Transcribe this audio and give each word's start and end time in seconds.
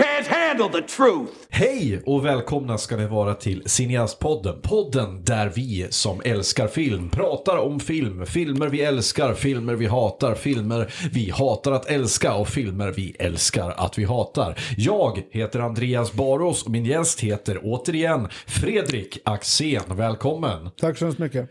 Can't 0.00 0.26
handle 0.26 0.80
the 0.80 0.86
truth! 0.88 1.30
Hej 1.50 2.02
och 2.06 2.24
välkomna 2.24 2.78
ska 2.78 2.96
ni 2.96 3.06
vara 3.06 3.34
till 3.34 3.62
Cineastpodden. 3.66 4.60
Podden 4.62 5.24
där 5.24 5.52
vi 5.54 5.86
som 5.90 6.20
älskar 6.24 6.68
film 6.68 7.10
pratar 7.10 7.56
om 7.56 7.80
film. 7.80 8.26
Filmer 8.26 8.68
vi 8.68 8.82
älskar, 8.82 9.34
filmer 9.34 9.74
vi 9.74 9.86
hatar, 9.86 10.34
filmer 10.34 10.92
vi 11.12 11.30
hatar 11.30 11.72
att 11.72 11.86
älska 11.86 12.34
och 12.34 12.48
filmer 12.48 12.92
vi 12.96 13.16
älskar 13.18 13.74
att 13.76 13.98
vi 13.98 14.04
hatar. 14.04 14.58
Jag 14.76 15.22
heter 15.30 15.60
Andreas 15.60 16.12
Baros 16.12 16.62
och 16.62 16.70
min 16.70 16.84
gäst 16.84 17.20
heter 17.20 17.60
återigen 17.62 18.28
Fredrik 18.46 19.18
Axén. 19.24 19.82
Välkommen! 19.88 20.70
Tack 20.80 20.98
så 20.98 21.04
hemskt 21.04 21.18
mycket. 21.20 21.50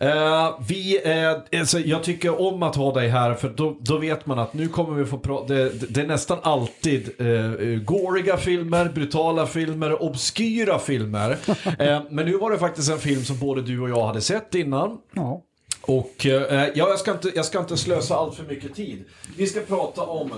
Eh, 0.00 0.58
vi, 0.68 1.00
eh, 1.04 1.60
alltså, 1.60 1.78
jag 1.78 2.02
tycker 2.02 2.40
om 2.40 2.62
att 2.62 2.76
ha 2.76 2.94
dig 2.94 3.08
här 3.08 3.34
för 3.34 3.48
då, 3.48 3.76
då 3.80 3.98
vet 3.98 4.26
man 4.26 4.38
att 4.38 4.54
nu 4.54 4.68
kommer 4.68 4.94
vi 4.94 5.04
få 5.04 5.18
prata, 5.18 5.54
det, 5.54 5.94
det 5.94 6.00
är 6.00 6.06
nästan 6.06 6.38
alltid 6.42 7.20
uh, 7.20 7.78
gåriga 7.82 8.36
filmer, 8.36 8.88
brutala 8.88 9.46
filmer, 9.46 10.02
obskyra 10.02 10.78
filmer. 10.78 11.36
Eh, 11.78 12.02
men 12.10 12.26
nu 12.26 12.36
var 12.36 12.50
det 12.50 12.58
faktiskt 12.58 12.90
en 12.90 12.98
film 12.98 13.24
som 13.24 13.38
både 13.38 13.62
du 13.62 13.80
och 13.80 13.90
jag 13.90 14.06
hade 14.06 14.20
sett 14.20 14.54
innan. 14.54 14.98
Ja. 15.14 15.42
Och 15.82 16.14
ja, 16.24 16.68
jag 16.74 16.98
ska, 16.98 17.12
inte, 17.12 17.32
jag 17.34 17.44
ska 17.44 17.58
inte 17.58 17.76
slösa 17.76 18.16
allt 18.16 18.34
för 18.34 18.44
mycket 18.44 18.74
tid. 18.74 19.04
Vi 19.36 19.46
ska 19.46 19.60
prata 19.60 20.02
om 20.02 20.30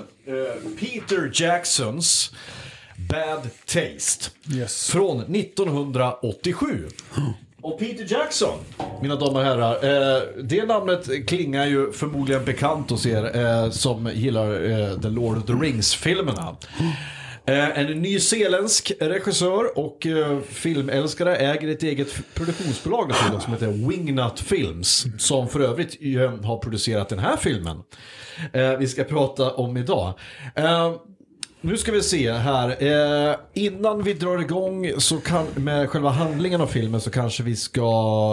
Peter 0.81 1.31
Jacksons 1.35 2.35
Bad 3.09 3.51
Taste. 3.67 4.31
Yes. 4.55 4.91
Från 4.91 5.35
1987. 5.35 6.89
Och 7.63 7.79
Peter 7.79 8.07
Jackson, 8.09 8.59
mina 9.03 9.17
damer 9.17 9.41
och 9.41 9.47
herrar, 9.47 9.75
eh, 9.75 10.23
det 10.43 10.65
namnet 10.65 11.27
klingar 11.27 11.67
ju 11.67 11.93
förmodligen 11.93 12.45
bekant 12.45 12.91
hos 12.91 13.07
er 13.07 13.37
eh, 13.37 13.71
som 13.71 14.11
gillar 14.15 14.71
eh, 14.71 15.01
The 15.01 15.09
Lord 15.09 15.39
of 15.39 15.47
the 15.47 15.53
Rings-filmerna. 15.53 16.57
Eh, 17.45 17.79
en 17.79 17.87
nyzeeländsk 17.87 18.93
regissör 19.01 19.79
och 19.79 20.07
eh, 20.07 20.41
filmälskare 20.41 21.37
äger 21.37 21.69
ett 21.69 21.83
eget 21.83 22.35
produktionsbolag 22.35 23.13
som 23.41 23.53
heter 23.53 23.89
Wingnut 23.89 24.41
Films. 24.41 25.07
Som 25.19 25.49
för 25.49 25.61
övrigt 25.61 25.99
eh, 26.01 26.45
har 26.45 26.59
producerat 26.59 27.09
den 27.09 27.19
här 27.19 27.37
filmen. 27.37 27.83
Eh, 28.53 28.77
vi 28.79 28.87
ska 28.87 29.05
prata 29.05 29.55
om 29.55 29.77
idag. 29.77 30.19
Eh, 30.55 30.95
nu 31.63 31.77
ska 31.77 31.93
vi 31.93 32.03
se 32.03 32.33
här. 32.33 32.69
Eh, 33.31 33.37
innan 33.55 34.03
vi 34.03 34.15
drar 34.15 34.41
igång 34.41 34.91
så 34.99 35.21
kan, 35.21 35.47
med 35.57 35.91
själva 35.91 36.11
handlingen 36.11 36.61
av 36.61 36.67
filmen 36.67 37.01
så 37.01 37.11
kanske 37.11 37.43
vi 37.43 37.57
ska 37.57 37.83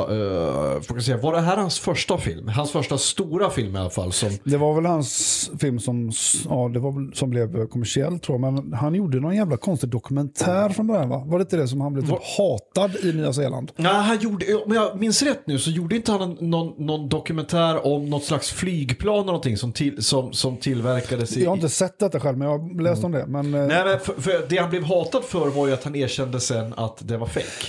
eh, 0.10 0.82
fokusera. 0.82 1.18
Var 1.18 1.34
det 1.34 1.42
här 1.42 1.58
hans 1.58 1.80
första 1.80 2.18
film? 2.18 2.48
Hans 2.48 2.72
första 2.72 2.98
stora 2.98 3.50
film 3.50 3.76
i 3.76 3.80
alla 3.80 3.90
fall. 3.90 4.12
Som... 4.12 4.30
Det 4.44 4.58
var 4.58 4.76
väl 4.76 4.86
hans 4.86 5.52
film 5.60 5.80
som, 5.80 6.12
ja, 6.50 6.70
det 6.74 6.80
var 6.80 7.16
som 7.16 7.30
blev 7.30 7.68
kommersiell 7.68 8.20
tror 8.20 8.42
jag. 8.42 8.54
Men 8.54 8.74
han 8.74 8.96
gjorde 8.96 9.20
någon 9.20 9.36
jävla 9.36 9.58
konstig 9.58 9.90
dokumentär 9.90 10.70
från 10.70 10.88
början 10.88 11.10
va? 11.10 11.24
Var 11.26 11.40
det 11.40 11.42
inte 11.42 11.58
det 11.58 11.68
som 11.68 11.82
han 11.82 11.94
blev 11.94 12.04
typ 12.04 12.20
hatad 12.38 12.96
i 13.04 13.14
Nya 13.14 13.34
Zeeland? 13.34 13.72
Nej, 13.76 13.94
han 13.94 14.20
gjorde, 14.20 14.56
om 14.56 14.74
jag 14.74 15.00
minns 15.00 15.24
rätt 15.24 15.48
nu 15.48 15.60
så 15.60 15.70
gjorde 15.70 15.96
inte 15.96 16.12
han 16.12 16.38
någon, 16.40 16.86
någon 16.86 17.10
dokumentär 17.10 17.88
om 17.88 18.10
något 18.10 18.24
slags 18.24 18.52
flygplan 18.52 19.16
eller 19.16 19.26
någonting 19.26 19.58
som, 19.58 19.72
till, 19.72 20.04
som, 20.04 20.34
som 20.34 20.58
tillverkades 20.58 21.38
i... 21.38 21.44
Jag 21.44 21.50
har 21.50 21.56
inte 21.56 21.70
sett 21.70 22.00
detta 22.00 22.20
själv 22.20 22.38
men 22.38 22.48
jag 22.48 22.58
har 22.60 22.82
läst 22.82 23.04
om 23.04 23.12
det. 23.12 23.17
Men, 23.28 23.54
eh, 23.54 23.68
Nej, 23.68 23.86
men 23.86 24.00
för, 24.00 24.22
för 24.22 24.46
det 24.50 24.58
han 24.58 24.70
blev 24.70 24.84
hatad 24.84 25.24
för 25.24 25.48
var 25.48 25.68
ju 25.68 25.74
att 25.74 25.84
han 25.84 25.96
erkände 25.96 26.40
sen 26.40 26.74
att 26.78 26.98
det 27.08 27.18
var 27.18 27.28
fake. 27.28 27.68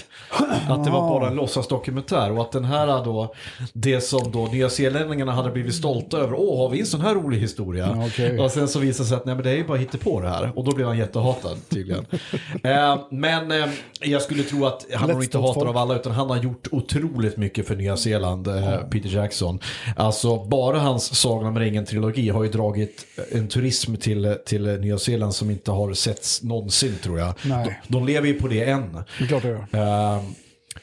Att 0.69 0.85
det 0.85 0.91
var 0.91 1.09
bara 1.09 1.29
en 1.29 1.35
låtsasdokumentär 1.35 2.33
och 2.33 2.41
att 2.41 2.53
den 2.53 2.65
här 2.65 3.05
då, 3.05 3.35
det 3.73 4.01
som 4.01 4.33
då 4.33 4.47
Nya 4.47 4.71
Zeelänningarna 4.71 5.33
hade 5.33 5.51
blivit 5.51 5.75
stolta 5.75 6.19
över, 6.19 6.35
åh 6.37 6.63
har 6.63 6.71
vi 6.71 6.81
en 6.81 6.87
sån 6.87 7.01
här 7.01 7.15
rolig 7.15 7.39
historia? 7.39 8.05
Okej. 8.07 8.39
Och 8.39 8.51
sen 8.51 8.69
så 8.69 8.79
visade 8.79 9.05
det 9.05 9.09
sig 9.09 9.17
att 9.17 9.25
nej 9.25 9.35
men 9.35 9.45
det 9.45 9.51
är 9.51 9.57
ju 9.57 9.67
bara 9.67 9.79
på 10.01 10.21
det 10.21 10.29
här 10.29 10.53
och 10.57 10.65
då 10.65 10.75
blev 10.75 10.87
han 10.87 10.99
jättehatad 10.99 11.59
tydligen. 11.69 12.07
eh, 12.63 12.99
men 13.11 13.53
eh, 13.53 13.69
jag 14.01 14.23
skulle 14.23 14.43
tro 14.43 14.67
att 14.67 14.87
han 14.95 15.09
Lätt 15.09 15.17
har 15.17 15.23
inte 15.23 15.39
hatad 15.39 15.55
folk. 15.55 15.69
av 15.69 15.77
alla 15.77 15.97
utan 15.97 16.13
han 16.13 16.31
har 16.31 16.37
gjort 16.37 16.67
otroligt 16.73 17.37
mycket 17.37 17.67
för 17.67 17.77
Nya 17.77 17.97
Zeeland, 17.97 18.47
eh, 18.47 18.77
Peter 18.91 19.09
Jackson. 19.09 19.61
Alltså 19.97 20.45
bara 20.45 20.79
hans 20.79 21.15
Sagan 21.15 21.47
om 21.47 21.59
ringen-trilogi 21.59 22.29
har 22.29 22.43
ju 22.43 22.51
dragit 22.51 23.07
en 23.33 23.49
turism 23.49 23.97
till, 23.97 24.37
till 24.47 24.81
Nya 24.81 24.99
Zeeland 24.99 25.35
som 25.39 25.51
inte 25.51 25.71
har 25.71 25.95
setts 25.95 26.43
någonsin 26.43 26.99
tror 27.03 27.19
jag. 27.19 27.35
Nej. 27.43 27.81
De, 27.87 27.93
de 27.93 28.07
lever 28.07 28.27
ju 28.27 28.35
på 28.35 28.49
det 28.49 28.65
än. 28.65 28.93
det 29.19 29.25
är 29.25 29.27
klart 29.27 29.43
det 29.43 29.49
gör. 29.49 30.17
Eh, 30.17 30.23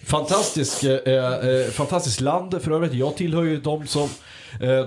fantastisk, 0.03 0.83
eh, 0.83 1.13
eh, 1.13 1.67
fantastiskt 1.71 2.21
land 2.21 2.61
för 2.61 2.71
övrigt. 2.71 2.93
Jag 2.93 3.15
tillhör 3.15 3.43
ju 3.43 3.61
de 3.61 3.87
som, 3.87 4.09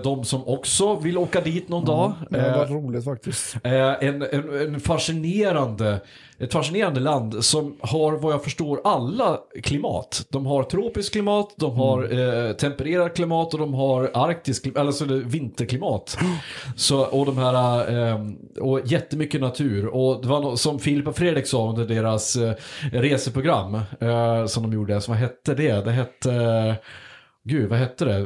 de 0.03 0.25
som 0.25 0.49
också 0.49 0.95
vill 0.97 1.19
åka 1.19 1.41
dit 1.41 1.69
någon 1.69 1.84
dag. 1.84 2.12
Det 2.31 2.41
har 2.41 2.59
Eh, 2.59 2.73
roligt 2.73 3.05
faktiskt. 3.05 3.56
Eh, 3.65 3.73
en, 3.73 4.23
en, 4.23 4.61
en 4.61 4.81
fascinerande, 4.81 6.01
ett 6.39 6.53
fascinerande 6.53 7.01
land 7.01 7.45
som 7.45 7.77
har 7.81 8.12
vad 8.12 8.33
jag 8.33 8.45
förstår 8.45 8.81
alla 8.84 9.39
klimat. 9.62 10.27
De 10.29 10.47
har 10.47 10.62
tropiskt 10.62 11.12
klimat, 11.12 11.55
de 11.56 11.77
har 11.77 12.03
eh, 12.03 12.53
tempererat 12.53 13.17
klimat 13.17 13.55
och 13.55 13.61
de 13.61 13.75
har 13.75 14.11
arktiskt 14.15 14.62
klimat, 14.62 14.81
alltså 14.81 15.05
vinterklimat. 15.05 16.19
Så, 16.77 17.05
och 17.05 17.27
de 17.27 17.39
här, 17.39 17.91
eh, 18.11 18.21
och 18.61 18.81
jättemycket 18.85 19.41
natur. 19.41 19.87
Och 19.87 20.23
det 20.23 20.29
var 20.29 20.41
no 20.41 20.56
som 20.56 20.79
Filip 20.79 21.09
och 21.09 21.17
Fredrik 21.17 21.47
sa 21.47 21.69
under 21.69 21.85
deras 21.85 22.37
eh, 22.37 22.55
reseprogram 22.93 23.75
eh, 24.00 24.47
som 24.47 24.62
de 24.62 24.73
gjorde, 24.73 25.00
så 25.00 25.11
vad 25.11 25.21
hette 25.21 25.55
det? 25.55 25.85
Det 25.85 25.91
hette, 25.91 26.77
gud 27.48 27.70
vad 27.70 27.78
hette 27.78 28.04
det, 28.04 28.25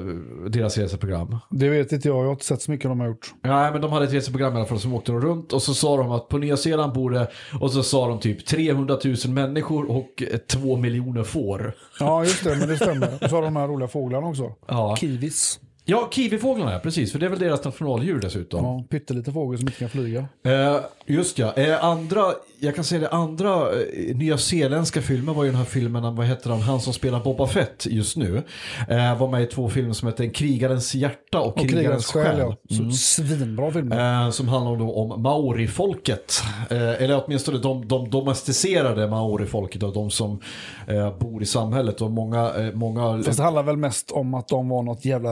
deras 0.48 0.78
reseprogram? 0.78 1.38
Det 1.50 1.68
vet 1.68 1.92
inte 1.92 2.08
jag, 2.08 2.18
jag 2.18 2.24
har 2.24 2.30
inte 2.32 2.44
sett 2.44 2.62
så 2.62 2.70
mycket 2.70 2.90
de 2.90 3.00
har 3.00 3.06
gjort. 3.06 3.34
Nej, 3.42 3.72
men 3.72 3.80
de 3.80 3.92
hade 3.92 4.04
ett 4.04 4.12
reseprogram 4.12 4.52
i 4.54 4.56
alla 4.56 4.66
fall 4.66 4.80
som 4.80 4.94
åkte 4.94 5.12
runt 5.12 5.52
och 5.52 5.62
så 5.62 5.74
sa 5.74 5.96
de 5.96 6.10
att 6.10 6.28
på 6.28 6.38
Nya 6.38 6.56
Zeeland 6.56 6.92
bor 6.92 7.10
det, 7.10 7.30
och 7.60 7.72
så 7.72 7.82
sa 7.82 8.08
de 8.08 8.20
typ 8.20 8.46
300 8.46 8.98
000 9.04 9.16
människor 9.28 9.90
och 9.90 10.22
2 10.48 10.76
miljoner 10.76 11.24
får. 11.24 11.74
Ja 12.00 12.24
just 12.24 12.44
det, 12.44 12.56
men 12.56 12.68
det 12.68 12.76
stämmer. 12.76 13.08
Och 13.22 13.28
så 13.30 13.36
har 13.36 13.42
de 13.42 13.56
här 13.56 13.68
roliga 13.68 13.88
fåglarna 13.88 14.26
också. 14.26 14.52
Ja. 14.66 14.96
Kiwis. 14.96 15.60
Ja, 15.84 16.08
kiwifåglarna, 16.10 16.78
precis, 16.78 17.12
för 17.12 17.18
det 17.18 17.26
är 17.26 17.30
väl 17.30 17.38
deras 17.38 17.64
nationaldjur 17.64 18.20
dessutom. 18.20 18.64
Ja, 18.64 18.84
pytteliten 18.90 19.34
fågel 19.34 19.58
som 19.58 19.68
inte 19.68 19.78
kan 19.78 19.88
flyga. 19.88 20.26
Eh, 20.44 20.76
just 21.06 21.38
ja, 21.38 21.52
eh, 21.52 21.84
andra, 21.84 22.24
jag 22.60 22.74
kan 22.74 22.84
säga 22.84 23.00
det, 23.00 23.08
andra 23.08 23.70
eh, 23.70 24.16
nya 24.16 24.38
zeeländska 24.38 25.02
filmer 25.02 25.32
var 25.34 25.44
ju 25.44 25.50
den 25.50 25.58
här 25.58 25.64
filmen, 25.64 26.16
vad 26.16 26.26
heter 26.26 26.50
han, 26.50 26.60
han 26.60 26.80
som 26.80 26.92
spelar 26.92 27.20
Boba 27.20 27.46
Fett 27.46 27.86
just 27.90 28.16
nu. 28.16 28.42
Eh, 28.88 29.18
var 29.18 29.28
med 29.28 29.42
i 29.42 29.46
två 29.46 29.68
filmer 29.68 29.92
som 29.92 30.08
heter 30.08 30.34
Krigarens 30.34 30.94
hjärta 30.94 31.40
och, 31.40 31.58
Och 31.58 31.68
Krigarens 31.68 32.06
själ, 32.06 32.38
ja. 32.38 32.56
Mm. 32.78 32.92
Svinbra 32.92 33.72
filmer. 33.72 34.24
Eh, 34.24 34.30
som 34.30 34.48
handlar 34.48 34.76
då 34.76 34.94
om 34.94 35.22
maorifolket. 35.22 36.42
Eh, 36.70 37.02
eller 37.02 37.24
åtminstone 37.24 37.58
de, 37.58 37.88
de 37.88 38.10
domesticerade 38.10 39.08
maorifolket 39.08 39.82
och 39.82 39.92
de 39.92 40.10
som 40.10 40.40
eh, 40.86 41.18
bor 41.18 41.42
i 41.42 41.46
samhället. 41.46 42.00
Och 42.00 42.10
många, 42.10 42.52
många 42.74 43.22
Fast 43.22 43.38
det 43.38 43.44
handlar 43.44 43.62
väl 43.62 43.76
mest 43.76 44.10
om 44.10 44.34
att 44.34 44.48
de 44.48 44.68
var 44.68 44.82
något 44.82 45.04
jävla 45.04 45.30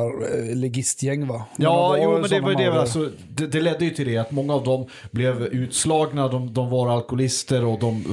legistgäng 0.55 1.27
va? 1.27 1.43
Ja, 1.57 1.97
jo, 2.03 2.19
men 2.19 2.31
det, 2.31 2.41
var 2.41 2.55
det, 2.55 2.81
alltså, 2.81 3.11
det, 3.29 3.47
det 3.47 3.61
ledde 3.61 3.85
ju 3.85 3.91
till 3.91 4.07
det 4.07 4.17
att 4.17 4.31
många 4.31 4.55
av 4.55 4.65
dem 4.65 4.87
blev 5.11 5.43
utslagna, 5.43 6.29
de, 6.29 6.55
de 6.55 6.71
var 6.71 6.89
alkoholister 6.89 7.65
och 7.65 7.79
de, 7.79 8.05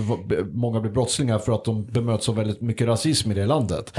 många 0.53 0.79
blev 0.79 0.93
brottslingar 0.93 1.39
för 1.39 1.51
att 1.51 1.65
de 1.65 1.85
bemöts 1.85 2.29
av 2.29 2.35
väldigt 2.35 2.61
mycket 2.61 2.87
rasism 2.87 3.31
i 3.31 3.33
det 3.33 3.45
landet. 3.45 3.93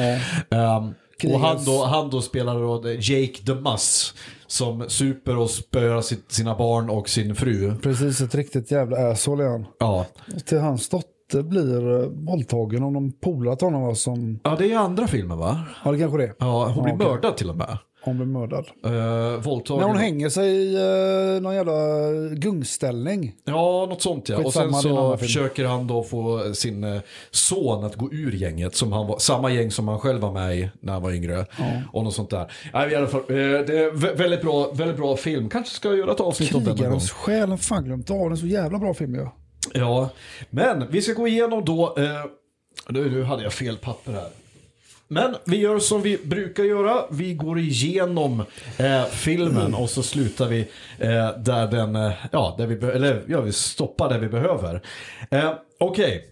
Ehm, 0.50 0.94
och 1.24 1.40
han 1.40 1.64
då, 1.64 1.84
han 1.84 2.10
då 2.10 2.22
spelade 2.22 2.60
då 2.60 2.92
Jake 2.92 3.44
the 3.46 3.54
Muss 3.54 4.14
som 4.46 4.84
super 4.88 5.36
och 5.36 5.50
spöar 5.50 6.00
sitt, 6.00 6.32
sina 6.32 6.54
barn 6.54 6.90
och 6.90 7.08
sin 7.08 7.34
fru. 7.34 7.74
Precis, 7.82 8.20
ett 8.20 8.34
riktigt 8.34 8.70
jävla 8.70 9.10
asshole 9.10 9.44
är 9.44 9.48
han. 9.48 9.66
Ja. 9.78 10.06
Till 10.46 10.58
hans 10.58 10.88
dotter 10.88 11.42
blir 11.42 12.02
eh, 12.02 12.08
våldtagen 12.08 12.82
om 12.82 12.94
de 12.94 13.12
polar 13.12 13.56
till 13.56 13.66
honom 13.66 13.82
va, 13.82 13.94
som... 13.94 14.40
ja, 14.44 14.56
det 14.58 14.72
är 14.72 14.78
andra 14.78 15.06
filmen 15.06 15.38
va? 15.38 15.64
Ja, 15.84 15.92
det 15.92 15.98
kanske 15.98 16.18
det 16.18 16.24
är. 16.24 16.34
Ja, 16.38 16.68
hon 16.74 16.84
blir 16.84 16.94
okej. 16.94 17.06
mördad 17.06 17.36
till 17.36 17.50
och 17.50 17.56
med. 17.56 17.78
Hon 18.08 18.16
blir 18.16 18.26
mördad. 18.26 18.66
Uh, 18.86 19.40
våldtagen. 19.40 19.80
När 19.80 19.88
hon 19.88 19.96
hänger 19.96 20.28
sig 20.28 20.48
i 20.48 20.76
uh, 20.76 21.40
någon 21.42 21.54
jävla 21.54 21.72
gungställning. 22.34 23.32
Ja, 23.44 23.86
något 23.90 24.02
sånt 24.02 24.28
ja. 24.28 24.38
Och 24.38 24.52
sen 24.52 24.74
så 24.74 25.16
försöker 25.16 25.64
han 25.64 25.86
då 25.86 26.02
få 26.02 26.54
sin 26.54 26.84
eh, 26.84 27.00
son 27.30 27.84
att 27.84 27.96
gå 27.96 28.12
ur 28.12 28.32
gänget. 28.32 28.74
Som 28.74 28.92
han 28.92 29.06
var, 29.06 29.18
samma 29.18 29.50
gäng 29.50 29.70
som 29.70 29.88
han 29.88 29.98
själv 29.98 30.20
var 30.20 30.32
med 30.32 30.56
i 30.58 30.70
när 30.80 30.92
han 30.92 31.02
var 31.02 31.12
yngre. 31.12 31.46
Och 31.92 32.04
något 32.04 32.14
sånt 32.14 32.30
där. 32.30 32.52
Nej, 32.72 32.92
i 32.92 32.94
alla 32.94 33.06
fall, 33.06 33.20
eh, 33.20 33.36
det 33.36 33.78
är 33.78 33.90
vä- 33.90 34.16
väldigt 34.16 34.42
bra, 34.42 34.70
väldigt 34.72 34.96
bra 34.96 35.16
film. 35.16 35.48
Kanske 35.48 35.74
ska 35.74 35.88
jag 35.88 35.98
göra 35.98 36.12
ett 36.12 36.20
avsnitt 36.20 36.54
om 36.54 36.64
den 36.64 36.68
någon 36.68 36.76
gång. 36.76 36.84
Krigarens 36.84 37.10
själ, 37.10 37.50
har 37.50 37.56
fan 37.56 37.84
glömt 37.84 38.10
av. 38.10 38.18
Den 38.18 38.32
är 38.32 38.36
så 38.36 38.46
jävla 38.46 38.78
bra 38.78 38.94
film 38.94 39.14
ju. 39.14 39.26
Ja, 39.74 40.08
men 40.50 40.86
vi 40.90 41.02
ska 41.02 41.12
gå 41.12 41.28
igenom 41.28 41.64
då. 41.64 41.94
Eh, 41.98 42.04
nu, 42.88 43.10
nu 43.10 43.22
hade 43.22 43.42
jag 43.42 43.52
fel 43.52 43.76
papper 43.76 44.12
här. 44.12 44.28
Men 45.08 45.36
vi 45.46 45.56
gör 45.56 45.78
som 45.78 46.02
vi 46.02 46.18
brukar 46.24 46.64
göra. 46.64 47.04
Vi 47.10 47.34
går 47.34 47.58
igenom 47.58 48.44
eh, 48.78 49.04
filmen 49.04 49.74
och 49.74 49.90
så 49.90 50.02
slutar 50.02 50.48
vi 50.48 50.60
eh, 50.98 51.38
där 51.38 51.70
den, 51.70 51.96
eh, 51.96 52.12
ja, 52.32 52.54
där 52.58 52.66
vi, 52.66 52.86
eller 52.86 53.22
ja, 53.28 53.40
vi 53.40 53.52
stoppar 53.52 54.08
där 54.08 54.18
vi 54.18 54.28
behöver. 54.28 54.82
Eh, 55.30 55.52
Okej, 55.80 56.24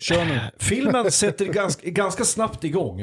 Kör 0.00 0.24
nu. 0.24 0.40
Filmen 0.58 1.10
sätter 1.12 1.44
ganska, 1.44 1.90
ganska 1.90 2.24
snabbt 2.24 2.64
igång. 2.64 3.00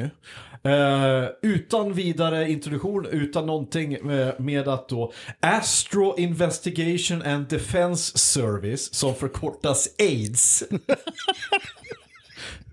Eh, 0.63 1.25
utan 1.41 1.93
vidare 1.93 2.51
introduktion, 2.51 3.05
utan 3.05 3.45
någonting 3.45 3.97
med, 4.01 4.39
med 4.39 4.67
att 4.67 4.89
då 4.89 5.13
Astro 5.39 6.15
Investigation 6.17 7.21
and 7.21 7.47
Defense 7.47 8.17
Service, 8.17 8.93
som 8.93 9.15
förkortas 9.15 9.89
AIDS. 9.99 10.63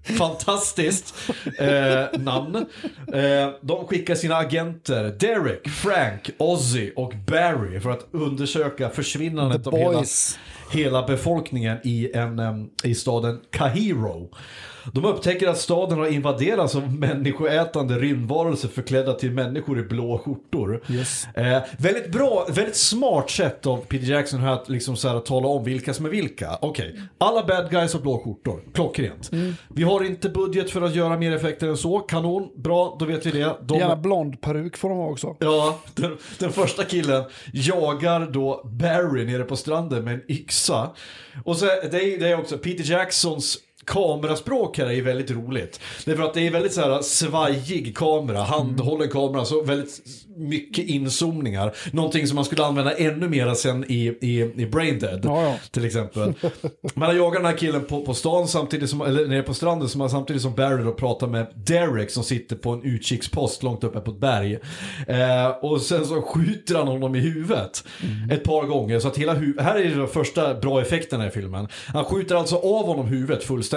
Fantastiskt 0.06 1.14
eh, 1.58 2.20
namn. 2.20 2.56
Eh, 3.12 3.50
de 3.60 3.86
skickar 3.86 4.14
sina 4.14 4.36
agenter 4.36 5.04
Derek, 5.04 5.68
Frank, 5.68 6.30
Ozzy 6.38 6.92
och 6.96 7.12
Barry 7.26 7.80
för 7.80 7.90
att 7.90 8.06
undersöka 8.10 8.90
försvinnandet 8.90 9.64
The 9.64 9.70
av 9.70 9.76
hela, 9.78 10.04
hela 10.72 11.06
befolkningen 11.06 11.78
i, 11.84 12.10
en, 12.14 12.38
em, 12.38 12.70
i 12.84 12.94
staden 12.94 13.40
Kahiro. 13.50 14.30
De 14.92 15.04
upptäcker 15.04 15.48
att 15.48 15.58
staden 15.58 15.98
har 15.98 16.06
invaderats 16.06 16.74
av 16.74 16.94
människoätande 16.94 17.98
rymdvarelser 17.98 18.68
förklädda 18.68 19.12
till 19.12 19.30
människor 19.30 19.78
i 19.78 19.82
blå 19.82 20.18
skjortor. 20.18 20.82
Yes. 20.90 21.26
Eh, 21.34 21.62
väldigt 21.78 22.12
bra, 22.12 22.46
väldigt 22.50 22.76
smart 22.76 23.30
sätt 23.30 23.66
av 23.66 23.76
Peter 23.76 24.06
Jackson 24.06 24.40
här 24.40 24.52
att 24.52 24.68
liksom 24.68 24.96
så 24.96 25.08
här, 25.08 25.20
tala 25.20 25.48
om 25.48 25.64
vilka 25.64 25.94
som 25.94 26.06
är 26.06 26.10
vilka. 26.10 26.58
Okej, 26.60 27.00
alla 27.18 27.46
bad 27.46 27.70
guys 27.70 27.92
har 27.92 28.00
blå 28.00 28.18
skjortor, 28.18 28.60
klockrent. 28.74 29.32
Mm. 29.32 29.54
Vi 29.68 29.82
har 29.82 30.04
inte 30.04 30.28
budget 30.28 30.70
för 30.70 30.82
att 30.82 30.94
göra 30.94 31.18
mer 31.18 31.36
effekter 31.36 31.68
än 31.68 31.76
så, 31.76 31.98
kanon, 31.98 32.48
bra, 32.56 32.96
då 32.98 33.04
vet 33.04 33.26
vi 33.26 33.30
det. 33.30 33.56
De, 33.62 33.78
Gärna 33.78 33.96
blond 33.96 34.40
peruk 34.40 34.76
får 34.76 34.88
de 34.88 34.98
ha 34.98 35.08
också. 35.08 35.36
Ja, 35.40 35.78
den, 35.94 36.16
den 36.38 36.52
första 36.52 36.84
killen 36.84 37.24
jagar 37.52 38.30
då 38.32 38.62
Barry 38.64 39.24
nere 39.24 39.44
på 39.44 39.56
stranden 39.56 40.04
med 40.04 40.14
en 40.14 40.22
yxa. 40.30 40.90
Och 41.44 41.56
så 41.56 41.64
det 41.64 42.02
är, 42.02 42.18
det 42.18 42.28
är 42.28 42.40
också 42.40 42.58
Peter 42.58 42.90
Jacksons 42.90 43.58
kameraspråk 43.86 44.78
här 44.78 44.90
är 44.90 45.02
väldigt 45.02 45.30
roligt. 45.30 45.80
Det 46.04 46.10
är 46.10 46.16
för 46.16 46.22
att 46.22 46.34
det 46.34 46.46
är 46.46 46.50
väldigt 46.50 46.72
så 46.72 46.80
här 46.80 47.02
svajig 47.02 47.96
kamera, 47.96 48.42
handhållen 48.42 49.08
kamera, 49.08 49.44
så 49.44 49.62
väldigt 49.62 50.00
mycket 50.36 50.84
inzoomningar. 50.84 51.72
Någonting 51.92 52.26
som 52.26 52.34
man 52.34 52.44
skulle 52.44 52.64
använda 52.64 52.92
ännu 52.96 53.28
mer 53.28 53.54
sen 53.54 53.84
i, 53.88 54.18
i, 54.20 54.40
i 54.62 54.66
Brain 54.66 54.98
Dead. 54.98 55.20
Ja, 55.24 55.42
ja. 55.42 55.54
Till 55.70 55.84
exempel. 55.84 56.34
Man 56.94 57.16
jagar 57.16 57.40
den 57.40 57.46
här 57.50 57.56
killen 57.56 57.84
på, 57.84 58.02
på 58.02 58.14
stan 58.14 58.48
samtidigt 58.48 58.90
som, 58.90 59.00
eller 59.00 59.26
nere 59.26 59.42
på 59.42 59.54
stranden 59.54 59.88
som, 59.88 60.10
samtidigt 60.10 60.42
som 60.42 60.54
Barry 60.54 60.84
då 60.84 60.92
pratar 60.92 61.26
med 61.26 61.46
Derek 61.54 62.10
som 62.10 62.24
sitter 62.24 62.56
på 62.56 62.70
en 62.70 62.82
utkikspost 62.82 63.62
långt 63.62 63.84
uppe 63.84 64.00
på 64.00 64.10
ett 64.10 64.20
berg. 64.20 64.58
Eh, 65.08 65.48
och 65.62 65.80
sen 65.80 66.06
så 66.06 66.22
skjuter 66.22 66.74
han 66.74 66.88
honom 66.88 67.14
i 67.14 67.18
huvudet 67.20 67.84
ett 68.30 68.44
par 68.44 68.62
gånger. 68.66 68.98
Så 68.98 69.08
att 69.08 69.16
hela 69.18 69.34
hu- 69.34 69.60
här 69.60 69.74
är 69.80 69.96
den 69.96 70.08
första 70.08 70.54
bra 70.54 70.80
effekten 70.80 71.22
i 71.22 71.30
filmen. 71.30 71.68
Han 71.86 72.04
skjuter 72.04 72.34
alltså 72.34 72.56
av 72.56 72.86
honom 72.86 73.06
huvudet 73.06 73.44
fullständigt. 73.44 73.75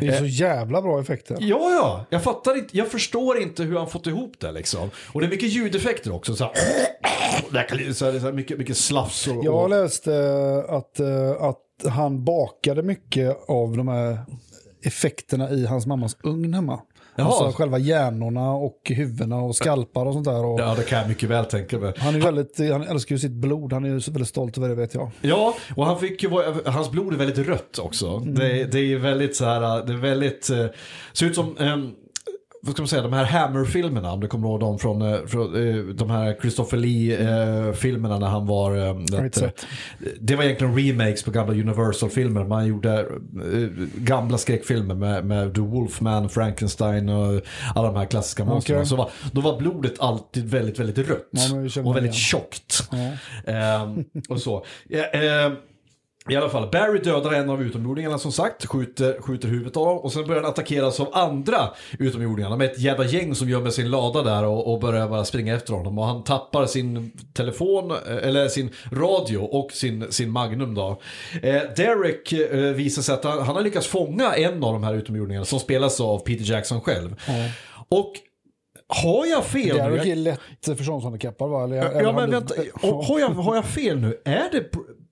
Det 0.00 0.06
är 0.06 0.18
så 0.18 0.26
jävla 0.26 0.82
bra 0.82 1.00
effekter. 1.00 1.36
Ja, 1.40 1.70
ja, 1.70 2.06
jag 2.10 2.22
fattar 2.22 2.58
inte, 2.58 2.76
jag 2.76 2.88
förstår 2.88 3.38
inte 3.38 3.62
hur 3.62 3.78
han 3.78 3.90
fått 3.90 4.06
ihop 4.06 4.40
det 4.40 4.52
liksom. 4.52 4.90
Och 5.12 5.20
det 5.20 5.26
är 5.26 5.30
mycket 5.30 5.48
ljudeffekter 5.48 6.14
också. 6.14 6.36
Så 6.36 6.44
här, 6.44 6.52
så 7.92 8.04
här, 8.04 8.32
mycket, 8.32 8.58
mycket 8.58 8.76
slafs 8.76 9.26
och... 9.26 9.44
Jag 9.44 9.62
och 9.62 9.70
läste 9.70 10.12
att, 10.68 11.00
eh, 11.00 11.42
att 11.42 11.90
han 11.92 12.24
bakade 12.24 12.82
mycket 12.82 13.48
av 13.48 13.76
de 13.76 13.88
här 13.88 14.18
effekterna 14.82 15.50
i 15.50 15.66
hans 15.66 15.86
mammas 15.86 16.16
ugn 16.22 16.54
hemma. 16.54 16.80
Jaha. 17.20 17.44
Alltså 17.44 17.56
själva 17.56 17.78
hjärnorna 17.78 18.50
och 18.50 18.80
huvudena 18.84 19.36
och 19.36 19.56
skalpar 19.56 20.06
och 20.06 20.12
sånt 20.12 20.24
där. 20.24 20.44
Och 20.44 20.60
ja, 20.60 20.74
det 20.74 20.82
kan 20.82 20.98
jag 20.98 21.08
mycket 21.08 21.28
väl 21.28 21.44
tänka 21.44 21.78
mig. 21.78 21.92
Han, 21.96 22.14
är 22.14 22.20
väldigt, 22.20 22.58
han 22.72 22.82
älskar 22.82 23.14
ju 23.14 23.18
sitt 23.18 23.32
blod, 23.32 23.72
han 23.72 23.84
är 23.84 23.88
ju 23.88 23.94
väldigt 23.98 24.28
stolt 24.28 24.58
över 24.58 24.68
det 24.68 24.74
vet 24.74 24.94
jag. 24.94 25.10
Ja, 25.20 25.54
och 25.76 25.86
han 25.86 25.98
fick 26.00 26.22
ju, 26.22 26.30
hans 26.66 26.90
blod 26.90 27.12
är 27.12 27.18
väldigt 27.18 27.48
rött 27.48 27.78
också. 27.78 28.18
Det, 28.18 28.72
det 28.72 28.80
är 28.80 28.96
väldigt 28.98 29.36
så 29.36 29.44
här, 29.44 29.86
det 29.86 29.92
är 29.92 29.96
väldigt, 29.96 30.50
eh, 30.50 30.66
ser 31.12 31.26
ut 31.26 31.34
som, 31.34 31.56
ehm, 31.56 31.90
vad 32.62 32.72
ska 32.72 32.82
man 32.82 32.88
säga, 32.88 33.02
de 33.02 33.12
här 33.12 33.24
Hammer-filmerna, 33.24 34.12
om 34.12 34.20
du 34.20 34.28
kommer 34.28 34.48
ihåg 34.48 34.60
dem 34.60 34.78
från, 34.78 35.02
eh, 35.02 35.26
från 35.26 35.68
eh, 35.68 35.84
de 35.84 36.10
här 36.10 36.36
Christopher 36.40 36.76
Lee-filmerna 36.76 38.18
när 38.18 38.26
han 38.26 38.46
var... 38.46 39.30
sett. 39.30 39.42
eh, 39.42 40.08
det 40.20 40.36
var 40.36 40.44
egentligen 40.44 40.76
remakes 40.76 41.22
på 41.22 41.30
gamla 41.30 41.52
Universal-filmer. 41.52 42.44
Man 42.44 42.66
gjorde 42.66 43.06
gamla 43.96 44.38
skräckfilmer 44.38 44.94
med, 44.94 45.24
med 45.24 45.54
The 45.54 45.60
Wolfman, 45.60 46.28
Frankenstein 46.28 47.08
och 47.08 47.42
alla 47.74 47.88
de 47.88 47.96
här 47.96 48.06
klassiska 48.06 48.44
monstren. 48.44 48.86
Så 48.86 48.96
var, 48.96 49.10
då 49.32 49.40
var 49.40 49.58
blodet 49.58 50.00
alltid 50.00 50.48
väldigt, 50.50 50.78
väldigt 50.78 51.08
rött. 51.08 51.28
Ja, 51.30 51.56
och 51.56 51.96
väldigt 51.96 52.02
igen. 52.02 52.12
tjockt. 52.12 52.88
Ja. 52.90 53.52
Ehm, 53.52 54.04
och 54.28 54.40
så. 54.40 54.64
Ja, 54.88 55.04
ehm, 55.04 55.56
I 56.30 56.36
alla 56.36 56.48
fall, 56.48 56.68
Barry 56.72 56.98
dödar 56.98 57.32
en 57.32 57.50
av 57.50 57.62
utomjordingarna 57.62 58.18
som 58.18 58.32
sagt, 58.32 58.66
skjuter, 58.66 59.20
skjuter 59.20 59.48
huvudet 59.48 59.76
av 59.76 59.98
och 59.98 60.12
sen 60.12 60.26
börjar 60.26 60.42
han 60.42 60.50
attackeras 60.50 61.00
av 61.00 61.08
andra 61.12 61.68
utomjordingarna 61.98 62.56
med 62.56 62.70
ett 62.70 62.78
jävla 62.78 63.04
gäng 63.04 63.34
som 63.34 63.48
gömmer 63.48 63.70
sin 63.70 63.90
lada 63.90 64.22
där 64.22 64.44
och, 64.44 64.72
och 64.72 64.80
börjar 64.80 65.08
bara 65.08 65.24
springa 65.24 65.54
efter 65.54 65.72
honom. 65.72 65.98
Och 65.98 66.04
han 66.04 66.24
tappar 66.24 66.66
sin 66.66 67.12
telefon, 67.34 67.90
eh, 67.90 68.28
eller 68.28 68.48
sin 68.48 68.70
radio 68.92 69.38
och 69.38 69.72
sin, 69.72 70.12
sin 70.12 70.30
Magnum 70.30 70.74
då. 70.74 71.00
Eh, 71.42 71.62
Derek 71.76 72.32
eh, 72.32 72.58
visar 72.58 73.02
sig 73.02 73.14
att 73.14 73.24
han, 73.24 73.38
han 73.38 73.56
har 73.56 73.62
lyckats 73.62 73.86
fånga 73.86 74.34
en 74.34 74.64
av 74.64 74.72
de 74.72 74.84
här 74.84 74.94
utomjordingarna 74.94 75.44
som 75.44 75.60
spelas 75.60 76.00
av 76.00 76.18
Peter 76.18 76.44
Jackson 76.44 76.80
själv. 76.80 77.16
Och 77.88 78.12
har 78.88 79.26
jag 79.26 79.44
fel? 79.44 79.76
nu? 79.76 79.82
Derek 79.82 80.06
är 80.06 80.16
lätt 80.16 80.40
förståndshandikappad 80.78 81.50
va? 81.50 81.64
Eller, 81.64 81.76
eller 81.76 82.00
Ja 82.00 82.06
han 82.06 82.14
men 82.14 82.30
vänta, 82.30 82.54
har 82.82 83.20
jag, 83.20 83.28
har 83.28 83.54
jag 83.54 83.64
fel 83.64 83.98
nu? 83.98 84.20
Är 84.24 84.50
det 84.52 84.64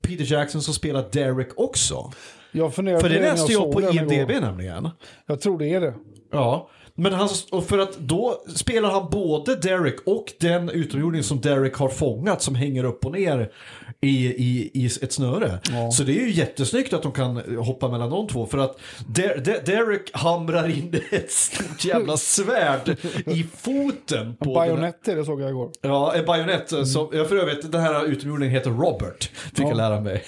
Peter 0.09 0.33
Jackson 0.33 0.63
som 0.63 0.75
spelar 0.75 1.05
Derek 1.13 1.49
också? 1.57 2.13
Jag 2.53 2.75
funderar 2.75 3.01
För 3.01 3.09
det 3.09 3.15
jag 3.15 3.23
läste 3.23 3.53
jag 3.53 3.63
såg 3.63 3.73
på 3.73 3.83
IMDB 3.83 4.31
nämligen. 4.41 4.89
Jag 5.27 5.41
tror 5.41 5.59
det 5.59 5.75
är 5.75 5.81
det. 5.81 5.95
Ja, 6.33 6.71
men 6.95 7.13
han, 7.13 7.29
och 7.51 7.65
för 7.65 7.79
att 7.79 7.99
då 7.99 8.43
spelar 8.55 8.91
han 8.91 9.11
både 9.11 9.57
Derek 9.57 9.97
och 10.07 10.33
den 10.41 10.71
utomjording 10.71 11.23
som 11.23 11.41
Derek 11.41 11.75
har 11.75 11.89
fångat 11.89 12.43
som 12.43 12.55
hänger 12.55 12.85
upp 12.85 13.07
och 13.07 13.13
ner 13.13 13.53
i, 14.01 14.27
i, 14.27 14.71
i 14.75 14.87
ett 14.87 15.13
snöre. 15.13 15.59
Ja. 15.73 15.91
Så 15.91 16.03
det 16.03 16.13
är 16.13 16.21
ju 16.27 16.31
jättesnyggt 16.31 16.93
att 16.93 17.03
de 17.03 17.13
kan 17.13 17.37
hoppa 17.59 17.89
mellan 17.89 18.11
de 18.11 18.29
två 18.29 18.47
för 18.47 18.59
att 18.59 18.79
Der, 19.07 19.37
Der, 19.39 19.63
Derek 19.67 20.11
hamrar 20.13 20.69
in 20.69 21.01
ett 21.11 21.31
stort 21.33 21.85
jävla 21.85 22.17
svärd 22.17 22.97
i 23.27 23.47
foten 23.57 24.37
på 24.37 24.45
den 24.45 24.55
här- 24.55 24.55
Bajonett 24.55 25.09
är 25.09 25.17
det 25.17 25.25
såg 25.25 25.41
jag 25.41 25.51
igår. 25.51 25.71
Ja, 25.83 26.15
en 26.15 26.25
bajonett. 26.25 26.69
Som, 26.89 27.09
jag 27.13 27.29
för 27.29 27.37
övrigt, 27.37 27.73
den 27.73 27.81
här 27.81 28.05
utomjordingen 28.07 28.55
heter 28.55 28.71
Robert. 28.71 29.25
Fick 29.25 29.59
Ja. 29.61 29.69
jag 29.69 29.77
lära 29.77 30.01
mig. 30.01 30.25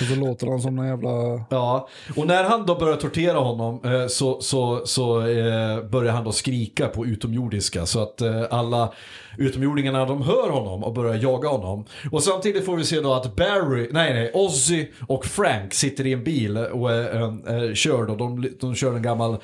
Och 0.00 0.06
så 0.06 0.14
låter 0.14 0.46
han 0.46 0.60
som 0.60 0.78
en 0.78 0.86
jävla... 0.88 1.10
ja, 1.50 1.88
och 2.16 2.26
när 2.26 2.44
han 2.44 2.66
då 2.66 2.74
börjar 2.78 2.96
tortera 2.96 3.38
honom 3.38 3.80
eh, 3.84 4.06
så, 4.06 4.40
så, 4.40 4.86
så 4.86 5.20
eh, 5.26 5.82
börjar 5.90 6.12
han 6.12 6.24
då 6.24 6.32
skrika 6.32 6.88
på 6.88 7.06
utomjordiska. 7.06 7.86
Så 7.86 8.02
att 8.02 8.20
eh, 8.20 8.42
alla 8.50 8.92
utomjordingarna 9.38 10.04
de 10.04 10.22
hör 10.22 10.50
honom 10.50 10.84
och 10.84 10.94
börjar 10.94 11.14
jaga 11.14 11.48
honom. 11.48 11.84
Och 12.12 12.22
samtidigt 12.22 12.64
får 12.64 12.76
vi 12.76 12.84
se 12.84 13.00
då 13.00 13.12
att 13.14 13.36
Barry, 13.36 13.88
nej 13.92 14.14
nej, 14.14 14.30
Ozzy 14.34 14.86
och 15.08 15.26
Frank 15.26 15.74
sitter 15.74 16.06
i 16.06 16.12
en 16.12 16.24
bil 16.24 16.56
och 16.58 16.92
eh, 16.92 17.74
kör 17.74 18.06
då. 18.06 18.14
De, 18.14 18.48
de 18.60 18.74
kör 18.74 18.94
en 18.96 19.02
gammal, 19.02 19.36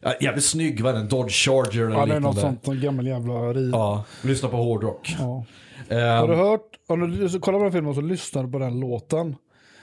ja, 0.00 0.14
jävligt 0.20 0.44
snygg, 0.44 0.84
det, 0.84 0.90
en 0.90 1.08
Dodge 1.08 1.32
Charger 1.32 1.84
eller 1.86 1.96
Ja, 1.96 2.06
det 2.06 2.14
är 2.14 2.20
något 2.20 2.34
liknande. 2.34 2.40
sånt, 2.40 2.66
någon 2.66 2.80
gammal 2.80 3.06
jävla 3.06 3.34
ri. 3.34 3.70
Ja, 3.72 4.04
lyssna 4.22 4.48
på 4.48 4.56
hårdrock. 4.56 5.16
Ja. 5.18 5.44
Ehm, 5.88 5.98
Har 6.18 6.28
du 6.28 6.34
hört, 6.34 6.68
om 6.88 7.10
du 7.16 7.40
kollar 7.40 7.58
på 7.58 7.62
den 7.64 7.72
filmen 7.72 7.88
och 7.90 7.94
så 7.94 8.00
lyssnar 8.00 8.42
du 8.44 8.52
på 8.52 8.58
den 8.58 8.80
låten. 8.80 9.36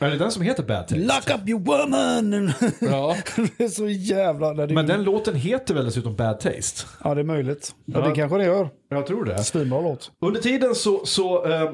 Är 0.08 0.12
det 0.12 0.18
den 0.18 0.32
som 0.32 0.41
heter 0.41 0.63
Bad 0.63 0.88
Taste? 0.88 0.96
Lock 0.96 1.29
up 1.41 1.50
your 1.50 1.60
woman! 1.60 2.51
Ja. 2.79 3.15
det 3.58 3.63
är 3.63 3.68
så 3.68 3.88
jävla... 3.89 4.48
Nej, 4.53 4.68
det 4.68 4.74
är 4.74 4.75
Men 4.75 4.88
ju- 4.88 4.91
den 4.94 5.03
låten 5.03 5.36
heter 5.36 5.74
väl 5.74 5.86
dessutom 5.86 6.15
Bad 6.15 6.39
Taste? 6.39 6.82
Ja, 7.03 7.13
det 7.15 7.22
är 7.22 7.25
möjligt. 7.25 7.75
Ja. 7.86 8.00
Ja. 8.00 8.10
Det 8.10 8.15
kanske 8.15 8.38
det 8.38 8.44
gör. 8.46 8.70
Jag 8.89 9.08
tror 9.08 9.25
det. 9.25 9.44
Svinbra 9.44 9.82
låt. 9.82 10.12
Under 10.22 10.41
tiden 10.41 10.75
så, 10.75 11.06
så 11.06 11.46
eh, 11.51 11.72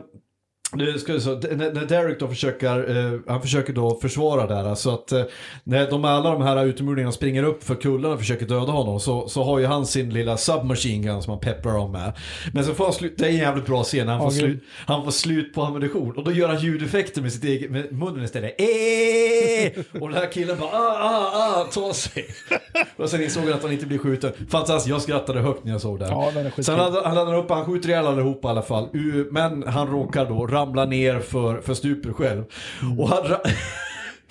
nu 0.74 1.00
ska 1.00 1.20
så, 1.20 1.36
när 1.36 1.86
Derek 1.86 2.20
då 2.20 2.28
försöker, 2.28 2.98
eh, 2.98 3.20
han 3.28 3.42
försöker 3.42 3.74
då 3.74 4.00
försvara 4.02 4.48
där, 4.48 4.76
så 4.76 4.94
att 4.94 5.12
eh, 5.12 5.24
när 5.64 5.90
de 5.90 6.06
alla 6.06 6.32
de 6.32 6.42
här 6.42 6.66
utomjordingarna 6.66 7.12
springer 7.12 7.44
upp 7.44 7.64
för 7.64 7.76
kullen 7.76 8.12
och 8.12 8.20
försöker 8.20 8.46
döda 8.46 8.72
honom 8.72 9.00
så, 9.00 9.28
så 9.28 9.44
har 9.44 9.60
ju 9.60 9.66
han 9.66 9.86
sin 9.86 10.10
lilla 10.10 10.38
submachine 10.38 11.02
gun 11.02 11.24
som 11.24 11.32
han 11.32 11.40
pepprar 11.40 11.74
dem 11.74 11.92
med. 11.92 12.14
Men 12.54 12.66
så 12.66 12.74
får 12.74 12.84
han 12.84 12.94
slut, 12.94 13.14
det 13.18 13.26
är 13.26 13.30
en 13.30 13.36
jävligt 13.36 13.66
bra 13.66 13.84
scen, 13.84 14.08
han 14.08 14.20
får, 14.20 14.34
Ja, 14.34 14.40
slut, 14.40 14.64
han 14.86 15.04
får 15.04 15.12
slut 15.12 15.54
på 15.54 15.64
ammunition 15.64 16.18
och 16.18 16.24
då 16.24 16.32
gör 16.32 16.48
han 16.48 16.60
ljudeffekter 16.60 17.22
med 17.22 17.34
sitt 17.34 17.44
eget, 17.44 17.72
med 17.72 17.94
munnen 17.94 18.24
istället. 18.24 18.62
Eh! 18.62 20.02
Och 20.02 20.10
den 20.10 20.18
här 20.18 20.32
killen 20.32 20.58
bara 20.60 20.70
ah, 20.70 20.98
ah, 21.00 21.62
ah, 21.62 21.64
ta 21.74 21.94
sig. 21.94 22.26
Och 22.98 23.10
sen 23.10 23.24
insåg 23.24 23.44
han 23.44 23.54
att 23.54 23.64
han 23.64 23.72
inte 23.72 23.86
blir 23.86 23.98
skjuten. 23.98 24.32
Fantastiskt, 24.50 24.90
jag 24.90 25.02
skrattade 25.02 25.42
högt 25.42 25.64
när 25.64 25.72
jag 25.72 25.82
såg 25.82 26.00
det. 26.00 26.06
Ja. 26.06 26.32
Sen 26.64 26.80
han, 26.80 26.96
han 27.06 27.16
laddar 27.16 27.38
upp, 27.38 27.50
han 27.50 27.66
skjuter 27.66 27.90
ihjäl 27.90 28.08
allihopa 28.08 28.48
i 28.48 28.52
alla 28.52 28.62
fall. 28.62 28.90
Men 29.32 29.64
han 29.68 29.88
råkar 29.88 30.26
då 30.26 30.46
ramla 30.56 30.86
ner 30.86 31.20
för, 31.20 31.62
för 31.62 31.74
stupet 31.74 32.16
själv. 32.16 32.44
Mm. 32.82 33.00
Och 33.00 33.10
han, 33.10 33.26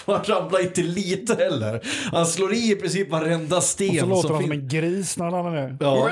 han 0.07 0.25
ramlar 0.25 0.61
inte 0.63 0.83
lite 0.83 1.35
heller. 1.35 1.81
Han 2.13 2.27
slår 2.27 2.55
i 2.55 2.73
i 2.73 2.77
princip 2.77 3.11
varenda 3.11 3.61
sten. 3.61 4.01
Så 4.01 4.07
låter 4.07 4.29
som 4.29 4.37
han 4.37 4.43
som 4.43 4.53
en 4.53 4.69
gris 4.69 5.17
när 5.17 5.31
han 5.31 5.53
ner. 5.55 5.77
Ja, 5.81 6.11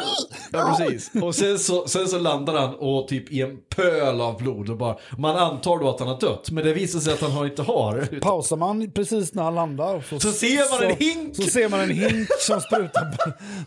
ja 0.52 0.76
precis. 0.78 1.10
Och 1.22 1.34
sen 1.34 1.58
så, 1.58 1.88
sen 1.88 2.08
så 2.08 2.18
landar 2.18 2.54
han 2.54 2.74
och 2.74 3.08
typ 3.08 3.32
i 3.32 3.42
en 3.42 3.56
pöl 3.76 4.20
av 4.20 4.38
blod. 4.38 4.70
Och 4.70 4.76
bara, 4.76 4.96
man 5.18 5.36
antar 5.36 5.78
då 5.78 5.90
att 5.90 6.00
han 6.00 6.08
har 6.08 6.20
dött, 6.20 6.50
men 6.50 6.64
det 6.64 6.72
visar 6.72 7.00
sig 7.00 7.12
att 7.12 7.20
han 7.20 7.46
inte 7.46 7.62
har. 7.62 8.20
Pausar 8.20 8.56
man 8.56 8.90
precis 8.90 9.34
när 9.34 9.42
han 9.42 9.54
landar 9.54 10.02
så, 10.10 10.20
Så 10.20 10.32
ser 10.32 10.80
man 10.80 10.90
en 10.90 10.96
hink. 10.96 11.36
Så 11.36 11.42
ser 11.42 11.68
man 11.68 11.80
en 11.80 11.90
hink 11.90 12.28
som 12.40 12.60
sprutar. 12.60 13.12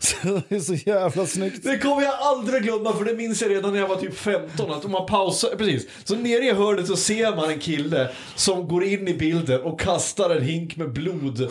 så 0.00 0.40
det 0.48 0.56
är 0.56 0.60
så 0.60 0.74
jävla 0.74 1.26
snyggt. 1.26 1.64
Det 1.64 1.78
kommer 1.78 2.02
jag 2.02 2.14
aldrig 2.20 2.62
glömma 2.62 2.92
för 2.92 3.04
det 3.04 3.14
minns 3.14 3.42
jag 3.42 3.50
redan 3.50 3.72
när 3.72 3.80
jag 3.80 3.88
var 3.88 3.96
typ 3.96 4.18
15. 4.18 4.72
Att 4.72 4.84
om 4.84 4.92
man 4.92 5.06
pausar, 5.06 5.48
precis. 5.48 5.86
Så 6.04 6.14
nere 6.14 6.44
i 6.44 6.52
hörnet 6.52 6.86
så 6.86 6.96
ser 6.96 7.36
man 7.36 7.50
en 7.50 7.58
kille 7.58 8.08
som 8.34 8.68
går 8.68 8.84
in 8.84 9.08
i 9.08 9.14
bilden 9.14 9.62
och 9.62 9.80
kastar 9.80 10.15
en 10.24 10.42
hink 10.42 10.76
med 10.76 10.92
blod 10.92 11.48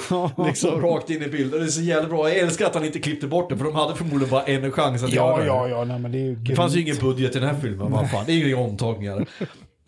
liksom 0.48 0.82
rakt 0.82 1.10
in 1.10 1.24
i 1.24 1.28
bilden. 1.28 1.60
Det 1.60 1.66
är 1.66 1.70
så 1.70 1.82
jävla 1.82 2.10
bra. 2.10 2.30
Jag 2.30 2.38
älskar 2.38 2.66
att 2.66 2.76
han 2.76 2.86
inte 2.86 3.00
klippte 3.00 3.28
bort 3.28 3.50
det 3.50 3.58
för 3.58 3.66
de 3.66 3.76
hade 3.76 3.96
förmodligen 3.96 4.30
bara 4.32 4.44
en 4.44 4.72
chans 4.72 5.04
att 5.04 5.14
Ja, 5.14 5.30
göra 5.32 5.40
det. 5.40 5.46
ja, 5.46 5.68
ja, 5.68 5.84
nej, 5.84 6.00
men 6.00 6.12
det 6.12 6.18
är 6.18 6.24
ju 6.24 6.36
Det 6.36 6.56
fanns 6.56 6.76
ju 6.76 6.82
ingen 6.82 6.98
budget 6.98 7.36
i 7.36 7.40
den 7.40 7.50
här 7.50 7.62
filmen, 7.62 7.92
vad 7.92 8.12
fan. 8.12 8.24
Det 8.26 8.32
är 8.32 8.36
ju 8.36 8.48
inga 8.48 8.58
omtagningar. 8.58 9.26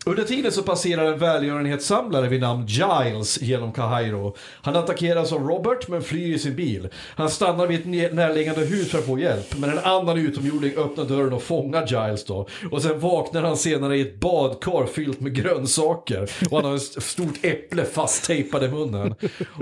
Under 0.08 0.24
tiden 0.24 0.52
så 0.52 0.62
passerar 0.62 1.12
en 1.12 1.18
välgörenhetssamlare 1.18 2.28
vid 2.28 2.40
namn 2.40 2.66
Giles 2.66 3.42
genom 3.42 3.72
Kairo. 3.72 4.36
Han 4.62 4.76
attackeras 4.76 5.32
av 5.32 5.42
Robert 5.42 5.88
men 5.88 6.02
flyr 6.02 6.34
i 6.34 6.38
sin 6.38 6.56
bil. 6.56 6.88
Han 6.94 7.30
stannar 7.30 7.66
vid 7.66 8.04
ett 8.04 8.14
närliggande 8.14 8.60
hus 8.60 8.90
för 8.90 8.98
att 8.98 9.06
få 9.06 9.18
hjälp. 9.18 9.58
Men 9.58 9.70
en 9.70 9.78
annan 9.78 10.18
utomjording 10.18 10.72
öppnar 10.76 11.04
dörren 11.04 11.32
och 11.32 11.42
fångar 11.42 11.86
Giles 11.86 12.24
då. 12.24 12.46
Och 12.70 12.82
sen 12.82 13.00
vaknar 13.00 13.42
han 13.42 13.56
senare 13.56 13.96
i 13.96 14.00
ett 14.00 14.20
badkar 14.20 14.86
fyllt 14.86 15.20
med 15.20 15.34
grönsaker. 15.34 16.30
Och 16.50 16.56
han 16.56 16.64
har 16.64 16.76
ett 16.76 17.02
stort 17.02 17.44
äpple 17.44 17.84
fasttejpat 17.84 18.62
i 18.62 18.68
munnen. 18.68 19.14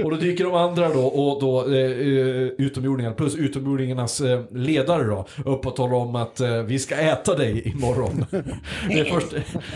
Och 0.05 0.11
då 0.11 0.17
dyker 0.17 0.45
de 0.45 0.55
andra 0.55 0.89
då, 0.89 1.07
och 1.07 1.41
då 1.41 1.75
eh, 1.75 1.81
eh, 1.81 2.49
utomjordingar 2.59 3.13
plus 3.13 3.35
utomjordingarnas 3.35 4.21
eh, 4.21 4.41
ledare 4.51 5.05
då, 5.05 5.27
upp 5.45 5.67
och 5.67 5.77
talar 5.77 5.95
om 5.95 6.17
att 6.17 6.41
eh, 6.41 6.63
vi 6.63 6.79
ska 6.79 6.95
äta 6.95 7.35
dig 7.35 7.69
imorgon. 7.69 8.27
Det 8.89 9.01
är, 9.01 9.05
först, 9.05 9.27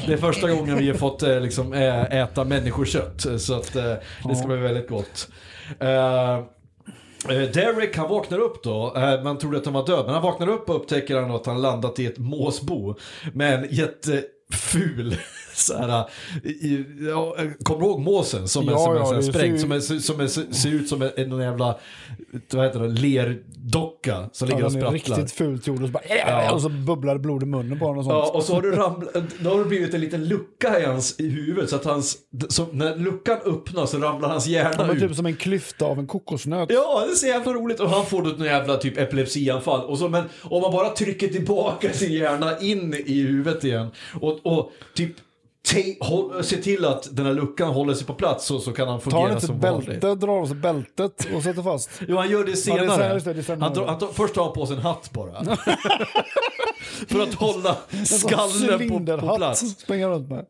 det 0.07 0.13
är 0.13 0.17
första 0.17 0.49
gången 0.49 0.60
vi 0.65 0.89
har 0.89 0.97
fått 0.97 1.23
eh, 1.23 1.41
liksom, 1.41 1.73
eh, 1.73 2.03
äta 2.03 2.45
människokött. 2.45 3.27
Så 3.39 3.55
att 3.55 3.77
eh, 3.77 3.95
det 4.29 4.37
ska 4.37 4.47
bli 4.47 4.57
väldigt 4.57 4.89
gott. 4.89 5.29
Eh, 5.81 6.35
eh, 7.29 7.51
Derek 7.55 7.97
han 7.97 8.09
vaknar 8.09 8.39
upp 8.39 8.63
då, 8.63 8.95
Eh, 8.97 9.23
man 9.23 9.39
trodde 9.39 9.59
att 9.59 9.65
han 9.65 9.75
var 9.75 9.87
död, 9.87 10.05
men 10.05 10.15
han 10.15 10.23
vaknar 10.23 10.49
upp 10.49 10.71
och 10.71 10.77
upptäcker 10.77 11.17
han 11.17 11.31
att 11.31 11.47
han 11.47 11.63
landat 11.63 11.99
i 11.99 12.07
ett 12.07 12.19
måsbo 12.19 12.95
med 13.33 13.55
en 13.55 13.69
jätteful 13.71 15.17
så 15.61 15.77
här, 15.77 16.05
i, 16.45 16.85
ja, 17.11 17.37
kommer 17.63 17.81
du 17.81 17.87
ihåg 17.87 18.01
måsen 18.01 18.49
som 18.49 18.69
är, 18.69 18.73
Ja, 18.73 18.79
som 18.79 18.93
är 18.93 18.99
ja, 18.99 19.23
så 19.23 19.33
sprängd, 19.33 19.61
som, 19.61 19.73
är, 19.73 19.81
som 20.01 20.21
är, 20.21 20.53
ser 20.55 20.71
ut 20.71 20.89
som 20.89 21.03
en, 21.03 21.39
jävla 21.41 21.79
vad 22.53 22.67
heter 22.67 22.81
det, 22.81 22.89
lerdocka 22.89 24.31
som 24.33 24.49
ligger 24.49 24.65
och 24.65 24.73
den 24.73 24.83
är 24.83 24.91
sprattlar. 24.91 25.17
riktigt 25.17 25.33
fult 25.33 25.67
gjord 25.67 25.83
och 25.83 25.89
så, 25.89 25.93
bara, 25.93 26.53
och 26.53 26.63
så 26.63 26.69
bubblar 26.69 27.19
blod 27.19 27.43
i 27.43 27.47
munnen 27.47 27.79
på 27.79 27.85
honom 27.85 27.99
och 27.99 28.05
sånt. 28.05 28.15
Ja, 28.15 28.31
och 28.35 28.43
så 28.43 28.55
har, 28.55 28.63
du 28.63 28.71
ramlat, 28.77 29.15
då 29.41 29.51
har 29.51 29.59
det 29.59 29.65
blivit 29.65 29.95
en 29.95 30.01
liten 30.01 30.29
lucka 30.29 30.81
i 30.81 30.85
hans 30.85 31.21
i 31.21 31.29
huvudet 31.29 31.71
så 31.71 31.77
att 31.77 31.85
hans, 31.85 32.17
så 32.49 32.67
när 32.73 32.97
luckan 32.97 33.39
öppnas 33.45 33.91
så 33.91 33.99
ramlar 33.99 34.29
hans 34.29 34.47
hjärna 34.47 34.87
men 34.87 34.97
ut. 34.97 35.03
typ 35.03 35.17
som 35.17 35.27
en 35.27 35.37
klyfta 35.37 35.85
av 35.85 35.99
en 35.99 36.07
kokosnöt. 36.07 36.71
Ja, 36.73 37.03
det 37.07 37.13
är 37.13 37.17
så 37.17 37.27
jävla 37.27 37.53
roligt. 37.53 37.81
Och 37.81 37.91
han 37.91 38.07
får 38.07 38.23
då 38.23 38.31
ett 38.31 38.41
jävla 38.41 38.77
typ 38.77 38.99
epilepsianfall. 38.99 39.81
Och 39.81 39.99
så, 39.99 40.09
men 40.09 40.25
om 40.43 40.63
man 40.63 40.73
bara 40.73 40.89
trycker 40.89 41.29
tillbaka 41.29 41.93
sin 41.93 42.13
hjärna 42.13 42.59
in 42.61 42.95
i 43.07 43.23
huvudet 43.23 43.65
igen 43.65 43.91
och, 44.21 44.47
och 44.47 44.73
typ 44.95 45.13
håll, 46.01 46.45
se 46.45 46.57
till 46.57 46.85
att 46.85 47.09
den 47.17 47.27
här 47.27 47.33
luckan 47.35 47.69
håller 47.69 47.95
sig 47.95 48.07
på 48.07 48.15
plats 48.15 48.47
så, 48.47 48.61
så 48.61 48.73
kan 48.73 48.89
han 48.89 49.01
Tar 49.01 49.11
fungera 49.11 49.33
inte 49.33 49.47
som 49.47 49.57
ett 49.57 49.63
vanligt. 49.63 49.87
bälte, 49.87 50.15
drar 50.15 50.41
av 50.43 50.47
sig 50.47 50.57
bältet 50.57 51.29
och 51.35 51.43
sätter 51.43 51.63
fast. 51.63 51.91
Jo, 52.09 52.17
han 52.17 52.31
gör 52.31 52.45
det 52.45 52.57
senare. 52.57 52.85
Ja, 52.85 52.97
det 52.97 53.05
är- 53.05 53.15
just 53.15 53.27
det, 53.27 53.33
det 53.35 53.43
stämmer. 53.43 53.63
han 53.65 53.75
tar, 53.75 53.87
han 53.87 53.99
tar, 53.99 54.07
först 54.09 54.35
tar 54.35 54.45
han 54.45 54.53
på 54.53 54.67
sig 54.67 54.77
en 54.77 54.83
hatt 54.83 55.11
bara. 55.13 55.45
För 57.09 57.23
att 57.23 57.35
hålla 57.35 57.77
skallen 58.05 58.89
på, 58.89 59.19
på 59.29 59.37
plats. 59.37 59.61
Springer 59.79 60.09
runt 60.09 60.29
med. 60.29 60.45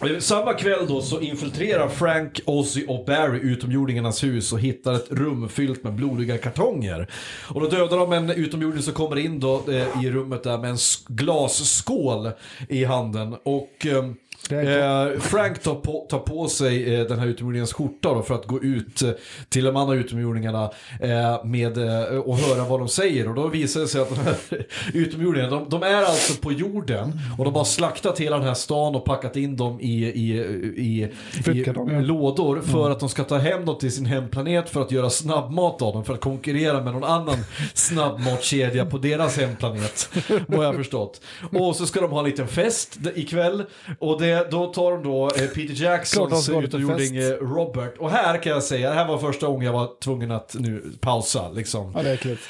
Eh, 0.00 0.18
Samma 0.18 0.52
kväll 0.54 0.86
då 0.88 1.00
så 1.02 1.20
infiltrerar 1.20 1.88
Frank, 1.88 2.40
Ozzy 2.44 2.86
och 2.88 3.04
Barry 3.04 3.38
utomjordingarnas 3.40 4.24
hus 4.24 4.52
och 4.52 4.60
hittar 4.60 4.92
ett 4.94 5.06
rum 5.10 5.48
fyllt 5.48 5.84
med 5.84 5.92
blodiga 5.94 6.38
kartonger. 6.38 7.10
Och 7.48 7.60
då 7.60 7.68
dödar 7.68 7.96
de 7.98 8.12
en 8.12 8.30
utomjording 8.30 8.82
som 8.82 8.92
kommer 8.94 9.16
in 9.18 9.40
då 9.40 9.62
eh, 9.68 10.04
i 10.04 10.10
rummet 10.10 10.42
där 10.42 10.58
med 10.58 10.70
en 10.70 10.76
glasskål 11.08 12.30
i 12.68 12.84
handen. 12.84 13.36
Och 13.42 13.86
ehm, 13.86 14.14
eh, 14.52 15.20
Frank 15.20 15.62
tar 15.62 15.74
på, 15.74 16.06
tar 16.10 16.18
på 16.18 16.48
sig 16.48 16.94
eh, 16.94 17.06
den 17.06 17.18
här 17.18 17.26
utomjordingens 17.26 17.72
skjorta 17.72 18.14
då 18.14 18.22
för 18.22 18.34
att 18.34 18.46
gå 18.46 18.62
ut 18.62 19.02
eh, 19.02 19.10
till 19.48 19.64
de 19.64 19.76
andra 19.76 19.94
utomjordingarna 19.94 20.70
eh, 21.00 21.44
med, 21.44 21.78
eh, 21.78 22.18
och 22.18 22.36
höra 22.36 22.64
vad 22.64 22.80
de 22.80 22.88
säger. 22.88 23.28
Och 23.28 23.34
då 23.34 23.48
visar 23.48 23.80
det 23.80 23.88
sig 23.88 24.02
att 24.02 24.08
de 24.08 24.16
här 24.16 24.36
utomjordingarna, 24.94 25.50
de, 25.50 25.68
de 25.68 25.82
är 25.82 26.02
alltså 26.02 26.42
på 26.42 26.52
jorden 26.52 27.12
och 27.38 27.44
de 27.44 27.54
har 27.54 27.64
slaktat 27.64 28.20
hela 28.20 28.38
den 28.38 28.46
här 28.46 28.54
stan 28.54 28.94
och 28.94 29.04
packat 29.04 29.36
in 29.36 29.56
dem 29.56 29.80
i, 29.80 30.04
i, 30.04 30.38
i, 30.76 31.10
i, 31.46 31.64
lådor 32.02 32.60
för 32.60 32.90
att 32.90 33.00
de 33.00 33.08
ska 33.08 33.24
ta 33.24 33.38
hem 33.38 33.64
dem 33.64 33.78
till 33.78 33.92
sin 33.92 34.06
hemplanet 34.06 34.70
för 34.70 34.82
att 34.82 34.90
göra 34.90 35.10
snabbmat 35.10 35.82
av 35.82 35.92
dem 35.92 36.04
för 36.04 36.14
att 36.14 36.20
konkurrera 36.20 36.82
med 36.82 36.92
någon 36.92 37.04
annan 37.04 37.36
snabbmatskedja 37.74 38.86
på 38.86 38.98
deras 38.98 39.38
hemplanet. 39.38 40.08
Vad 40.46 40.66
jag 40.66 40.74
förstått. 40.74 41.20
Och 41.52 41.76
så 41.76 41.86
ska 41.86 42.00
de 42.00 42.10
ha 42.10 42.18
en 42.18 42.24
liten 42.24 42.48
fest 42.48 42.98
ikväll 43.14 43.64
och 43.98 44.20
det, 44.20 44.33
då 44.50 44.66
tar 44.66 44.90
de 44.90 45.02
då 45.02 45.26
eh, 45.26 45.32
Peter 45.32 45.74
Klart 45.74 45.78
Jacksons 45.78 46.48
utomjording 46.48 47.16
eh, 47.16 47.30
Robert. 47.30 47.98
Och 47.98 48.10
här 48.10 48.42
kan 48.42 48.52
jag 48.52 48.62
säga, 48.62 48.88
det 48.88 48.94
här 48.94 49.08
var 49.08 49.18
första 49.18 49.46
gången 49.46 49.66
jag 49.66 49.72
var 49.72 50.00
tvungen 50.00 50.30
att 50.30 50.56
nu 50.58 50.82
pausa 51.00 51.50
liksom. 51.50 51.92
Ja, 51.96 52.02
det 52.02 52.10
är 52.10 52.14
äckligt. 52.14 52.42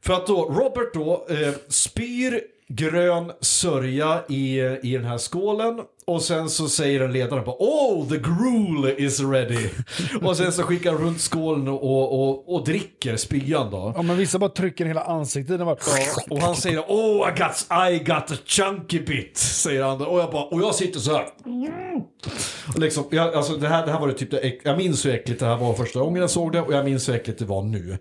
För 0.00 0.14
att 0.14 0.26
då, 0.26 0.44
Robert 0.44 0.94
då 0.94 1.26
eh, 1.28 1.54
spyr 1.68 2.40
grön 2.68 3.32
sörja 3.40 4.20
i, 4.28 4.60
i 4.82 4.92
den 4.96 5.04
här 5.04 5.18
skålen 5.18 5.80
och 6.06 6.22
sen 6.22 6.50
så 6.50 6.68
säger 6.68 7.00
en 7.00 7.12
ledare 7.12 7.40
bara 7.40 7.56
Oh, 7.58 8.08
the 8.08 8.16
gruel 8.16 8.94
is 8.98 9.20
ready. 9.20 9.68
och 10.22 10.36
sen 10.36 10.52
så 10.52 10.62
skickar 10.62 10.92
han 10.92 11.00
runt 11.02 11.20
skålen 11.20 11.68
och, 11.68 12.20
och, 12.28 12.54
och, 12.54 12.64
dricker 12.64 13.16
spyan 13.16 13.70
då. 13.70 13.92
Ja, 13.96 14.02
men 14.02 14.16
vissa 14.16 14.38
bara 14.38 14.50
trycker 14.50 14.84
hela 14.86 15.00
ansiktet. 15.00 15.58
Den 15.58 15.66
bara... 15.66 15.76
Och 16.30 16.38
han 16.38 16.56
säger 16.56 16.80
Oh, 16.80 17.28
I 17.28 17.38
got, 17.38 17.66
I 17.92 17.98
got 18.04 18.30
a 18.38 18.42
chunky 18.44 19.00
bit, 19.00 19.36
säger 19.38 19.82
han. 19.82 19.98
då. 19.98 20.04
Och 20.04 20.20
jag, 20.20 20.30
bara, 20.30 20.44
och 20.44 20.60
jag 20.60 20.74
sitter 20.74 21.00
så 21.00 21.12
här. 21.12 21.24
Och 22.74 22.80
Liksom, 22.80 23.04
jag, 23.10 23.34
alltså 23.34 23.56
det, 23.56 23.68
här, 23.68 23.86
det 23.86 23.92
här 23.92 24.00
var 24.00 24.08
det 24.08 24.14
typ 24.14 24.30
det, 24.30 24.52
jag 24.64 24.76
minns 24.78 25.06
hur 25.06 25.14
äckligt 25.14 25.40
det 25.40 25.46
här 25.46 25.56
var 25.56 25.74
första 25.74 26.00
gången 26.00 26.20
jag 26.20 26.30
såg 26.30 26.52
det 26.52 26.60
och 26.60 26.72
jag 26.74 26.84
minns 26.84 27.08
hur 27.08 27.14
äckligt 27.14 27.38
det 27.38 27.44
var 27.44 27.62
nu. 27.62 27.98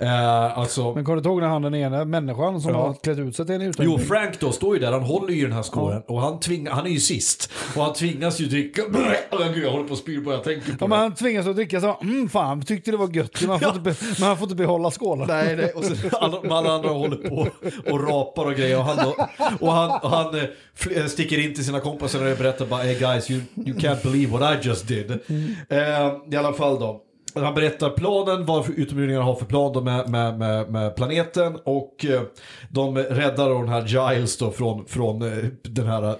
Eh, 0.00 0.58
alltså, 0.58 0.94
Men 0.94 1.04
kommer 1.04 1.20
du 1.20 1.28
ihåg 1.28 1.40
när 1.40 1.48
han 1.48 1.62
den 1.62 1.74
ena 1.74 2.04
människan 2.04 2.60
som 2.60 2.70
Ja. 2.70 2.86
har 2.86 2.94
klätt 2.94 3.18
ut 3.18 3.36
sig 3.36 3.46
till 3.46 3.54
en 3.54 3.60
Jo, 3.60 3.68
utomjording? 3.70 4.06
Frank 4.06 4.40
då 4.40 4.52
står 4.52 4.74
ju 4.76 4.80
där, 4.80 4.92
han 4.92 5.02
håller 5.02 5.34
ju 5.34 5.42
den 5.42 5.52
här 5.52 5.62
skålen 5.62 6.02
och 6.08 6.20
han, 6.20 6.40
tvinga, 6.40 6.72
han 6.74 6.86
är 6.86 6.90
ju 6.90 7.00
sist. 7.00 7.39
Och 7.76 7.84
han 7.84 7.92
tvingas 7.94 8.40
ju 8.40 8.46
dricka. 8.46 8.82
Gud, 9.54 9.64
jag 9.64 9.70
håller 9.70 9.84
på 9.84 9.92
att 9.92 9.98
spy 9.98 10.20
bara 10.20 10.34
jag 10.34 10.44
tänker 10.44 10.72
på 10.72 10.76
Ja, 10.84 10.88
det. 10.88 10.94
han 10.96 11.14
tvingas 11.14 11.46
att 11.46 11.56
dricka 11.56 11.80
så 11.80 11.98
mm, 12.02 12.28
fan, 12.28 12.62
tyckte 12.62 12.90
det 12.90 12.96
var 12.96 13.16
gött. 13.16 13.40
Men 13.40 13.50
han 13.50 13.60
får, 13.60 13.68
Ja. 13.68 13.74
inte, 13.90 13.94
men 14.18 14.28
han 14.28 14.36
får 14.38 14.44
inte 14.44 14.54
behålla 14.56 14.90
skålen. 14.90 15.26
Nej, 15.28 15.56
nej. 15.56 15.72
Och 15.74 15.84
så, 15.84 15.94
alla, 16.16 16.56
alla 16.56 16.70
andra 16.70 16.88
håller 16.88 17.16
på 17.16 17.48
och 17.92 18.08
rapar 18.08 18.44
och 18.46 18.54
grejer. 18.54 18.78
Och 18.78 18.84
han, 18.84 18.96
då, 18.96 19.26
och 19.60 19.72
han, 19.72 20.00
och 20.02 20.10
han 20.10 20.34
eh, 20.34 20.44
eh, 20.96 21.06
sticker 21.06 21.38
in 21.44 21.54
till 21.54 21.64
sina 21.64 21.80
kompisar 21.80 22.30
och 22.30 22.38
berättar 22.38 22.66
bara 22.66 22.82
Hey 22.82 22.98
guys, 22.98 23.30
you, 23.30 23.40
you 23.56 23.76
can't 23.78 24.02
believe 24.02 24.32
what 24.38 24.54
I 24.64 24.68
just 24.68 24.88
did. 24.88 25.10
Eh, 25.10 25.78
I 26.32 26.36
alla 26.36 26.52
fall 26.52 26.80
då. 26.80 27.02
Han 27.34 27.54
berättar 27.54 27.90
planen, 27.90 28.46
vad 28.46 28.70
utomjordingarna 28.70 29.24
har 29.24 29.34
för 29.34 29.46
plan 29.46 29.84
med, 29.84 30.08
med, 30.10 30.38
med, 30.38 30.70
med 30.70 30.96
planeten 30.96 31.58
och 31.64 32.04
eh, 32.08 32.20
de 32.70 32.98
räddar 32.98 33.50
den 33.50 33.68
här 33.68 33.86
Giles 34.12 34.36
då 34.38 34.50
från, 34.50 34.86
från 34.86 35.18
den 35.62 35.86
här 35.86 36.16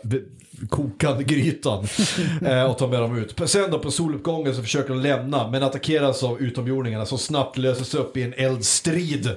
kokande 0.69 1.25
grytan 1.25 1.87
eh, 2.47 2.63
och 2.63 2.79
tar 2.79 2.89
med 2.89 3.01
dem 3.01 3.19
ut. 3.19 3.51
Sen 3.51 3.71
då 3.71 3.79
på 3.79 3.91
soluppgången 3.91 4.55
så 4.55 4.63
försöker 4.63 4.89
de 4.89 5.01
lämna 5.01 5.49
men 5.49 5.63
attackeras 5.63 6.23
av 6.23 6.41
utomjordingarna 6.41 7.07
som 7.07 7.19
snabbt 7.19 7.59
löses 7.59 7.95
upp 7.95 8.17
i 8.17 8.23
en 8.23 8.35
eldstrid. 8.37 9.31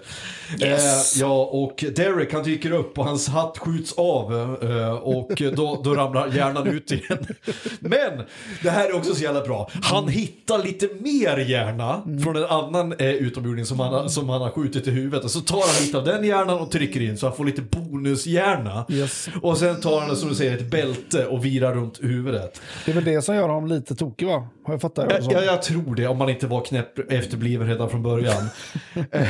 Yes. 0.61 1.15
Eh, 1.15 1.21
ja, 1.21 1.43
och 1.51 1.85
Derek 1.95 2.33
han 2.33 2.43
dyker 2.43 2.71
upp 2.71 2.99
och 2.99 3.05
hans 3.05 3.27
hatt 3.27 3.57
skjuts 3.57 3.93
av 3.97 4.33
eh, 4.61 4.93
och 4.93 5.41
då, 5.55 5.81
då 5.83 5.95
ramlar 5.95 6.27
hjärnan 6.27 6.67
ut 6.67 6.91
igen. 6.91 7.25
Men 7.79 8.21
det 8.63 8.69
här 8.69 8.89
är 8.89 8.95
också 8.95 9.15
så 9.15 9.23
jävla 9.23 9.41
bra. 9.41 9.69
Han 9.83 10.07
hittar 10.07 10.63
lite 10.63 10.89
mer 10.99 11.37
hjärna 11.37 12.01
från 12.23 12.35
en 12.35 12.45
annan 12.45 12.93
eh, 12.93 13.09
utomjording 13.09 13.65
som 13.65 13.79
han, 13.79 14.09
som 14.09 14.29
han 14.29 14.41
har 14.41 14.49
skjutit 14.49 14.87
i 14.87 14.91
huvudet 14.91 15.23
och 15.23 15.31
så 15.31 15.39
tar 15.39 15.73
han 15.73 15.85
lite 15.85 15.97
av 15.97 16.03
den 16.03 16.23
hjärnan 16.23 16.59
och 16.59 16.71
trycker 16.71 17.01
in 17.01 17.17
så 17.17 17.27
han 17.27 17.35
får 17.35 17.45
lite 17.45 17.61
bonushjärna. 17.61 18.85
Yes. 18.89 19.29
Och 19.41 19.57
sen 19.57 19.81
tar 19.81 20.01
han 20.01 20.15
som 20.15 20.29
du 20.29 20.35
säger 20.35 20.57
ett 20.57 20.71
bälte 20.71 21.12
och 21.15 21.45
virar 21.45 21.73
runt 21.73 22.03
huvudet. 22.03 22.61
Det 22.85 22.91
är 22.91 22.95
väl 22.95 23.05
det 23.05 23.21
som 23.21 23.35
gör 23.35 23.49
honom 23.49 23.67
lite 23.67 23.95
tokig 23.95 24.27
va? 24.27 24.47
Har 24.63 24.73
jag 24.73 24.81
fattat 24.81 25.09
det? 25.09 25.19
Jag, 25.21 25.33
jag, 25.33 25.45
jag 25.45 25.61
tror 25.61 25.95
det, 25.95 26.07
om 26.07 26.17
man 26.17 26.29
inte 26.29 26.47
var 26.47 26.61
knäpp 26.61 27.11
efterbliven 27.11 27.67
redan 27.67 27.89
från 27.89 28.03
början. 28.03 28.49
Eh, 29.11 29.27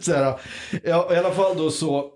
så 0.00 0.12
här, 0.12 0.34
ja, 0.82 1.08
I 1.12 1.16
alla 1.16 1.30
fall 1.30 1.56
då 1.56 1.70
så 1.70 2.10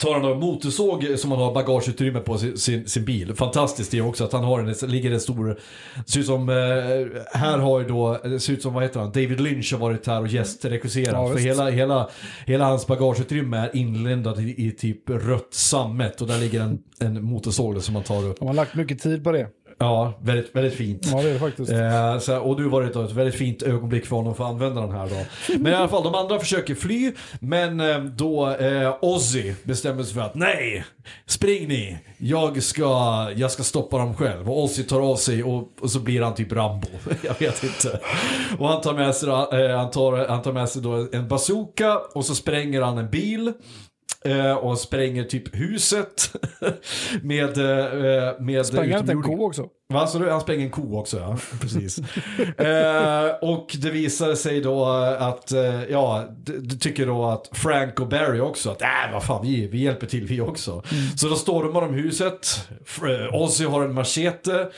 tar 0.00 0.14
han 0.14 0.32
en 0.32 0.38
motorsåg 0.38 1.06
som 1.16 1.30
han 1.30 1.40
har 1.40 1.54
bagageutrymme 1.54 2.20
på 2.20 2.38
sin, 2.38 2.58
sin, 2.58 2.88
sin 2.88 3.04
bil. 3.04 3.34
Fantastiskt 3.34 3.90
det 3.90 4.00
också 4.00 4.24
att 4.24 4.32
han 4.32 4.44
har 4.44 4.60
en, 4.60 4.90
ligger 4.90 5.10
en 5.10 5.20
stor, 5.20 5.58
det 6.06 6.12
ser 6.12 6.20
ut 6.20 6.26
som, 6.26 6.48
eh, 6.48 7.38
här 7.40 7.58
har 7.58 7.80
ju 7.80 7.88
då, 7.88 8.18
det 8.24 8.40
ser 8.40 8.52
ut 8.52 8.62
som, 8.62 8.74
vad 8.74 8.82
heter 8.82 9.00
han, 9.00 9.12
David 9.12 9.40
Lynch 9.40 9.72
har 9.72 9.78
varit 9.78 10.06
här 10.06 10.20
och 10.20 10.28
gästregisserat. 10.28 11.12
Ja, 11.12 11.28
för 11.28 11.38
hela, 11.38 11.70
hela, 11.70 12.10
hela 12.46 12.64
hans 12.64 12.86
bagageutrymme 12.86 13.56
är 13.56 13.76
inlindad 13.76 14.40
i, 14.40 14.66
i 14.66 14.72
typ 14.72 15.10
rött 15.10 15.54
sammet 15.54 16.20
och 16.20 16.26
där 16.26 16.38
ligger 16.38 16.60
en, 16.60 16.78
en 17.00 17.24
motorsåg 17.24 17.82
som 17.82 17.94
man 17.94 18.02
tar 18.02 18.26
upp. 18.26 18.38
De 18.38 18.48
har 18.48 18.54
lagt 18.54 18.74
mycket 18.74 19.02
tid 19.02 19.24
på 19.24 19.32
det. 19.32 19.48
Ja, 19.82 20.12
väldigt, 20.22 20.56
väldigt 20.56 20.74
fint. 20.74 21.06
Ja, 21.12 21.22
det 21.22 21.28
är 21.28 21.32
det 21.32 21.38
faktiskt. 21.38 21.72
Eh, 21.72 22.18
så, 22.18 22.38
och 22.38 22.60
nu 22.60 22.68
var 22.68 22.82
det 22.82 23.04
ett 23.04 23.12
väldigt 23.12 23.34
fint 23.34 23.62
ögonblick 23.62 24.06
för 24.06 24.16
honom 24.16 24.34
för 24.34 24.44
att 24.44 24.50
använda 24.50 24.80
den 24.80 24.90
här 24.90 25.08
då. 25.08 25.16
Men 25.58 25.72
i 25.72 25.76
alla 25.76 25.88
fall, 25.88 26.02
de 26.02 26.14
andra 26.14 26.38
försöker 26.38 26.74
fly, 26.74 27.12
men 27.40 27.80
eh, 27.80 27.98
då 27.98 28.50
eh, 28.50 28.94
Ozzy 29.00 29.54
bestämmer 29.62 30.02
sig 30.02 30.14
för 30.14 30.20
att 30.20 30.34
nej, 30.34 30.84
spring 31.26 31.68
ni, 31.68 31.98
jag 32.18 32.62
ska, 32.62 32.84
jag 33.36 33.50
ska 33.50 33.62
stoppa 33.62 33.98
dem 33.98 34.14
själv. 34.14 34.50
Och 34.50 34.64
Ozzy 34.64 34.82
tar 34.82 35.00
av 35.00 35.16
sig 35.16 35.42
och, 35.42 35.68
och 35.80 35.90
så 35.90 36.00
blir 36.00 36.22
han 36.22 36.34
typ 36.34 36.52
Rambo. 36.52 36.88
jag 37.22 37.40
vet 37.40 37.64
inte. 37.64 38.00
Och 38.58 38.68
han 38.68 38.80
tar 38.80 38.94
med 38.94 39.14
sig, 39.14 39.28
eh, 39.28 39.76
han 39.76 39.90
tar, 39.90 40.28
han 40.28 40.42
tar 40.42 40.52
med 40.52 40.68
sig 40.68 40.82
då 40.82 41.08
en 41.12 41.28
bazooka 41.28 41.98
och 42.14 42.24
så 42.24 42.34
spränger 42.34 42.82
han 42.82 42.98
en 42.98 43.10
bil. 43.10 43.52
Eh, 44.24 44.52
och 44.52 44.78
spränger 44.78 45.24
typ 45.24 45.56
huset 45.56 46.36
med... 47.22 47.58
Eh, 47.58 48.40
med 48.40 48.66
Sprang 48.66 48.90
han 48.90 49.00
inte 49.00 49.12
en 49.12 49.22
ko 49.22 49.46
också? 49.46 49.68
Va, 49.90 50.06
så 50.06 50.18
du, 50.18 50.30
han 50.30 50.40
spränger 50.40 50.64
en 50.64 50.70
ko 50.70 50.98
också, 50.98 51.18
ja. 51.18 51.36
Precis. 51.60 51.98
eh, 52.58 53.26
och 53.42 53.76
det 53.78 53.90
visade 53.90 54.36
sig 54.36 54.60
då 54.60 54.84
att, 55.18 55.52
eh, 55.52 55.84
ja, 55.90 56.24
det 56.44 56.76
tycker 56.76 57.06
då 57.06 57.24
att 57.26 57.48
Frank 57.52 58.00
och 58.00 58.08
Barry 58.08 58.40
också 58.40 58.70
att, 58.70 58.82
äh, 58.82 58.88
vad 59.12 59.24
fan, 59.24 59.46
vi, 59.46 59.66
vi 59.66 59.78
hjälper 59.78 60.06
till 60.06 60.24
vi 60.26 60.40
också. 60.40 60.82
Så 61.16 61.28
då 61.28 61.34
stormar 61.34 61.80
de 61.80 61.94
huset, 61.94 62.68
F- 62.86 63.02
eh, 63.02 63.34
Ozzy 63.42 63.64
har 63.64 63.82
en 63.84 63.94
machete 63.94 64.68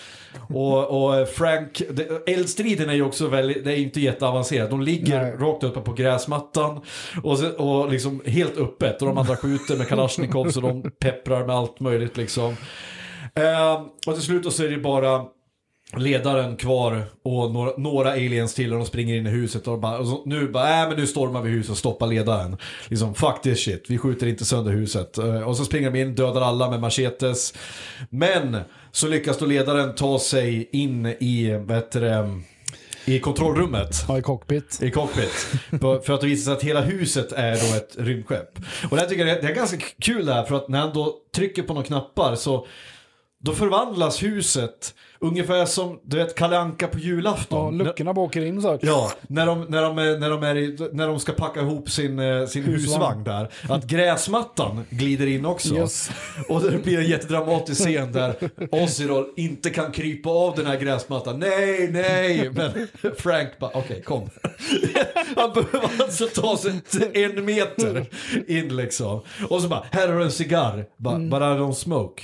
och, 0.49 1.05
och 1.21 1.29
Frank, 1.29 1.83
det, 1.91 2.09
eldstriden 2.33 2.91
är 2.91 2.95
ju 2.95 3.03
också 3.03 3.27
väldigt, 3.29 3.65
det 3.65 3.73
är 3.73 3.77
inte 3.77 4.01
jätteavancerat. 4.01 4.71
De 4.71 4.83
ligger 4.83 5.23
Nej. 5.23 5.33
rakt 5.33 5.65
uppe 5.65 5.81
på 5.81 5.93
gräsmattan 5.93 6.81
och, 7.23 7.39
så, 7.39 7.49
och 7.51 7.91
liksom 7.91 8.23
helt 8.27 8.57
öppet 8.59 9.03
och 9.03 9.09
de 9.09 9.19
andra 9.19 9.37
skjuter 9.37 9.77
med 9.77 9.89
Kalashnikov 9.89 10.51
så 10.51 10.61
de 10.61 10.91
pepprar 10.99 11.47
med 11.47 11.57
allt 11.57 11.81
möjligt 11.81 12.17
liksom. 12.17 12.57
Eh, 13.35 13.83
och 14.07 14.15
till 14.15 14.23
slut 14.23 14.53
så 14.53 14.65
är 14.65 14.69
det 14.69 14.79
bara 14.79 15.25
ledaren 15.97 16.57
kvar 16.57 17.05
och 17.23 17.51
några, 17.51 17.73
några 17.77 18.11
aliens 18.13 18.55
till 18.55 18.73
och 18.73 18.79
de 18.79 18.87
springer 18.87 19.15
in 19.15 19.27
i 19.27 19.31
huset 19.31 19.69
och, 19.69 19.79
bara, 19.79 19.99
och 19.99 20.07
så, 20.07 20.23
nu 20.27 20.49
bara, 20.49 20.83
äh, 20.83 20.89
men 20.89 20.99
nu 20.99 21.07
stormar 21.07 21.43
vi 21.43 21.51
huset 21.51 21.71
och 21.71 21.79
stoppar 21.79 22.07
ledaren. 22.07 22.57
Liksom, 22.89 23.15
fuck 23.15 23.43
this 23.43 23.65
shit, 23.65 23.85
vi 23.89 23.99
skjuter 23.99 24.27
inte 24.27 24.45
sönder 24.45 24.73
huset. 24.73 25.19
Eh, 25.19 25.49
och 25.49 25.57
så 25.57 25.65
springer 25.65 25.91
de 25.91 26.01
in, 26.01 26.15
dödar 26.15 26.41
alla 26.41 26.71
med 26.71 26.81
machetes. 26.81 27.55
Men 28.11 28.57
så 28.93 29.09
lyckas 29.09 29.39
då 29.39 29.47
ledaren 29.47 29.95
ta 29.95 30.19
sig 30.19 30.69
in 30.73 31.07
i, 31.07 31.61
vad 31.67 31.77
heter 31.77 32.01
det, 32.01 32.41
i 33.05 33.19
kontrollrummet. 33.19 34.05
Ja, 34.09 34.19
i 34.19 34.23
cockpit. 34.23 34.83
I 34.83 34.91
cockpit. 34.91 35.47
För 35.81 36.11
att 36.13 36.21
det 36.21 36.27
visar 36.27 36.45
sig 36.45 36.53
att 36.53 36.63
hela 36.63 36.81
huset 36.81 37.33
är 37.33 37.53
då 37.53 37.77
ett 37.77 37.97
rymdskepp. 37.99 38.59
Och 38.91 38.97
det 38.97 39.03
här 39.03 39.09
tycker 39.09 39.27
jag 39.27 39.43
det 39.43 39.49
är 39.49 39.55
ganska 39.55 39.77
kul 39.99 40.27
där 40.27 40.43
för 40.43 40.57
att 40.57 40.69
när 40.69 40.79
han 40.79 40.93
då 40.93 41.17
trycker 41.35 41.63
på 41.63 41.75
några 41.75 41.87
knappar 41.87 42.35
så 42.35 42.67
då 43.45 43.53
förvandlas 43.53 44.23
huset 44.23 44.95
ungefär 45.21 45.65
som 45.67 46.01
du 46.05 46.17
vet 46.17 46.35
Kalle 46.35 46.59
Anka 46.59 46.87
på 46.89 46.99
Ja, 46.99 47.05
julafton. 47.05 47.79
luckorna 47.79 48.15
bara 48.15 48.25
åker 48.27 48.45
in 48.45 48.63
så. 48.63 48.79
Ja, 48.83 49.13
när 49.29 49.47
de, 49.47 49.61
när 49.69 49.83
de, 49.83 49.99
är- 49.99 50.19
när 50.19 50.31
de, 50.31 50.43
är 50.43 50.57
i, 50.57 50.89
när 50.93 51.09
de 51.09 51.21
ska 51.21 51.33
packa 51.33 51.61
ihop 51.61 51.91
sin, 51.91 52.19
eh, 52.19 52.47
sin 52.47 52.65
husvagn 52.65 53.25
där. 53.25 53.49
Att 53.69 53.85
gräsmattan 53.87 54.85
glider 54.91 55.27
in 55.27 55.47
också. 55.47 55.75
Yes. 55.75 56.11
Och 56.49 56.61
det 56.63 56.79
blir 56.79 56.99
en 56.99 57.07
jättedramatisk 57.09 57.81
scen 57.81 58.13
där 58.13 58.35
Ozzy 58.71 59.07
då 59.07 59.29
inte 59.37 59.71
kan 59.71 59.93
krypa 59.93 60.31
av 60.31 60.55
den 60.57 60.67
här 60.67 60.77
gräsmattan. 60.81 61.39
Nej, 61.39 61.89
nej! 61.93 62.51
Men 62.51 62.89
Frank 63.19 63.59
bara, 63.59 63.71
okej 63.75 64.03
kom. 64.03 64.31
Han 65.37 65.53
behöver 65.53 66.03
alltså 66.03 66.27
ta 66.27 66.57
sig 66.57 66.73
en 67.15 67.45
meter 67.45 68.07
in 68.49 68.77
liksom. 68.77 69.21
Och 69.51 69.63
så 69.63 69.69
bara, 69.69 69.85
här 69.91 70.09
har 70.09 70.17
du 70.19 70.23
en 70.25 70.33
cigarr. 70.33 70.85
Bara, 70.97 71.15
Mm. 71.15 71.29
I 71.33 71.37
don't 71.61 71.73
smoke. 71.73 72.23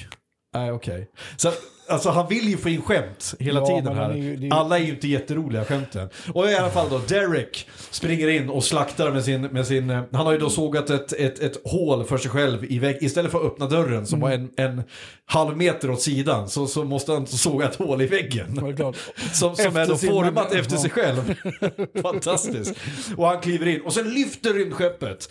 Nej, 0.55 0.73
okej. 0.73 1.11
Så 1.37 1.51
alltså 1.89 2.11
han 2.11 2.29
vill 2.29 2.49
ju 2.49 2.57
få 2.57 2.69
in 2.69 2.83
skämt 2.83 3.35
hela 3.39 3.61
Ja, 3.61 3.67
tiden 3.67 3.97
här. 3.97 4.11
är 4.11 4.15
ju- 4.15 4.33
är 4.35 4.37
ju- 4.39 4.51
Alla 4.51 4.79
är 4.79 4.83
ju 4.83 4.91
inte 4.91 5.09
jätteroliga 5.09 5.65
skämten. 5.65 6.09
Och 6.35 6.51
i 6.51 6.55
alla 6.55 6.71
fall 6.71 6.89
då, 6.91 6.99
Derek 6.99 7.69
springer 7.91 8.29
in 8.29 8.49
och 8.49 8.65
slaktar 8.65 9.11
med 9.11 9.25
sin, 9.25 9.43
med 9.43 9.67
sin 9.67 9.91
eh, 9.91 10.03
han 10.13 10.27
har 10.27 10.33
ju 10.33 10.39
då 10.39 10.51
sågat 10.51 10.91
ett, 10.91 11.13
ett, 11.13 11.39
ett 11.39 11.61
hål 11.65 12.05
för 12.05 12.19
sig 12.19 12.31
själv 12.31 12.65
i 12.65 12.79
vägg. 12.79 12.97
Istället 13.01 13.31
för 13.33 13.39
att 13.39 13.45
öppna 13.45 13.67
dörren 13.67 14.07
som 14.07 14.21
var 14.21 14.31
en, 14.31 14.51
en 14.57 14.83
halv 15.27 15.57
meter 15.57 15.91
åt 15.91 16.03
sidan 16.03 16.49
så, 16.49 16.67
så 16.67 16.85
måste 16.85 17.13
han 17.13 17.27
såga 17.27 17.69
ett 17.69 17.77
hål 17.77 18.03
i 18.03 18.07
väggen. 18.07 18.75
Ja. 18.79 18.93
Som, 19.33 19.57
som 19.57 19.67
Efter 19.67 19.81
är 19.81 19.87
då 19.87 19.97
sin- 19.97 20.11
format 20.11 20.53
efter 20.53 20.75
ja. 20.77 20.81
sig 20.83 20.91
själv. 20.91 21.35
Fantastiskt. 22.03 22.75
Och 23.17 23.27
han 23.27 23.41
kliver 23.41 23.67
in 23.67 23.81
och 23.81 23.93
sen 23.93 24.11
lyfter 24.11 24.55
rymdskeppet. 24.55 25.31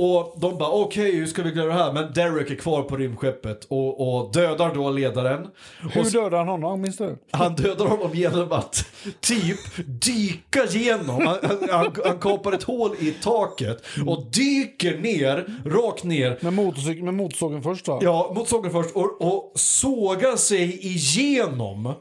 Och 0.00 0.34
de 0.40 0.58
bara 0.58 0.70
okej 0.70 1.16
hur 1.16 1.26
ska 1.26 1.42
vi 1.42 1.50
göra 1.50 1.66
det 1.66 1.72
här? 1.72 1.92
Men 1.92 2.12
Derek 2.12 2.50
är 2.50 2.54
kvar 2.54 2.82
på 2.82 2.96
rymdskeppet 2.96 3.64
och, 3.64 4.18
och 4.18 4.32
dödar 4.32 4.74
då 4.74 4.90
ledaren. 4.90 5.46
Hur 5.92 6.00
Och 6.00 6.06
dödade 6.06 6.36
han 6.36 6.48
honom, 6.48 6.80
minns 6.80 6.96
du? 6.96 7.18
han 7.30 7.54
dödar 7.54 7.86
honom 7.86 8.10
genom 8.14 8.52
att 8.52 8.84
typ 9.20 9.58
dyka 9.86 10.64
genom. 10.70 11.26
Han, 11.26 11.38
han, 11.70 11.92
han, 12.04 12.18
kapar 12.18 12.52
ett 12.52 12.62
hål 12.62 12.90
i 12.98 13.10
taket 13.10 13.82
och 14.06 14.26
dyker 14.32 14.98
ner, 14.98 15.46
rakt 15.64 16.04
ner. 16.04 16.38
Med, 16.40 16.52
motorcykel, 16.52 17.04
med 17.04 17.14
motorsågen 17.14 17.62
först 17.62 17.88
va? 17.88 17.98
Ja, 18.02 18.32
mot 18.34 18.48
sågen 18.48 18.72
först 18.72 18.96
och, 18.96 19.22
och 19.22 19.52
sågar 19.54 20.36
sig 20.36 20.86
igenom 20.86 21.94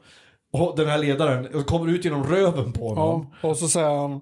den 0.75 0.87
här 0.87 0.97
ledaren 0.97 1.55
och 1.55 1.65
kommer 1.65 1.91
ut 1.91 2.05
genom 2.05 2.23
röven 2.23 2.73
på 2.73 2.89
honom. 2.89 3.35
Ja, 3.41 3.49
och 3.49 3.57
så 3.57 3.67
säger 3.67 3.89
han 3.89 4.21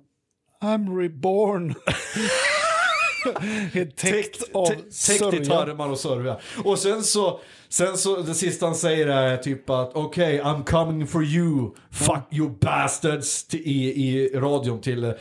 I'm 0.61 0.99
reborn. 1.01 1.75
Helt 3.73 3.95
täckt 3.95 4.43
av 4.53 4.65
Täckt 4.65 4.81
i 4.87 4.91
sörja. 4.91 5.45
tarmar 5.45 5.89
och 5.89 5.99
sörja. 5.99 6.37
Och 6.63 6.79
sen 6.79 7.03
så, 7.03 7.39
sen 7.69 7.97
så, 7.97 8.21
det 8.21 8.33
sista 8.33 8.65
han 8.65 8.75
säger 8.75 9.07
är 9.07 9.37
typ 9.37 9.69
att 9.69 9.91
okej, 9.93 10.41
I'm 10.41 10.63
coming 10.63 11.07
for 11.07 11.23
you, 11.23 11.71
fuck 11.91 12.27
you 12.31 12.49
bastards, 12.61 13.45
i, 13.53 13.59
i 14.07 14.29
radion 14.35 14.81
till 14.81 15.03
eh, 15.03 15.11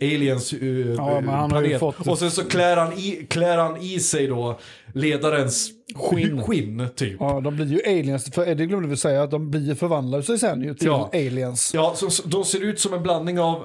aliens 0.00 0.52
uh, 0.54 0.94
Ja, 0.94 1.20
men 1.50 1.64
ju 1.70 1.78
fått- 1.78 2.06
Och 2.08 2.18
sen 2.18 2.30
så 2.30 2.44
klär 2.44 2.76
han, 2.76 2.92
i, 2.92 3.26
klär 3.30 3.58
han 3.58 3.76
i 3.82 4.00
sig 4.00 4.26
då 4.26 4.58
ledarens 4.94 5.70
Skinn. 5.94 6.42
skinn 6.42 6.88
typ. 6.96 7.16
Ja, 7.20 7.40
de 7.40 7.56
blir 7.56 7.66
ju 7.66 7.80
aliens. 7.86 8.24
För 8.34 8.54
det 8.54 8.66
glömde 8.66 8.88
vi 8.88 8.96
säga, 8.96 9.22
att 9.22 9.30
de 9.30 9.50
blir 9.50 9.74
förvandlade 9.74 10.22
sig 10.22 10.38
sen 10.38 10.62
ju 10.62 10.74
till 10.74 10.86
Ja. 10.86 11.10
aliens. 11.12 11.74
Ja, 11.74 11.92
så, 11.96 12.10
så, 12.10 12.28
de 12.28 12.44
ser 12.44 12.60
ut 12.64 12.80
som 12.80 12.94
en 12.94 13.02
blandning 13.02 13.40
av, 13.40 13.64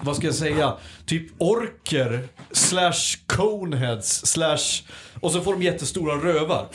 vad 0.00 0.16
ska 0.16 0.26
jag 0.26 0.34
säga, 0.34 0.76
typ 1.06 1.26
orker 1.38 2.28
slash 2.52 3.18
coneheads 3.26 4.26
slash, 4.26 4.82
och 5.20 5.32
så 5.32 5.40
får 5.40 5.52
de 5.52 5.62
jättestora 5.62 6.14
rövar. 6.14 6.66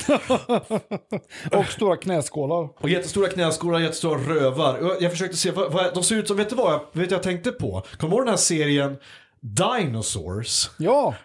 Och 1.59 1.65
stora 1.65 1.97
knäskålar. 1.97 2.69
Och 2.77 2.89
jättestora 2.89 3.27
knäskålar, 3.27 3.79
jättestora 3.79 4.19
rövar. 4.19 4.79
Jag, 4.81 5.01
jag 5.01 5.11
försökte 5.11 5.37
se, 5.37 5.51
vad, 5.51 5.71
vad, 5.71 5.93
de 5.93 6.03
ser 6.03 6.15
ut 6.15 6.27
som, 6.27 6.37
vet 6.37 6.49
du 6.49 6.55
vad 6.55 6.73
jag, 6.73 6.81
vet 6.91 7.11
jag 7.11 7.23
tänkte 7.23 7.51
på? 7.51 7.83
Kommer 7.97 8.11
du 8.11 8.17
ihåg 8.17 8.25
den 8.25 8.29
här 8.29 8.37
serien 8.37 8.97
Dinosaurs? 9.41 10.69
Ja, 10.77 11.15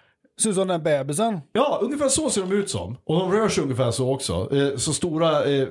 ser 0.42 0.50
ut 0.50 0.56
som 0.56 0.68
den 0.68 0.82
bebisen. 0.82 1.40
Ja, 1.52 1.78
ungefär 1.82 2.08
så 2.08 2.30
ser 2.30 2.40
de 2.40 2.52
ut 2.52 2.70
som. 2.70 2.96
Och 3.04 3.18
de 3.18 3.32
rör 3.32 3.48
sig 3.48 3.62
ungefär 3.62 3.90
så 3.90 4.12
också. 4.14 4.56
Eh, 4.56 4.76
så 4.76 4.92
stora 4.92 5.44
eh, 5.44 5.62
eh, 5.62 5.68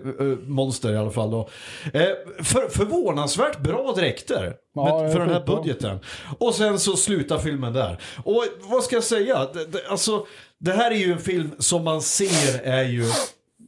monster 0.48 0.94
i 0.94 0.98
alla 0.98 1.12
fall 1.12 1.32
då. 1.32 1.50
Eh, 1.94 2.02
för, 2.44 2.70
förvånansvärt 2.70 3.60
bra 3.60 3.94
dräkter. 3.98 4.56
Ja, 4.76 5.02
med, 5.02 5.12
för 5.12 5.20
den 5.20 5.30
här 5.30 5.46
budgeten. 5.46 6.00
Och 6.38 6.56
sen 6.56 6.80
så 6.80 6.98
slutar 6.98 7.38
filmen 7.38 7.74
där. 7.74 8.02
Och 8.24 8.44
vad 8.62 8.84
ska 8.84 8.96
jag 8.96 9.04
säga? 9.04 9.48
Det, 9.54 9.66
det, 9.66 9.88
alltså, 9.90 10.26
det 10.60 10.72
här 10.72 10.92
är 10.92 10.96
ju 10.96 11.12
en 11.12 11.20
film 11.20 11.52
som 11.60 11.84
man 11.84 12.02
ser 12.02 12.62
är 12.64 12.84
ju... 12.84 13.06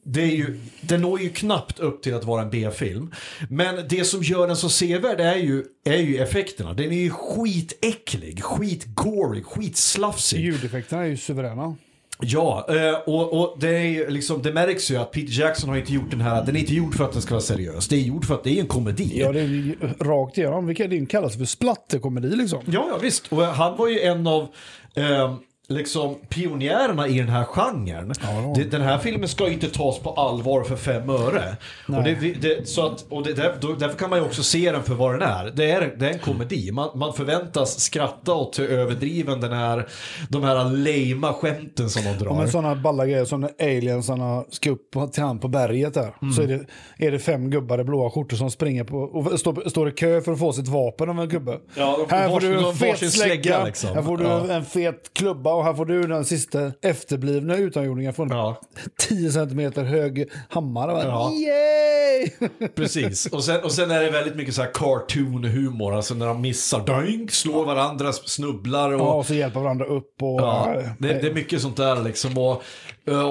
Det 0.07 0.21
är 0.21 0.35
ju, 0.35 0.59
den 0.81 1.01
når 1.01 1.21
ju 1.21 1.29
knappt 1.29 1.79
upp 1.79 2.03
till 2.03 2.13
att 2.13 2.23
vara 2.23 2.41
en 2.41 2.49
B-film. 2.49 3.11
Men 3.49 3.87
det 3.89 4.05
som 4.05 4.23
gör 4.23 4.47
den 4.47 4.55
så 4.55 4.69
sevärd 4.69 5.19
är 5.19 5.35
ju, 5.35 5.63
är 5.85 5.97
ju 5.97 6.17
effekterna. 6.17 6.73
Den 6.73 6.91
är 6.91 6.97
ju 6.97 7.09
skitäcklig, 7.09 8.43
skitgory, 8.43 9.43
skitslafsig. 9.43 10.39
Ljudeffekterna 10.39 11.01
är 11.01 11.07
ju 11.07 11.17
suveräna. 11.17 11.75
Ja, 12.19 12.67
eh, 12.69 13.13
och, 13.13 13.33
och 13.33 13.57
det, 13.59 13.69
är 13.69 14.09
liksom, 14.09 14.41
det 14.41 14.53
märks 14.53 14.91
ju 14.91 14.95
att 14.95 15.11
Peter 15.11 15.41
Jackson 15.41 15.69
har 15.69 15.77
inte 15.77 15.93
gjort 15.93 16.11
den 16.11 16.21
här, 16.21 16.45
den 16.45 16.55
är 16.55 16.59
inte 16.59 16.73
gjord 16.73 16.95
för 16.95 17.03
att 17.03 17.13
den 17.13 17.21
ska 17.21 17.33
vara 17.33 17.41
seriös. 17.41 17.87
Det 17.87 17.95
är 17.95 18.01
gjord 18.01 18.25
för 18.25 18.35
att 18.35 18.43
det 18.43 18.57
är 18.57 18.61
en 18.61 18.67
komedi. 18.67 19.11
Ja, 19.19 19.31
det 19.31 19.39
är 19.39 19.43
ju 19.43 19.75
rakt 19.99 20.37
igenom. 20.37 20.67
Vilka 20.67 20.87
det 20.87 21.05
kallas 21.05 21.37
för 21.37 21.45
splatterkomedi 21.45 22.35
liksom. 22.35 22.59
ja, 22.65 22.87
ja 22.91 22.97
visst. 23.01 23.31
Och 23.31 23.41
han 23.41 23.77
var 23.77 23.87
ju 23.87 23.99
en 23.99 24.27
av, 24.27 24.47
eh, 24.95 25.35
liksom 25.67 26.15
pionjärerna 26.29 27.07
i 27.07 27.17
den 27.19 27.29
här 27.29 27.43
genren. 27.43 28.13
det, 28.55 28.63
den 28.63 28.81
här 28.81 28.97
filmen 28.97 29.29
ska 29.29 29.47
ju 29.47 29.53
inte 29.53 29.69
tas 29.69 29.99
på 29.99 30.09
allvar 30.09 30.63
för 30.63 30.75
fem 30.75 31.09
öre. 31.09 31.57
Och, 31.87 32.03
det, 32.03 32.13
det, 32.41 32.67
så 32.69 32.85
att, 32.85 33.05
och 33.09 33.23
det, 33.23 33.33
där, 33.33 33.55
därför 33.79 33.97
kan 33.97 34.09
man 34.09 34.19
ju 34.19 34.25
också 34.25 34.43
se 34.43 34.71
den 34.71 34.83
för 34.83 34.93
vad 34.93 35.13
den 35.13 35.21
är. 35.29 35.51
Det 35.55 35.71
är, 35.71 35.95
det 35.99 36.07
är 36.09 36.13
en 36.13 36.19
komedi. 36.19 36.71
Man, 36.71 36.89
man 36.95 37.13
förväntas 37.13 37.79
skratta 37.79 38.33
åt 38.33 38.59
hur 38.59 38.71
överdriven 38.71 39.41
den 39.41 39.53
är, 39.53 39.87
de 40.29 40.43
här 40.43 40.55
lame 40.63 41.33
skämten 41.33 41.89
som 41.89 42.03
de 42.03 42.11
drar. 42.23 42.31
Ja, 42.31 42.37
men 42.37 42.51
sådana 42.51 42.75
balla 42.75 43.05
grejer 43.05 43.25
som 43.25 43.41
när 43.41 43.51
aliensarna 43.59 44.43
ska 44.49 44.69
upp 44.69 44.91
på- 44.91 45.07
till 45.07 45.23
han 45.23 45.39
på 45.39 45.47
berget 45.47 45.93
där. 45.93 46.15
Mm. 46.21 46.33
Så 46.33 46.41
är 46.41 46.47
det, 46.47 46.65
är 46.97 47.11
det 47.11 47.19
fem 47.19 47.49
gubbar 47.49 47.79
i 47.79 47.83
blåa 47.83 48.09
skjortor 48.11 48.37
som 48.37 48.51
springer 48.51 48.83
på 48.83 48.97
och 48.97 49.39
står, 49.39 49.69
står 49.69 49.89
i 49.89 49.91
kö 49.91 50.21
för 50.21 50.31
att 50.31 50.39
få 50.39 50.53
sitt 50.53 50.67
vapen 50.67 51.09
av 51.09 51.19
en 51.19 51.29
gubbe. 51.29 51.57
Ja, 51.75 51.97
de- 52.09 52.15
här 52.15 52.29
får 52.29 52.39
du 52.39 52.67
en 52.67 52.73
fet 52.75 52.97
slägga, 52.97 53.09
slägga, 53.11 53.65
liksom. 53.65 53.89
här 53.93 54.01
får 54.01 54.17
du 54.17 54.23
Ja. 54.23 54.47
en 54.51 54.65
fet 54.65 55.11
klubba 55.13 55.54
och 55.57 55.63
här 55.63 55.73
får 55.73 55.85
du 55.85 56.01
den 56.01 56.25
sista 56.25 56.71
efterblivna 56.81 57.57
utomjordingen 57.57 58.13
från 58.13 58.29
Ja. 58.29 58.61
10 58.99 59.31
centimeter 59.31 59.83
hög 59.83 60.29
hammare. 60.49 60.93
va? 60.93 61.03
Ja. 61.03 61.31
Yay! 61.33 62.29
Precis, 62.75 63.25
och 63.25 63.43
sen, 63.43 63.63
och 63.63 63.71
sen 63.71 63.91
är 63.91 64.03
det 64.03 64.09
väldigt 64.11 64.35
mycket 64.35 64.55
så 64.55 64.61
här 64.61 64.71
cartoon-humor, 64.73 65.95
alltså 65.95 66.13
när 66.13 66.25
de 66.25 66.41
missar, 66.41 66.85
doink, 66.85 67.31
slår 67.31 67.65
varandra, 67.65 68.13
snubblar 68.13 68.91
och... 68.93 68.99
Ja, 68.99 69.13
och 69.13 69.25
så 69.25 69.33
hjälper 69.33 69.59
varandra 69.59 69.85
upp 69.85 70.21
och... 70.21 70.41
Ja, 70.41 70.75
det, 70.99 71.07
det 71.07 71.27
är 71.27 71.33
mycket 71.33 71.61
sånt 71.61 71.77
där 71.77 72.03
liksom. 72.03 72.37
Och, 72.37 72.51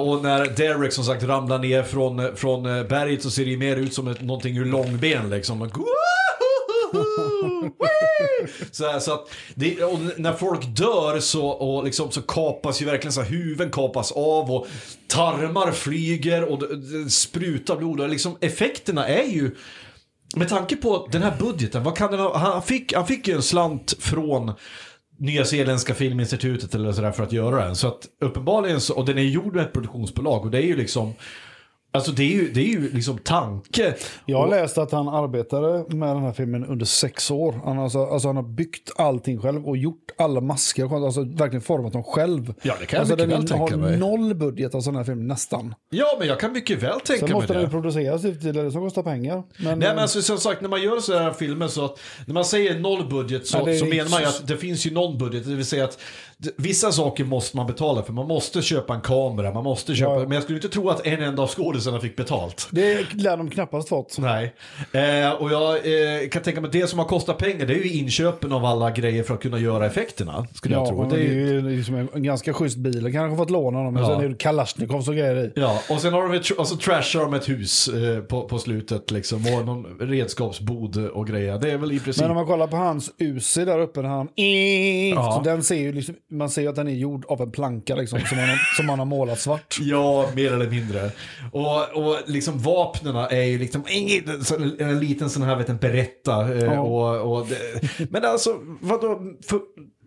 och 0.07 0.23
när 0.23 0.45
Derek 0.57 0.93
som 0.93 1.03
sagt 1.03 1.23
ramlar 1.23 1.59
ner 1.59 1.83
från, 1.83 2.35
från 2.35 2.63
berget 2.63 3.23
så 3.23 3.31
ser 3.31 3.45
det 3.45 3.57
mer 3.57 3.75
ut 3.75 3.93
som 3.93 4.07
ett, 4.07 4.21
någonting 4.21 4.57
ur 4.57 4.65
långben 4.65 5.29
liksom. 5.29 5.69
Så, 8.71 8.85
här, 8.91 8.99
så 8.99 9.13
att 9.13 9.29
det, 9.55 9.83
och 9.83 9.99
när 10.17 10.33
folk 10.33 10.77
dör 10.77 11.19
så, 11.19 11.47
och 11.47 11.83
liksom, 11.85 12.11
så 12.11 12.21
kapas 12.21 12.81
ju 12.81 12.85
verkligen 12.85 13.13
så 13.13 13.21
här, 13.21 13.29
huvuden 13.29 13.71
kapas 13.71 14.11
av 14.11 14.51
och 14.51 14.67
tarmar 15.07 15.71
flyger 15.71 16.51
och 16.51 16.59
det, 16.59 17.03
det 17.03 17.09
sprutar 17.09 17.75
blod. 17.75 17.99
Och 17.99 18.09
liksom, 18.09 18.37
effekterna 18.41 19.07
är 19.07 19.27
ju 19.27 19.55
med 20.35 20.49
tanke 20.49 20.75
på 20.75 21.07
den 21.11 21.23
här 21.23 21.33
budgeten, 21.39 21.83
vad 21.83 21.97
kan 21.97 22.11
den 22.11 22.19
ha, 22.19 22.37
han, 22.37 22.63
fick, 22.63 22.93
han 22.93 23.07
fick 23.07 23.27
ju 23.27 23.33
en 23.33 23.41
slant 23.41 23.93
från 23.99 24.51
Nya 25.19 25.45
Zeeländska 25.45 25.93
Filminstitutet 25.93 26.75
eller 26.75 26.91
sådär 26.91 27.11
för 27.11 27.23
att 27.23 27.31
göra 27.31 27.65
den. 27.65 27.75
Så 27.75 27.87
att 27.87 28.07
uppenbarligen 28.21 28.81
så, 28.81 28.95
och 28.95 29.05
den 29.05 29.17
är 29.17 29.21
gjord 29.21 29.55
med 29.55 29.65
ett 29.65 29.73
produktionsbolag 29.73 30.45
och 30.45 30.51
det 30.51 30.57
är 30.57 30.67
ju 30.67 30.75
liksom 30.75 31.13
Alltså 31.95 32.11
det 32.11 32.23
är 32.23 32.33
ju, 32.33 32.51
det 32.51 32.61
är 32.61 32.67
ju 32.67 32.91
liksom 32.93 33.17
tanke. 33.17 33.95
Jag 34.25 34.37
har 34.37 34.47
läst 34.47 34.77
att 34.77 34.91
han 34.91 35.07
arbetade 35.07 35.95
med 35.95 36.09
den 36.09 36.23
här 36.23 36.33
filmen 36.33 36.65
under 36.65 36.85
sex 36.85 37.31
år. 37.31 37.61
Han, 37.65 37.77
har 37.77 37.83
alltså, 37.83 38.05
alltså 38.05 38.27
han 38.27 38.35
har 38.35 38.43
byggt 38.43 38.91
allting 38.95 39.41
själv 39.41 39.67
och 39.67 39.77
gjort 39.77 40.11
alla 40.17 40.41
masker. 40.41 41.05
Alltså 41.05 41.21
verkligen 41.21 41.61
format 41.61 41.93
dem 41.93 42.03
själv. 42.03 42.53
Ja, 42.61 42.75
det 42.79 42.85
kan 42.85 42.97
jag 42.97 42.99
alltså, 42.99 43.15
mycket 43.15 43.29
den 43.29 43.39
väl 43.39 43.47
tänka 43.47 43.75
har 43.75 43.81
mig. 43.81 43.97
noll 43.97 44.35
budget, 44.35 44.75
alltså 44.75 44.91
den 44.91 44.97
här 44.97 45.03
filmen, 45.03 45.27
nästan. 45.27 45.75
Ja, 45.89 46.15
men 46.19 46.27
jag 46.27 46.39
kan 46.39 46.51
mycket 46.53 46.83
väl 46.83 46.99
tänka 46.99 47.19
Sen 47.19 47.29
mig 47.29 47.33
måste 47.33 47.53
den 47.53 47.61
ju 47.61 47.65
det. 47.65 47.71
produceras 47.71 48.25
ut 48.25 48.41
till 48.41 48.53
det 48.53 48.71
som 48.71 48.81
kostar 48.81 49.03
pengar. 49.03 49.43
Men, 49.57 49.79
Nej 49.79 49.89
men 49.89 49.99
alltså, 49.99 50.21
som 50.21 50.37
sagt, 50.37 50.61
när 50.61 50.69
man 50.69 50.81
gör 50.81 50.99
så 50.99 51.17
här 51.17 51.33
filmer 51.33 51.67
så 51.67 51.85
att 51.85 51.99
när 52.25 52.33
man 52.33 52.45
säger 52.45 52.79
noll 52.79 53.09
budget 53.09 53.47
så, 53.47 53.65
det 53.65 53.71
är 53.75 53.77
så 53.77 53.85
menar 53.85 54.09
man 54.09 54.21
ju 54.21 54.27
att 54.27 54.47
det 54.47 54.57
finns 54.57 54.85
ju 54.85 54.91
någon 54.91 55.17
budget. 55.17 55.45
Det 55.45 55.55
vill 55.55 55.65
säga 55.65 55.83
att 55.83 55.99
vissa 56.57 56.91
saker 56.91 57.23
måste 57.23 57.57
man 57.57 57.67
betala 57.67 58.03
för. 58.03 58.13
Man 58.13 58.27
måste 58.27 58.61
köpa 58.61 58.93
en 58.95 59.01
kamera, 59.01 59.53
man 59.53 59.63
måste 59.63 59.95
köpa, 59.95 60.11
Ja. 60.13 60.19
men 60.19 60.31
jag 60.31 60.43
skulle 60.43 60.57
inte 60.57 60.69
tro 60.69 60.89
att 60.89 61.05
en 61.07 61.21
enda 61.23 61.43
av 61.43 61.47
skådisarna 61.49 61.99
fick 61.99 62.15
betalt. 62.15 62.67
det 62.71 63.13
lär 63.13 63.37
de 63.37 63.49
knappast 63.49 63.89
fått. 63.89 64.17
Nej, 64.19 64.53
eh, 64.91 65.31
och 65.31 65.51
jag 65.51 65.75
eh, 65.75 66.29
kan 66.31 66.41
tänka 66.41 66.61
mig 66.61 66.67
att 66.67 66.73
det 66.73 66.87
som 66.87 66.99
har 66.99 67.05
kostat 67.05 67.37
pengar 67.37 67.65
det 67.65 67.73
är 67.73 67.77
ju 67.83 67.89
inköpen 67.91 68.51
av 68.51 68.65
alla 68.65 68.91
grejer 68.91 69.23
för 69.23 69.33
att 69.33 69.41
kunna 69.41 69.59
göra 69.59 69.85
effekterna. 69.85 70.47
Skulle 70.53 70.75
jag 70.75 70.81
Ja, 70.83 70.87
tro. 70.87 70.99
men 71.01 71.09
Det 71.09 71.15
det 71.17 71.23
är 71.23 71.33
ju, 71.33 71.69
liksom 71.69 71.95
en, 71.95 72.07
en 72.13 72.23
ganska 72.23 72.53
schysst 72.53 72.77
bil. 72.77 73.11
Kanske 73.13 73.37
fått 73.37 73.49
låna 73.49 73.83
dem, 73.83 73.93
men 73.93 74.03
Ja. 74.03 74.09
sen 74.09 74.25
är 74.25 74.29
det 74.29 74.35
Kalashnikovs 74.35 75.07
och 75.07 75.13
grejer 75.15 75.35
i. 75.45 75.51
ja, 75.55 75.79
och 75.89 76.01
sen 76.01 76.13
har 76.13 76.21
de 76.21 76.33
ett, 76.33 76.49
och 76.51 76.67
så 76.67 76.75
trashar 76.77 77.19
de 77.19 77.33
ett 77.33 77.49
hus 77.49 77.87
eh, 77.87 78.19
på, 78.19 78.41
på 78.47 78.59
slutet 78.59 79.11
liksom. 79.11 79.45
Och 79.55 79.65
någon 79.65 79.85
redskapsbod 79.99 80.97
och 80.97 81.27
grejer. 81.27 81.57
Det 81.59 81.71
är 81.71 81.77
väl 81.77 81.91
i 81.91 81.99
princip. 81.99 82.21
Men 82.21 82.31
om 82.31 82.35
man 82.37 82.45
kollar 82.45 82.67
på 82.67 82.75
hans 82.77 83.11
Uzi 83.19 83.65
där 83.65 83.79
uppe, 83.79 84.01
när 84.01 84.09
han... 84.09 84.27
Ja. 85.15 85.31
Så 85.31 85.41
den 85.49 85.63
ser 85.63 85.75
ju 85.75 85.91
liksom, 85.93 86.15
man 86.31 86.49
ser 86.49 86.61
ju 86.61 86.67
att 86.67 86.75
den 86.75 86.87
är 86.87 86.91
gjord 86.91 87.25
av 87.25 87.41
en 87.41 87.51
planka 87.51 87.95
liksom, 87.95 88.19
som, 88.19 88.37
har- 88.37 88.75
som 88.77 88.89
han 88.89 88.99
har 88.99 89.05
målat 89.05 89.39
svart. 89.39 89.77
Ja, 89.81 90.29
mer 90.35 90.53
eller 90.53 90.69
mindre. 90.69 91.11
Och, 91.51 92.03
och 92.07 92.17
liksom 92.25 92.59
vapnen 92.59 93.15
är 93.15 93.43
ju 93.43 93.57
liksom 93.59 93.83
en 94.79 94.99
liten 94.99 95.29
sån 95.29 95.41
här 95.43 95.55
vet 95.55 95.69
en 95.69 95.77
berätta. 95.77 96.53
eh, 96.53 96.63
Ja. 96.63 96.79
Och, 96.79 97.37
och 97.37 97.47
det, 97.47 97.57
men 98.11 98.25
alltså, 98.25 98.55
vadå? 98.81 99.19
För, 99.47 99.59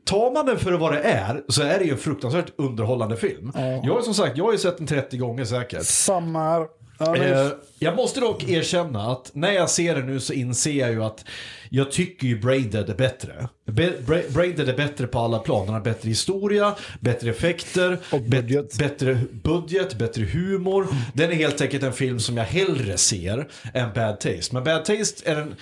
tar 0.07 0.33
man 0.33 0.47
den 0.47 0.59
för 0.59 0.73
vad 0.73 0.93
det 0.93 1.01
är 1.03 1.43
så 1.49 1.63
är 1.63 1.79
det 1.79 1.85
ju 1.85 1.91
en 1.91 1.99
fruktansvärt 1.99 2.53
underhållande 2.59 3.17
film. 3.17 3.53
Jag 3.85 3.95
har 3.95 4.03
som 4.03 4.15
sagt, 4.15 4.37
jag 4.37 4.45
har 4.45 4.53
ju 4.53 4.59
sett 4.59 4.79
den 4.79 4.87
30 4.87 5.17
gånger 5.19 5.45
säkert. 5.45 5.83
Samma 5.85 6.43
här. 6.51 6.67
Ja, 6.99 7.13
men- 7.13 7.47
Eh, 7.47 7.53
jag 7.79 7.97
måste 7.97 8.21
dock 8.21 8.49
erkänna 8.49 9.13
att 9.13 9.31
när 9.35 9.53
jag 9.53 9.71
ser 9.71 9.95
det 9.95 10.03
nu 10.03 10.21
så 10.21 10.33
inser 10.33 10.73
jag 10.73 10.91
ju 10.91 11.03
att 11.05 11.25
jag 11.71 11.93
tycker 11.93 12.27
ju 12.27 12.39
Braided 12.41 12.91
är 12.91 12.95
bättre. 12.95 13.49
Be- 13.67 13.93
Bra- 14.07 14.23
Braided 14.31 14.69
är 14.69 14.77
bättre 14.77 15.07
på 15.07 15.19
alla 15.19 15.39
plan. 15.39 15.65
Den 15.67 15.75
har 15.75 15.81
bättre 15.81 16.09
historia, 16.09 16.75
bättre 17.01 17.31
effekter, 17.31 17.99
budget. 18.29 18.79
bättre 18.79 19.21
budget, 19.45 19.95
bättre 19.99 20.25
humor. 20.25 20.87
Den 21.15 21.31
är 21.31 21.35
helt 21.35 21.61
enkelt 21.61 21.83
en 21.83 21.93
film 21.93 22.21
som 22.21 22.37
jag 22.37 22.45
hellre 22.45 22.97
ser 22.97 23.49
än 23.75 23.93
Bad 23.95 24.21
Taste. 24.21 24.55
Men 24.55 24.65
Bad 24.65 24.85
Taste 24.85 25.31
är 25.31 25.37
en 25.37 25.55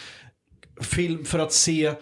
film 0.81 1.25
för 1.25 1.39
att 1.39 1.53
se 1.53 1.93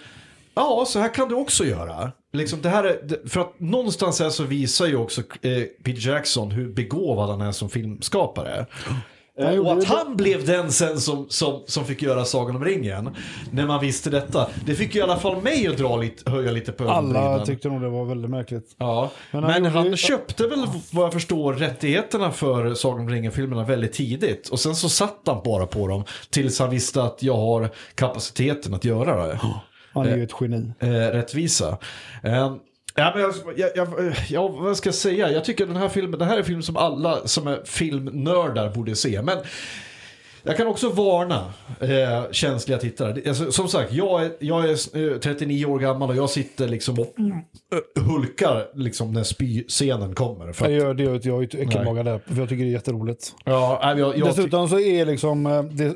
Ja, 0.57 0.85
så 0.88 0.99
här 0.99 1.14
kan 1.14 1.29
du 1.29 1.35
också 1.35 1.64
göra. 1.64 2.12
Liksom 2.33 2.62
det 2.62 2.68
här 2.68 2.85
är, 2.85 3.29
för 3.29 3.40
att 3.40 3.61
någonstans 3.61 4.20
här 4.20 4.31
så 4.31 4.42
visar 4.44 4.87
ju 4.87 4.97
också 4.97 5.20
eh, 5.20 5.62
Peter 5.85 6.09
Jackson 6.09 6.51
hur 6.51 6.73
begåvad 6.73 7.29
han 7.31 7.40
är 7.40 7.53
som 7.53 7.70
filmskapare. 7.70 8.66
Eh, 9.38 9.59
Och 9.59 9.73
att 9.73 9.85
han 9.85 10.16
blev 10.16 10.47
den 10.47 10.73
sen 10.73 11.01
som, 11.01 11.27
som, 11.29 11.62
som 11.66 11.85
fick 11.85 12.03
göra 12.03 12.25
Sagan 12.25 12.57
om 12.57 12.64
ringen. 12.64 13.11
När 13.51 13.66
man 13.66 13.81
visste 13.81 14.11
detta. 14.11 14.49
Det 14.66 14.75
fick 14.75 14.94
ju 14.94 15.01
i 15.01 15.03
alla 15.03 15.16
fall 15.16 15.42
mig 15.42 15.66
att 15.68 15.77
dra 15.77 15.97
lite, 15.97 16.31
höja 16.31 16.51
lite 16.53 16.73
på 16.73 16.88
Alla 16.88 17.18
ögonbrynen. 17.18 17.47
tyckte 17.47 17.68
nog 17.68 17.81
det 17.83 17.88
var 17.88 18.05
väldigt 18.05 18.31
märkligt. 18.31 18.75
Ja, 18.79 19.11
Men 19.31 19.40
men, 19.42 19.51
han 19.53 19.64
han, 19.64 19.75
gjorde 19.85 19.88
ju- 19.90 19.97
köpte 19.97 20.47
väl 20.47 20.66
vad 20.92 21.05
jag 21.05 21.12
förstår 21.12 21.53
rättigheterna 21.55 22.31
för 22.31 22.75
Sagan 22.75 23.01
om 23.01 23.11
ringen-filmerna 23.11 23.64
väldigt 23.64 23.92
tidigt. 23.92 24.49
Och 24.49 24.61
sen 24.61 24.77
så 24.77 24.88
satt 24.88 25.20
han 25.27 25.40
bara 25.44 25.66
på 25.66 25.88
dem 25.88 26.05
tills 26.31 26.59
han 26.59 26.70
visste 26.70 27.03
att 27.03 27.23
jag 27.23 27.37
har 27.37 27.70
kapaciteten 27.94 28.75
att 28.75 28.85
göra 28.85 29.27
det. 29.27 29.40
Han 29.92 30.07
är 30.07 30.16
ju 30.16 30.25
ett 30.25 30.35
geni. 30.40 30.73
Eh, 30.79 30.88
rättvisa. 30.88 31.79
Eh, 32.23 32.55
Ja, 32.94 33.12
men 33.14 33.22
jag, 33.22 33.35
jag, 33.57 33.70
jag, 33.76 34.14
ja, 34.28 34.48
vad 34.48 34.76
ska 34.76 34.88
jag 34.88 34.94
säga? 34.94 35.30
Jag 35.30 35.44
tycker 35.44 35.66
den 35.66 35.76
här 35.76 35.88
filmen, 35.88 36.18
det 36.18 36.24
här 36.24 36.35
är 36.35 36.38
en 36.38 36.44
film 36.44 36.62
som 36.62 36.76
alla 36.76 37.26
som 37.26 37.46
är 37.46 37.61
filmnördar 37.64 38.70
borde 38.70 38.96
se. 38.96 39.22
Men 39.22 39.38
jag 40.42 40.57
kan 40.57 40.66
också 40.66 40.90
varna 40.90 41.52
eh, 41.80 42.30
känsliga 42.30 42.78
tittare. 42.78 43.28
Alltså, 43.28 43.52
som 43.52 43.68
sagt, 43.68 43.92
jag 43.92 44.24
är, 44.24 44.33
jag 44.38 44.64
är 44.64 45.12
eh, 45.12 45.18
39 45.18 45.66
år 45.66 45.78
gammal 45.78 46.11
och 46.11 46.16
jag 46.16 46.30
sitter 46.30 46.68
liksom 46.68 46.98
och 46.98 47.14
eh, 47.18 48.02
hulkar 48.04 48.66
liksom 48.74 49.12
när 49.12 49.22
spyscenen 49.22 50.14
kommer. 50.14 50.52
För 50.52 50.68
Jag 50.68 50.74
att, 50.74 50.80
gör 50.80 50.94
det, 50.94 51.26
jag 51.26 51.35
är 51.35 51.38
ju 51.38 51.42
inte 51.42 51.59
äckelmagad 51.59 52.07
där, 52.07 52.20
för 52.26 52.40
jag 52.40 52.48
tycker 52.48 52.64
det 52.64 52.70
är 52.70 52.72
jätteroligt. 52.72 53.33
ja, 53.44 53.94
jag, 53.98 54.18
jag, 54.18 54.28
Dessutom 54.28 54.68
så 54.68 54.80
är 54.80 55.07
liksom 55.07 55.46
eh, 55.46 55.62
det, 55.62 55.94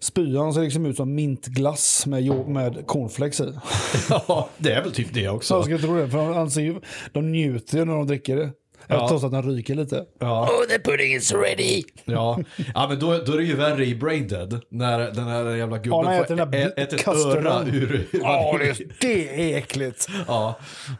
spyan 0.00 0.54
ser 0.54 0.62
liksom 0.62 0.86
ut 0.86 0.96
som 0.96 1.14
mintglass 1.14 2.06
med, 2.06 2.48
med 2.48 2.86
cornflakes 2.86 3.40
i. 3.40 3.52
ja, 4.08 4.48
det 4.58 4.72
är 4.72 4.82
väl 4.82 4.92
typ 4.92 5.14
det 5.14 5.24
Så 5.24 5.30
också. 5.30 5.54
jag 5.54 5.64
skulle 5.64 5.78
tro 5.78 5.94
det, 5.96 6.10
för 6.10 6.18
de, 6.18 6.32
anser 6.32 6.60
ju, 6.60 6.80
de 7.12 7.32
njuter 7.32 7.78
ju 7.78 7.84
när 7.84 7.94
de 7.94 8.06
dricker 8.06 8.36
det. 8.36 8.50
Ja. 8.88 9.08
Trots 9.08 9.24
att 9.24 9.30
den 9.30 9.42
ryker 9.42 9.74
lite. 9.74 10.04
Ja. 10.18 10.42
Oh, 10.42 10.68
the 10.68 10.78
pudding 10.78 11.14
is 11.14 11.32
ready. 11.32 11.82
Ja, 12.04 12.38
ja 12.74 12.86
men 12.88 12.98
då, 12.98 13.18
då 13.26 13.32
är 13.32 13.36
det 13.36 13.44
ju 13.44 13.56
värre 13.56 13.86
i 13.86 13.94
Braindead. 13.94 14.60
När 14.68 14.98
den 14.98 15.24
här 15.24 15.56
jävla 15.56 15.76
Ja, 15.76 15.82
gubben 15.82 16.06
han 16.06 16.24
den 16.28 16.38
får 16.38 16.46
där 16.46 16.72
äta 16.76 16.96
ett 16.96 17.08
öra 17.08 17.64
ur... 17.66 18.06
Ja, 18.12 18.58
det, 18.58 19.00
det 19.00 19.52
är 19.52 19.58
äckligt. 19.58 20.08
Ja, 20.28 20.58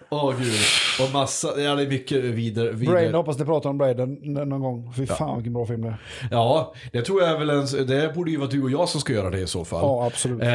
åh 0.08 0.34
gud. 0.38 0.54
Och 1.00 1.12
massa, 1.12 1.60
ja 1.60 1.74
det 1.74 1.82
är 1.82 1.88
mycket 1.88 2.24
vidare. 2.24 2.66
Brain, 2.66 2.78
vidare. 2.78 3.04
jag 3.04 3.12
hoppas 3.12 3.38
ni 3.38 3.44
pratar 3.44 3.70
om 3.70 3.78
Braden 3.78 4.14
någon 4.22 4.60
gång. 4.60 4.92
Fy 4.96 5.06
fan 5.06 5.36
vilken 5.36 5.52
bra 5.52 5.66
film 5.66 5.82
det 5.82 5.88
är. 5.88 5.98
Ja, 6.30 6.74
det 6.92 7.02
tror 7.02 7.22
jag 7.22 7.30
är 7.30 7.38
väl 7.38 7.50
en, 7.50 7.86
det 7.86 8.14
borde 8.14 8.30
ju 8.30 8.36
vara 8.36 8.48
du 8.48 8.62
och 8.62 8.70
jag 8.70 8.88
som 8.88 9.00
ska 9.00 9.12
göra 9.12 9.30
det 9.30 9.40
i 9.40 9.46
så 9.46 9.64
fall. 9.64 9.80
Ja, 9.82 10.06
absolut. 10.06 10.42
Eh, 10.42 10.48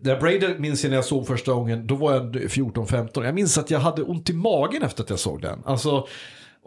där 0.00 0.20
Brader 0.20 0.58
minns 0.58 0.84
jag 0.84 0.90
när 0.90 0.96
jag 0.96 1.04
såg 1.04 1.26
första 1.26 1.52
gången, 1.52 1.86
då 1.86 1.94
var 1.94 2.12
jag 2.12 2.36
14-15. 2.36 3.24
Jag 3.24 3.34
minns 3.34 3.58
att 3.58 3.70
jag 3.70 3.78
hade 3.80 4.02
ont 4.02 4.30
i 4.30 4.32
magen 4.32 4.82
efter 4.82 5.02
att 5.02 5.10
jag 5.10 5.18
såg 5.18 5.42
den. 5.42 5.62
Alltså, 5.64 6.06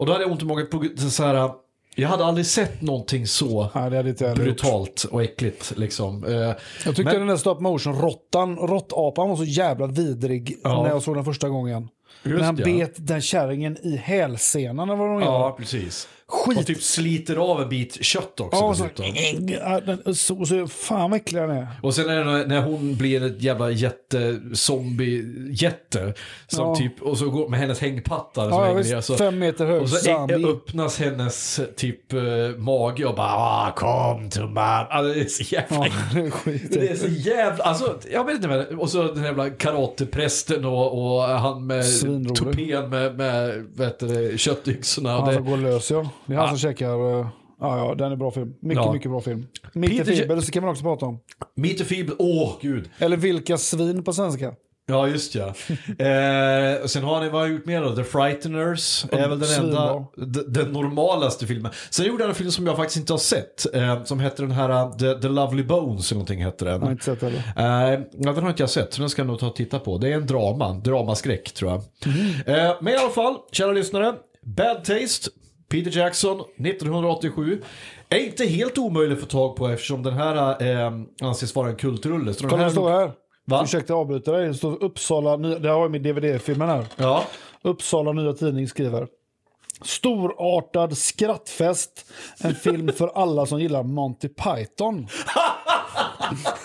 och 0.00 0.06
då 0.06 0.12
hade 0.12 0.24
jag 0.24 0.32
ont 0.32 0.42
i 0.42 0.44
magen 0.44 0.66
på 0.70 0.84
så 1.10 1.24
här, 1.24 1.50
jag 1.94 2.08
hade 2.08 2.24
aldrig 2.24 2.46
sett 2.46 2.82
någonting 2.82 3.26
så 3.26 3.70
Nej, 3.74 4.34
brutalt 4.34 5.04
och 5.10 5.22
äckligt 5.22 5.72
liksom. 5.76 6.24
Eh, 6.24 6.32
Jag 6.34 6.56
tyckte 6.84 7.02
men- 7.04 7.14
den 7.14 7.26
där 7.26 7.36
stop 7.36 7.60
motion-råttan, 7.60 8.56
råttapan 8.56 9.28
var 9.28 9.36
så 9.36 9.44
jävla 9.44 9.86
vidrig 9.86 10.56
Ja. 10.64 10.82
när 10.82 10.90
jag 10.90 11.02
såg 11.02 11.14
den 11.16 11.24
första 11.24 11.48
gången. 11.48 11.88
Just 12.22 12.38
när 12.38 12.44
han 12.44 12.56
ja. 12.56 12.64
bet 12.64 12.94
den 12.96 13.20
kärringen 13.20 13.78
i 13.82 13.96
hälsenan 13.96 14.88
eller 14.90 14.98
vad 14.98 15.08
de 15.08 15.20
Ja, 15.26 15.48
gör. 15.48 15.50
precis. 15.56 16.08
Skit. 16.30 16.58
Och 16.58 16.66
typ 16.66 16.82
sliter 16.82 17.36
av 17.36 17.62
en 17.62 17.68
bit 17.68 18.04
kött 18.04 18.40
också. 18.40 18.58
Ja, 18.60 18.66
och 18.68 18.76
så, 18.76 18.86
så, 20.36 20.44
så, 20.46 20.66
fan 20.66 21.10
vad 21.10 21.16
äcklig 21.16 21.42
den 21.42 21.50
är. 21.50 21.66
Och 21.82 21.94
sen 21.94 22.10
är 22.10 22.24
det 22.24 22.46
när- 22.46 22.62
hon 22.62 22.96
blir 22.96 23.22
ett 23.26 23.42
jävla 23.42 23.70
jätte-zombie-jätte. 23.70 26.14
Som 26.48 26.68
Ja. 26.68 26.76
typ, 26.76 27.02
och 27.02 27.18
så 27.18 27.30
går 27.30 27.48
med 27.48 27.60
hennes 27.60 27.80
hängpatta. 27.80 28.40
som 28.50 28.58
Ja, 28.58 28.64
hänger 28.64 28.78
visst, 28.78 28.90
ner, 28.90 29.00
så, 29.00 29.16
fem 29.16 29.38
meter 29.38 29.66
hög 29.66 29.82
Och 29.82 29.88
så 29.88 29.96
zombie. 29.96 30.44
öppnas 30.46 30.98
hennes 30.98 31.60
typ 31.76 32.12
eh, 32.12 32.20
mage 32.58 33.04
och 33.04 33.14
bara 33.14 33.32
ah, 33.34 33.72
kom 33.76 34.30
to 34.30 34.46
man. 34.46 34.86
Alltså, 34.90 35.14
det 35.14 35.20
är 35.20 35.24
så 35.28 35.54
jävla 35.54 35.86
Ja, 35.86 35.92
det. 36.44 36.68
Det 36.80 36.88
är 36.88 36.96
så 36.96 37.08
jävla, 37.08 37.64
alltså 37.64 37.98
jag 38.12 38.24
vet 38.24 38.34
inte 38.36 38.48
vad 38.48 38.66
Och 38.78 38.90
så 38.90 39.02
den 39.02 39.24
jävla 39.24 39.50
karateprästen 39.50 40.64
och, 40.64 41.16
och 41.16 41.22
han 41.22 41.66
med 41.66 41.86
Svinrolig. 41.86 42.36
tupén 42.36 42.88
med, 42.88 43.16
med 43.16 43.66
vet 43.76 43.98
du, 43.98 44.34
köttyxorna. 44.38 45.12
Han 45.12 45.28
Det, 45.28 45.34
som 45.34 45.44
går 45.44 45.56
lös 45.56 45.90
ja. 45.90 46.08
Det 46.26 46.32
är 46.34 46.36
han 46.38 46.44
Ja. 46.46 46.48
som 46.50 46.58
käkar... 46.58 47.20
eh, 47.20 47.28
Ja, 47.62 47.78
ja, 47.78 47.94
den 47.94 48.12
är 48.12 48.16
bra 48.16 48.30
film. 48.30 48.54
Mycket, 48.62 48.84
Ja. 48.84 48.92
mycket 48.92 49.10
bra 49.10 49.20
film. 49.20 49.46
Mitt 49.72 50.08
i 50.08 50.16
så 50.42 50.52
kan 50.52 50.62
man 50.62 50.70
också 50.70 50.82
prata 50.84 51.06
om. 51.06 51.18
Meet 51.56 51.78
the 51.78 51.84
Feeble, 51.84 52.14
åh 52.18 52.52
gud. 52.60 52.90
Eller 52.98 53.16
Vilka 53.16 53.58
svin 53.58 54.04
på 54.04 54.12
svenska. 54.12 54.52
Ja, 54.86 55.08
just 55.08 55.34
ja. 55.34 55.46
eh, 55.98 56.86
sen 56.86 57.02
har 57.04 57.20
ni, 57.20 57.28
vad 57.28 57.40
har 57.40 57.46
gjort 57.48 57.66
mer 57.66 57.82
då? 57.82 57.96
The 57.96 58.04
Frighteners 58.04 59.04
är 59.12 59.28
väl 59.28 59.38
den 59.38 59.64
enda, 59.64 60.04
den 60.48 60.72
normalaste 60.72 61.46
filmen. 61.46 61.72
Sen 61.90 62.06
gjorde 62.06 62.22
han 62.24 62.28
en 62.28 62.34
film 62.34 62.50
som 62.50 62.66
jag 62.66 62.76
faktiskt 62.76 62.96
inte 62.96 63.12
har 63.12 63.18
sett, 63.18 63.74
eh, 63.74 64.04
som 64.04 64.20
heter 64.20 64.42
den 64.42 64.52
här 64.52 64.70
uh, 64.86 64.96
The, 64.96 65.14
The 65.20 65.28
Lovely 65.28 65.62
Bones 65.62 66.10
eller 66.12 66.16
någonting 66.18 66.44
heter 66.44 66.66
den. 66.66 66.74
Jag 66.74 66.86
har 66.86 66.92
inte 66.92 67.04
sett 67.04 67.22
heller. 67.22 67.38
Eh, 67.56 68.00
ja, 68.18 68.32
den 68.32 68.42
har 68.42 68.50
inte 68.50 68.62
jag 68.62 68.70
sett, 68.70 68.94
så 68.94 69.00
den 69.00 69.10
ska 69.10 69.20
jag 69.22 69.26
nog 69.26 69.38
ta 69.38 69.46
och 69.46 69.56
titta 69.56 69.78
på. 69.78 69.98
Det 69.98 70.08
är 70.08 70.16
en 70.16 70.26
drama, 70.26 70.72
dramaskräck 70.74 71.52
tror 71.52 71.70
jag. 71.70 71.80
Eh, 72.46 72.76
men 72.80 72.94
i 72.94 72.96
alla 72.96 73.10
fall, 73.10 73.34
kära 73.52 73.72
lyssnare. 73.72 74.14
Bad 74.42 74.84
Taste, 74.84 75.30
Peter 75.70 75.98
Jackson, 75.98 76.40
1987. 76.40 77.62
Är 78.08 78.18
inte 78.18 78.44
helt 78.44 78.78
omöjlig 78.78 79.14
att 79.14 79.20
få 79.20 79.26
tag 79.26 79.56
på 79.56 79.68
eftersom 79.68 80.02
den 80.02 80.14
här 80.14 80.62
eh, 80.62 80.92
anses 81.22 81.54
vara 81.54 81.68
en 81.68 81.76
kultrulle. 81.76 82.34
Så 82.34 82.48
Kolla, 82.48 82.62
här 82.62 82.70
står 82.70 82.90
här. 82.90 83.12
Va? 83.44 83.62
Ursäkta 83.64 83.92
jag 83.92 84.00
avbryter 84.00 84.32
dig. 84.32 84.48
Det 84.48 84.54
står 84.54 84.84
Uppsala, 84.84 85.36
det 85.36 85.68
har 85.68 85.80
jag 85.80 85.90
med 85.90 86.02
DVD-filmen 86.02 86.68
här. 86.68 86.86
Ja. 86.96 87.24
Uppsala 87.62 88.12
Nya 88.12 88.32
Tidning 88.32 88.68
skriver. 88.68 89.08
Storartad 89.82 90.98
skrattfest. 90.98 92.10
En 92.40 92.54
film 92.54 92.92
för 92.92 93.08
alla 93.08 93.46
som 93.46 93.60
gillar 93.60 93.82
Monty 93.82 94.28
Python. 94.28 95.06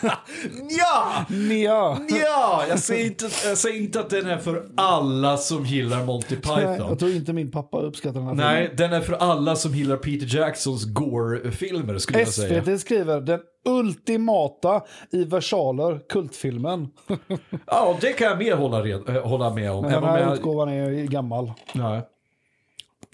Ja! 0.80 1.26
Ja. 1.64 1.98
Ja, 2.10 2.64
jag 2.70 2.80
säger, 2.80 3.06
inte, 3.06 3.26
jag 3.46 3.58
säger 3.58 3.82
inte 3.82 4.00
att 4.00 4.10
den 4.10 4.26
är 4.28 4.38
för 4.38 4.66
alla 4.78 5.38
som 5.38 5.66
gillar 5.66 6.04
Monty 6.06 6.36
Nej, 6.46 6.56
Python. 6.56 6.90
jag 6.90 7.00
tror 7.00 7.12
inte 7.12 7.34
min 7.34 7.52
pappa 7.52 7.80
uppskattar 7.82 8.20
den 8.20 8.28
här 8.28 8.36
Nej, 8.36 8.62
filmen. 8.70 8.78
den 8.92 8.94
är 8.94 9.02
för 9.02 9.14
alla 9.14 9.56
som 9.56 9.76
gillar 9.76 9.98
Peter 9.98 10.38
Jacksons 10.38 10.86
Gore-filmer 10.86 11.98
skulle 11.98 12.20
jag 12.20 12.28
säga. 12.28 12.64
SVT 12.64 12.82
skriver 12.82 13.22
den 13.22 13.40
ultimata 13.68 14.82
i 15.12 15.24
versaler 15.24 16.00
kultfilmen. 16.10 16.88
Ja, 17.66 17.98
det 18.02 18.14
kan 18.14 18.28
jag 18.28 18.38
mer 18.38 18.56
hålla, 18.56 18.82
red, 18.84 19.10
äh, 19.10 19.28
hålla 19.28 19.50
med 19.54 19.72
om. 19.72 19.82
Men 19.82 19.92
den 19.92 20.04
här 20.04 20.20
jag, 20.20 20.34
utgåvan 20.34 20.70
är 20.70 20.90
gammal. 21.04 21.52
nej. 21.74 22.02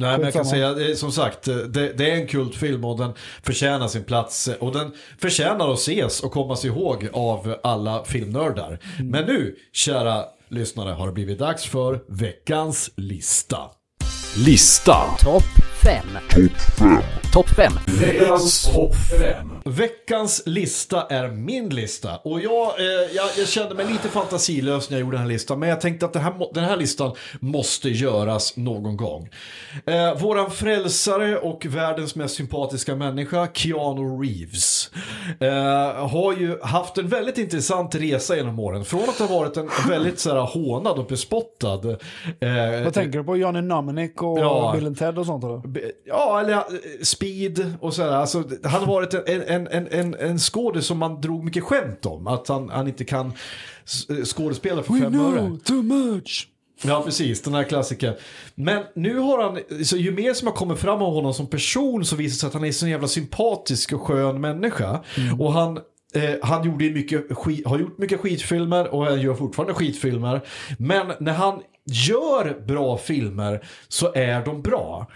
Nej, 0.01 0.11
men 0.17 0.21
jag 0.25 0.33
kan 0.33 0.45
säga, 0.45 0.89
eh, 0.89 0.95
som 0.95 1.11
sagt, 1.11 1.47
eh, 1.47 1.55
det, 1.55 1.93
det 1.93 2.11
är 2.11 2.15
en 2.15 2.27
kultfilm 2.27 2.85
och 2.85 2.97
den 2.97 3.13
förtjänar 3.43 3.87
sin 3.87 4.03
plats. 4.03 4.47
eh, 4.47 4.55
Och 4.55 4.73
den 4.73 4.91
förtjänar 5.21 5.71
att 5.73 5.79
ses 5.79 6.19
och 6.23 6.31
kommas 6.31 6.65
ihåg 6.65 7.07
av 7.13 7.55
alla 7.63 8.03
filmnördar. 8.03 8.79
Mm. 8.99 9.11
Men 9.11 9.25
nu, 9.25 9.55
kära 9.73 10.23
lyssnare, 10.49 10.91
har 10.91 11.07
det 11.07 11.13
blivit 11.13 11.39
dags 11.39 11.65
för 11.65 11.99
veckans 12.09 12.91
lista. 12.97 13.57
Lista. 14.45 14.97
Topp 15.19 15.43
5. 15.83 16.05
Topp 17.33 17.49
5. 17.49 17.73
Veckans 17.99 18.63
topp 18.73 18.95
5. 19.19 19.50
Veckans 19.65 20.43
lista 20.45 21.01
är 21.09 21.27
min 21.27 21.69
lista. 21.69 22.17
Och 22.17 22.41
jag, 22.41 22.79
eh, 22.79 22.85
jag, 23.15 23.29
jag 23.37 23.47
kände 23.47 23.75
mig 23.75 23.85
lite 23.85 24.09
fantasilös 24.09 24.89
när 24.89 24.97
jag 24.97 25.01
gjorde 25.05 25.17
den 25.17 25.21
här 25.21 25.31
listan. 25.33 25.59
Men 25.59 25.69
jag 25.69 25.81
tänkte 25.81 26.05
att 26.05 26.13
det 26.13 26.19
här, 26.19 26.33
den 26.53 26.63
här 26.63 26.77
listan 26.77 27.11
måste 27.39 27.89
göras 27.89 28.57
någon 28.57 28.97
gång. 28.97 29.29
Eh, 29.85 30.19
våran 30.21 30.51
frälsare 30.51 31.37
och 31.37 31.65
världens 31.65 32.15
mest 32.15 32.35
sympatiska 32.35 32.95
människa, 32.95 33.47
Keanu 33.53 34.23
Reeves, 34.23 34.91
eh, 35.39 36.07
har 36.07 36.33
ju 36.37 36.59
haft 36.61 36.97
en 36.97 37.07
väldigt 37.07 37.37
intressant 37.37 37.95
resa 37.95 38.35
genom 38.35 38.59
åren. 38.59 38.85
Från 38.85 39.09
att 39.09 39.19
ha 39.19 39.27
varit 39.39 39.57
en 39.57 39.69
väldigt 39.89 40.19
så 40.19 40.29
här, 40.29 40.41
hånad 40.41 40.99
och 40.99 41.05
bespottad. 41.05 41.89
Eh, 42.39 42.83
Vad 42.83 42.93
tänker 42.93 43.19
du 43.19 43.23
på? 43.23 43.37
Johnny 43.37 43.61
Mnemonic 43.61 44.11
och 44.15 44.39
Ja. 44.39 44.75
Bill 44.75 44.95
Ted 44.95 45.17
och 45.19 45.25
sånt? 45.25 45.43
Eller? 45.43 45.61
Ja, 46.05 46.39
eller 46.39 46.53
eh, 46.53 46.63
speed 47.03 47.73
och 47.81 47.93
sådär. 47.93 48.11
Alltså, 48.11 48.43
han 48.63 48.79
har 48.83 48.87
varit 48.87 49.13
en, 49.13 49.23
en, 49.27 49.50
en, 49.51 49.87
en, 49.87 50.15
en 50.15 50.39
skådis 50.39 50.85
som 50.85 50.97
man 50.97 51.21
drog 51.21 51.43
mycket 51.43 51.63
skämt 51.63 52.05
om. 52.05 52.27
Att 52.27 52.47
han, 52.47 52.69
han 52.69 52.87
inte 52.87 53.05
kan 53.05 53.25
eh, 54.09 54.25
skådespela 54.25 54.83
för 54.83 54.93
fem 54.93 55.19
öre. 55.19 55.57
too 55.63 55.81
much. 55.81 56.47
Ja, 56.83 57.01
precis. 57.05 57.41
Den 57.41 57.53
här 57.53 57.63
klassikern. 57.63 58.13
Men 58.55 58.83
nu 58.95 59.17
har 59.17 59.43
han, 59.43 59.85
så 59.85 59.97
ju 59.97 60.11
mer 60.11 60.33
som 60.33 60.47
har 60.47 60.55
kommit 60.55 60.79
fram 60.79 61.01
av 61.01 61.13
honom 61.13 61.33
som 61.33 61.47
person 61.47 62.05
så 62.05 62.15
visar 62.15 62.33
det 62.33 62.39
sig 62.39 62.47
att 62.47 62.53
han 62.53 62.65
är 62.65 62.71
så 62.71 62.87
jävla 62.87 63.07
sympatisk 63.07 63.93
och 63.93 64.01
skön 64.01 64.41
människa. 64.41 65.03
Och 65.39 65.53
han, 65.53 65.79
eh, 66.13 66.31
han 66.41 66.65
gjorde 66.65 66.89
mycket 66.89 67.37
skit, 67.37 67.67
har 67.67 67.79
gjort 67.79 67.97
mycket 67.97 68.19
skitfilmer 68.19 68.93
och 68.93 69.05
han 69.05 69.21
gör 69.21 69.33
fortfarande 69.33 69.73
skitfilmer. 69.73 70.41
Men 70.79 71.11
när 71.19 71.33
han 71.33 71.61
gör 71.85 72.65
bra 72.67 72.97
filmer 72.97 73.65
så 73.87 74.13
är 74.13 74.45
de 74.45 74.61
bra. 74.61 75.07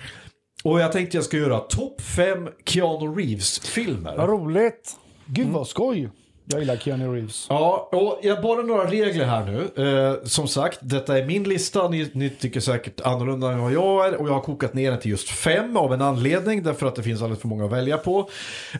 Och 0.65 0.79
jag 0.79 0.91
tänkte 0.91 1.17
jag 1.17 1.23
ska 1.23 1.37
göra 1.37 1.59
topp 1.59 2.01
fem 2.01 2.49
Keanu 2.65 3.15
Reeves-filmer. 3.15 4.17
Vad 4.17 4.29
roligt. 4.29 4.95
Gud 5.25 5.47
vad 5.47 5.67
skoj. 5.67 6.09
Jag 6.45 6.59
gillar 6.59 6.75
Keanu 6.75 7.15
Reeves. 7.15 7.45
Ja, 7.49 7.89
och 7.91 8.19
jag 8.23 8.41
bara 8.41 8.61
några 8.61 8.85
regler 8.85 9.25
här 9.25 9.45
nu. 9.45 9.83
Eh, 9.83 10.23
som 10.23 10.47
sagt, 10.47 10.79
detta 10.81 11.17
är 11.17 11.25
min 11.25 11.43
lista. 11.43 11.89
Ni, 11.89 12.11
ni 12.13 12.29
tycker 12.29 12.59
säkert 12.59 13.01
annorlunda 13.01 13.51
än 13.51 13.61
vad 13.61 13.71
jag 13.71 14.07
är. 14.07 14.15
Och 14.21 14.27
jag 14.27 14.33
har 14.33 14.41
kokat 14.41 14.73
ner 14.73 14.91
den 14.91 14.99
till 14.99 15.11
just 15.11 15.29
fem 15.29 15.77
av 15.77 15.93
en 15.93 16.01
anledning. 16.01 16.63
Därför 16.63 16.87
att 16.87 16.95
det 16.95 17.03
finns 17.03 17.21
alldeles 17.21 17.41
för 17.41 17.47
många 17.47 17.65
att 17.65 17.71
välja 17.71 17.97
på. 17.97 18.29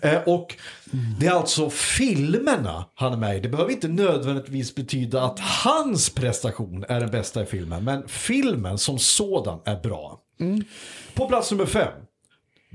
Eh, 0.02 0.20
och 0.26 0.56
det 1.20 1.28
är 1.28 1.32
alltså 1.32 1.70
filmerna 1.70 2.86
han 2.96 3.14
är 3.14 3.18
med 3.18 3.38
i. 3.38 3.40
Det 3.40 3.50
behöver 3.50 3.72
inte 3.72 3.88
nödvändigtvis 3.88 4.76
betyda 4.76 5.24
att 5.24 5.40
hans 5.40 6.10
prestation 6.10 6.86
är 6.88 7.00
den 7.00 7.12
bästa 7.12 7.44
i 7.44 7.46
filmen. 7.46 7.84
Men 7.84 8.08
filmen 8.08 8.78
som 8.78 9.00
sådan 9.00 9.60
är 9.66 9.80
bra. 9.80 10.22
Mm. 10.38 10.64
På 11.14 11.28
plats 11.28 11.52
nummer 11.52 11.66
fem. 11.66 12.05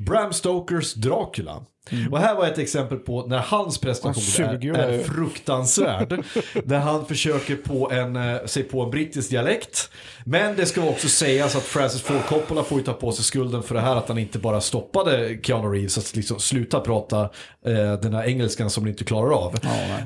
Bram 0.07 0.33
Stokers 0.33 0.95
Dracula. 0.95 1.65
Och 2.11 2.19
här 2.19 2.35
var 2.35 2.47
ett 2.47 2.59
exempel 2.59 2.99
på 2.99 3.27
när 3.27 3.39
hans 3.39 3.79
prestation 3.79 4.75
är, 4.75 4.77
är 4.77 5.03
fruktansvärd. 5.03 6.25
där 6.65 6.79
han 6.79 7.07
försöker 7.07 7.57
på 7.57 7.91
en, 7.93 8.17
eh, 8.17 8.45
sig 8.45 8.63
på 8.63 8.83
en 8.83 8.91
brittisk 8.91 9.31
dialekt. 9.31 9.91
Men 10.25 10.57
det 10.57 10.67
ska 10.67 10.83
också 10.89 11.09
sägas 11.09 11.57
att 11.57 11.63
Francis 11.63 12.03
Ford 12.03 12.25
Coppola 12.29 12.63
får 12.63 12.79
ju 12.79 12.85
ta 12.85 12.93
på 12.93 13.13
sig 13.13 13.25
skulden 13.25 13.63
för 13.63 13.75
det 13.75 13.81
här 13.81 13.97
att 13.97 14.09
han 14.09 14.19
inte 14.19 14.39
bara 14.39 14.61
stoppade 14.61 15.39
Keanu 15.43 15.69
Reeves 15.69 15.99
att 15.99 16.17
liksom 16.17 16.41
sluta 16.41 16.81
prata 16.81 17.21
eh, 17.67 17.93
den 18.03 18.15
här 18.15 18.25
engelskan 18.25 18.71
som 18.71 18.83
han 18.83 18.91
inte 18.91 19.05
klarar 19.05 19.33
av. 19.33 19.55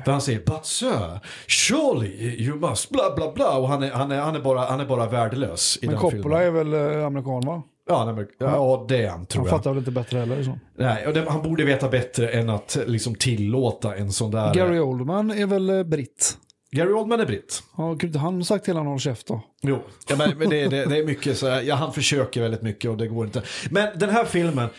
Där 0.05 0.11
han 0.11 0.21
säger 0.21 0.39
But 0.39 0.65
sir, 0.65 1.19
surely 1.47 2.35
you 2.45 2.55
must 2.59 2.89
bla 2.89 3.15
bla 3.15 3.31
bla 3.31 3.57
och 3.57 3.67
han 3.67 3.83
är, 3.83 3.91
han 3.91 4.11
är, 4.11 4.21
han 4.21 4.35
är, 4.35 4.39
bara, 4.39 4.65
han 4.65 4.79
är 4.79 4.85
bara 4.85 5.09
värdelös 5.09 5.79
i 5.81 5.85
Men 5.85 5.93
den 5.93 6.01
Coppola 6.01 6.21
filmen. 6.21 6.41
är 6.41 6.51
väl 6.51 6.97
eh, 6.97 7.05
amerikan 7.05 7.41
va? 7.45 7.63
Ja, 7.87 7.97
han 7.97 8.17
är, 8.17 8.27
ja, 8.37 8.85
det 8.89 9.03
är 9.03 9.09
han 9.09 9.25
tror 9.25 9.41
Han 9.41 9.49
jag. 9.49 9.57
fattar 9.57 9.69
väl 9.69 9.77
inte 9.77 9.91
bättre 9.91 10.19
heller. 10.19 10.43
Så. 10.43 10.59
Nej, 10.77 11.07
och 11.07 11.13
det, 11.13 11.25
han 11.29 11.43
borde 11.43 11.63
veta 11.63 11.89
bättre 11.89 12.29
än 12.29 12.49
att 12.49 12.77
liksom 12.87 13.15
tillåta 13.15 13.95
en 13.95 14.11
sån 14.11 14.31
där... 14.31 14.53
Gary 14.53 14.79
Oldman 14.79 15.31
är 15.31 15.45
väl 15.45 15.69
eh, 15.69 15.83
britt? 15.83 16.37
Gary 16.71 16.93
Oldman 16.93 17.19
är 17.19 17.25
britt. 17.25 17.63
Ja, 17.77 17.89
kunde 17.89 18.05
inte 18.05 18.19
han 18.19 18.45
sagt 18.45 18.65
till 18.65 18.73
honom 18.73 18.87
håll 18.87 18.99
käft 18.99 19.27
då? 19.27 19.41
Jo, 19.61 19.79
ja, 20.09 20.15
men, 20.15 20.37
men 20.37 20.49
det, 20.49 20.67
det, 20.67 20.85
det 20.85 20.97
är 20.97 21.05
mycket 21.05 21.37
så 21.37 21.45
ja, 21.63 21.75
han 21.75 21.93
försöker 21.93 22.41
väldigt 22.41 22.61
mycket 22.61 22.91
och 22.91 22.97
det 22.97 23.07
går 23.07 23.25
inte. 23.25 23.41
Men 23.69 23.99
den 23.99 24.09
här 24.09 24.25
filmen, 24.25 24.69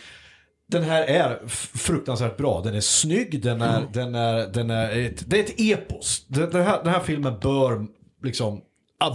den 0.67 0.83
här 0.83 1.03
är 1.03 1.47
fruktansvärt 1.77 2.37
bra. 2.37 2.61
Den 2.61 2.75
är 2.75 2.81
snygg, 2.81 3.43
den 3.43 3.61
är, 3.61 3.87
den 3.93 4.15
är, 4.15 4.47
den 4.47 4.69
är 4.69 5.05
ett, 5.05 5.23
det 5.29 5.39
är 5.39 5.43
ett 5.43 5.59
epos. 5.59 6.25
Den, 6.27 6.49
den, 6.49 6.63
här, 6.63 6.83
den 6.83 6.93
här 6.93 6.99
filmen 6.99 7.39
bör 7.41 7.85
liksom 8.23 8.61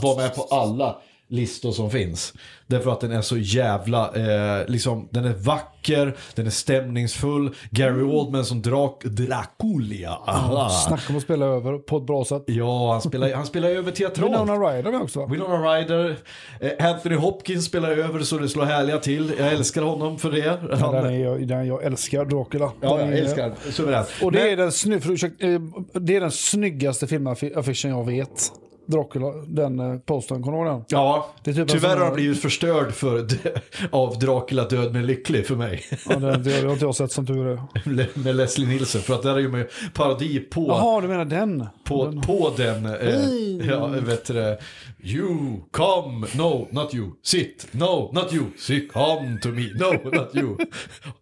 vara 0.03 0.17
med 0.17 0.35
på 0.35 0.43
alla 0.43 0.97
listor 1.33 1.73
som 1.73 1.91
finns. 1.91 2.33
Därför 2.67 2.91
att 2.93 3.01
den 3.01 3.13
är 3.13 3.23
så 3.23 3.37
jävla, 3.37 4.13
eh, 4.15 4.67
liksom, 4.69 5.09
den 5.11 5.25
är 5.25 5.33
vacker, 5.33 6.17
den 6.35 6.47
är 6.47 6.51
stämningsfull. 6.51 7.55
Gary 7.71 8.03
Oldman 8.03 8.45
som 8.45 8.63
Drak 8.63 9.05
Dracula. 9.05 10.19
Aha. 10.27 10.69
Snacka 10.69 11.03
om 11.09 11.17
att 11.17 11.23
spela 11.23 11.47
över 11.47 11.79
på 11.79 11.97
ett 11.97 12.07
bra 12.07 12.25
sätt. 12.25 12.43
Ja, 12.47 12.93
han 12.93 13.03
spelar, 13.03 13.35
han 13.35 13.47
spelar 13.47 13.69
över 13.69 13.93
teatralt. 13.93 14.33
Winona 14.33 14.55
Ryder 14.55 14.91
med 14.93 15.03
också? 15.03 15.27
Winona 15.27 15.57
Ryder, 15.75 16.17
eh, 16.61 16.87
Anthony 16.95 17.17
Hopkins 17.17 17.65
spelar 17.65 17.91
över 17.91 18.21
så 18.21 18.39
det 18.39 18.49
slår 18.49 18.65
härliga 18.65 18.99
till. 18.99 19.33
Jag 19.39 19.53
älskar 19.53 19.83
honom 19.83 20.19
för 20.19 20.31
det. 20.31 20.39
Ja, 20.71 20.77
Han, 20.77 20.95
den, 20.95 21.07
är, 21.07 21.19
jag- 21.25 21.49
den 21.49 21.67
jag 21.67 21.85
älskar 21.85 22.25
Dracula. 22.25 22.73
ja, 22.81 23.01
jag 23.01 23.19
älskar 23.19 23.53
Suveränt. 23.71 24.09
Och 24.23 24.33
det 24.33 24.39
Men- 24.39 24.49
är, 24.49 24.57
den 24.91 25.01
för, 25.01 25.13
ursäkta, 25.13 25.47
eh, 25.47 25.61
det 25.93 26.17
är 26.17 26.21
den 26.21 26.31
snyggaste 26.31 27.07
filmaffischen 27.07 27.91
jag 27.91 28.07
vet. 28.07 28.53
Dracula, 28.87 29.33
den 29.47 29.81
eh, 29.81 29.99
posten, 29.99 30.43
kommer 30.43 30.59
du 30.59 30.65
ihåg 30.65 30.77
den? 30.77 30.85
Ja, 30.89 31.29
Det 31.45 31.55
typ 31.55 31.69
tyvärr 31.69 31.97
har 31.97 32.05
han 32.05 32.15
blivit 32.15 32.43
förstörd 32.43 32.93
för, 32.93 33.27
av 33.91 34.19
Dracula 34.19 34.65
död 34.65 34.93
men 34.93 35.07
lycklig 35.07 35.47
för 35.47 35.57
mig. 35.57 35.85
Ja, 36.09 36.17
det, 36.17 36.37
det 36.37 36.63
har 36.67 36.73
inte 36.73 36.85
jag 36.85 36.95
sett 36.95 37.13
som 37.13 37.27
tur 37.27 37.47
är. 37.47 38.19
med 38.25 38.37
Leslie 38.37 38.69
Nielsen. 38.69 39.01
För 39.01 39.15
att 39.15 39.23
där 39.23 39.35
är 39.35 39.39
ju 39.39 39.49
med 39.49 39.67
parodi 39.95 40.39
på, 40.39 40.67
Jaha, 40.69 41.01
du 41.01 41.09
menar 41.09 41.25
den? 41.25 41.67
På, 41.93 42.23
på 42.23 42.55
den. 42.57 42.87
Eh, 42.87 43.69
ja, 43.69 43.87
vet 43.87 44.25
du. 44.25 44.59
You, 45.05 45.61
come, 45.71 46.27
no, 46.35 46.69
not 46.71 46.95
you. 46.95 47.11
Sit, 47.23 47.69
no, 47.73 48.11
not 48.13 48.33
you. 48.33 48.45
Sit, 48.59 48.93
come 48.93 49.39
to 49.43 49.49
me, 49.49 49.71
no, 49.75 50.11
not 50.11 50.37
you. 50.37 50.57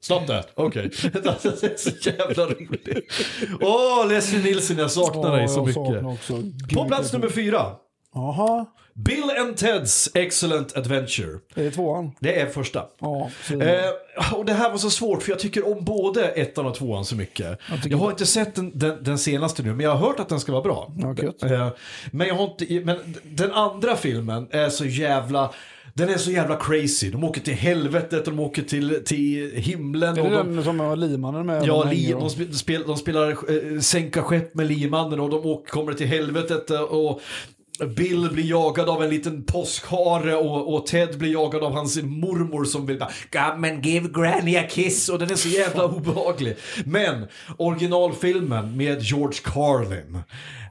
Stop 0.01 0.27
that, 0.27 0.53
okej. 0.55 0.91
Alltså, 1.27 1.51
det 1.61 1.67
är 1.67 1.77
så 1.77 2.11
jävla 2.11 2.45
roligt. 2.45 2.89
Åh, 3.61 4.09
Leslie 4.09 4.43
Nielsen, 4.43 4.79
jag 4.79 4.91
saknar 4.91 5.37
dig 5.37 5.49
så 5.49 5.65
mycket. 5.67 6.75
På 6.75 6.85
plats 6.85 7.13
nummer 7.13 7.29
fyra. 7.29 7.67
Jaha, 8.15 8.67
Bill 9.05 9.31
and 9.41 9.55
Ted's 9.57 10.09
Excellent 10.15 10.77
Adventure. 10.77 11.39
är 11.55 11.65
det 11.65 11.71
tvåan? 11.71 12.13
Det 12.21 12.41
är 12.41 12.47
första. 12.47 12.85
Ja, 13.01 13.31
Eh, 13.51 14.35
och 14.39 14.45
det 14.45 14.53
här 14.53 14.71
var 14.71 14.79
så 14.79 14.91
svårt 14.91 15.23
för 15.23 15.31
jag 15.33 15.39
tycker 15.39 15.73
om 15.73 15.85
både 15.85 16.25
ettan 16.29 16.67
och 16.67 16.75
tvåan 16.75 17.05
så 17.05 17.17
mycket. 17.17 17.59
Jag, 17.71 17.83
tycker- 17.83 17.97
har 17.97 18.11
inte 18.11 18.27
sett 18.27 18.55
den, 18.55 18.79
den, 18.79 19.05
den 19.05 19.19
senaste 19.19 19.63
nu, 19.63 19.69
men 19.75 19.81
jag 19.81 19.95
har 19.95 20.07
hört 20.09 20.21
att 20.21 20.29
den 20.29 20.41
ska 20.41 20.53
vara 20.53 20.63
bra. 20.63 20.93
Ja. 21.41 21.49
Eh, 21.51 21.69
men, 22.11 22.27
jag 22.29 22.35
har 22.35 22.45
inte, 22.45 22.81
men 22.85 22.99
den 23.25 23.53
andra 23.53 23.97
filmen 23.97 24.49
är 24.51 24.69
så 24.69 24.85
jävla... 24.85 25.51
Den 25.95 26.09
är 26.09 26.17
så 26.19 26.31
jävla 26.31 26.57
crazy. 26.57 27.11
De 27.11 27.25
åker 27.25 27.41
till 27.41 27.55
helvetet, 27.55 28.25
de 28.25 28.41
åker 28.41 28.63
till, 28.63 29.03
till 29.05 29.51
himlen. 29.57 30.19
Är 30.19 30.23
och 30.23 30.31
det 30.31 30.37
de, 30.37 30.55
den 30.57 30.65
som 30.65 30.81
har 30.81 30.97
limannen 30.97 31.47
med? 31.47 31.65
Ja, 31.67 31.85
de 31.85 31.91
li, 31.91 32.07
de, 32.07 32.15
och- 32.15 32.31
spe- 32.31 32.53
spel, 32.53 32.83
de 32.87 32.97
spelar 32.97 33.31
eh, 33.31 33.81
sänka 33.81 34.23
skepp 34.23 34.55
med 34.55 34.67
limannen 34.67 35.21
och 35.21 35.31
de 35.31 35.47
åker, 35.47 35.71
kommer 35.71 35.93
till 35.93 36.07
helvetet 36.07 36.71
och 36.71 37.21
Bill 37.87 38.29
blir 38.33 38.45
jagad 38.45 38.89
av 38.89 39.03
en 39.03 39.11
liten 39.11 39.45
påskhare 39.45 40.37
och, 40.37 40.75
och 40.75 40.87
Ted 40.87 41.19
blir 41.19 41.33
jagad 41.33 41.63
av 41.63 41.73
hans 41.73 42.03
mormor 42.03 42.65
som 42.65 42.87
vill 42.87 42.99
bara 42.99 43.11
Come 43.33 43.71
and 43.71 43.87
give 43.87 44.09
granny 44.09 44.57
a 44.57 44.63
kiss 44.71 45.09
och 45.09 45.19
den 45.19 45.31
är 45.31 45.35
så 45.35 45.49
jävla 45.49 45.85
obehaglig. 45.97 46.57
Men 46.85 47.29
originalfilmen 47.59 48.77
med 48.77 49.03
George 49.03 49.41
Carlin 49.45 50.15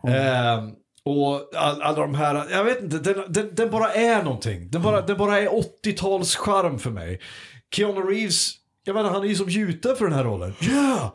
eh, 0.08 0.74
och 1.04 1.50
all, 1.56 1.82
alla 1.82 1.98
de 1.98 2.16
här, 2.16 2.46
jag 2.52 2.64
vet 2.64 2.82
inte, 2.82 2.98
den, 2.98 3.24
den, 3.30 3.56
den 3.56 3.70
bara 3.70 3.94
är 3.94 4.24
någonting. 4.24 4.70
Den 4.70 4.82
bara, 4.82 5.02
den 5.02 5.18
bara 5.18 5.40
är 5.40 5.48
80-tals 5.48 6.36
charm 6.36 6.80
för 6.80 6.90
mig. 6.90 7.20
Keanu 7.76 8.02
Reeves, 8.02 8.52
jag 8.84 8.94
inte, 8.94 9.10
han 9.10 9.24
är 9.24 9.28
ju 9.28 9.36
som 9.36 9.50
gjuten 9.50 9.96
för 9.96 10.06
den 10.06 10.14
här 10.14 10.24
rollen. 10.24 10.54
Yeah! 10.62 11.12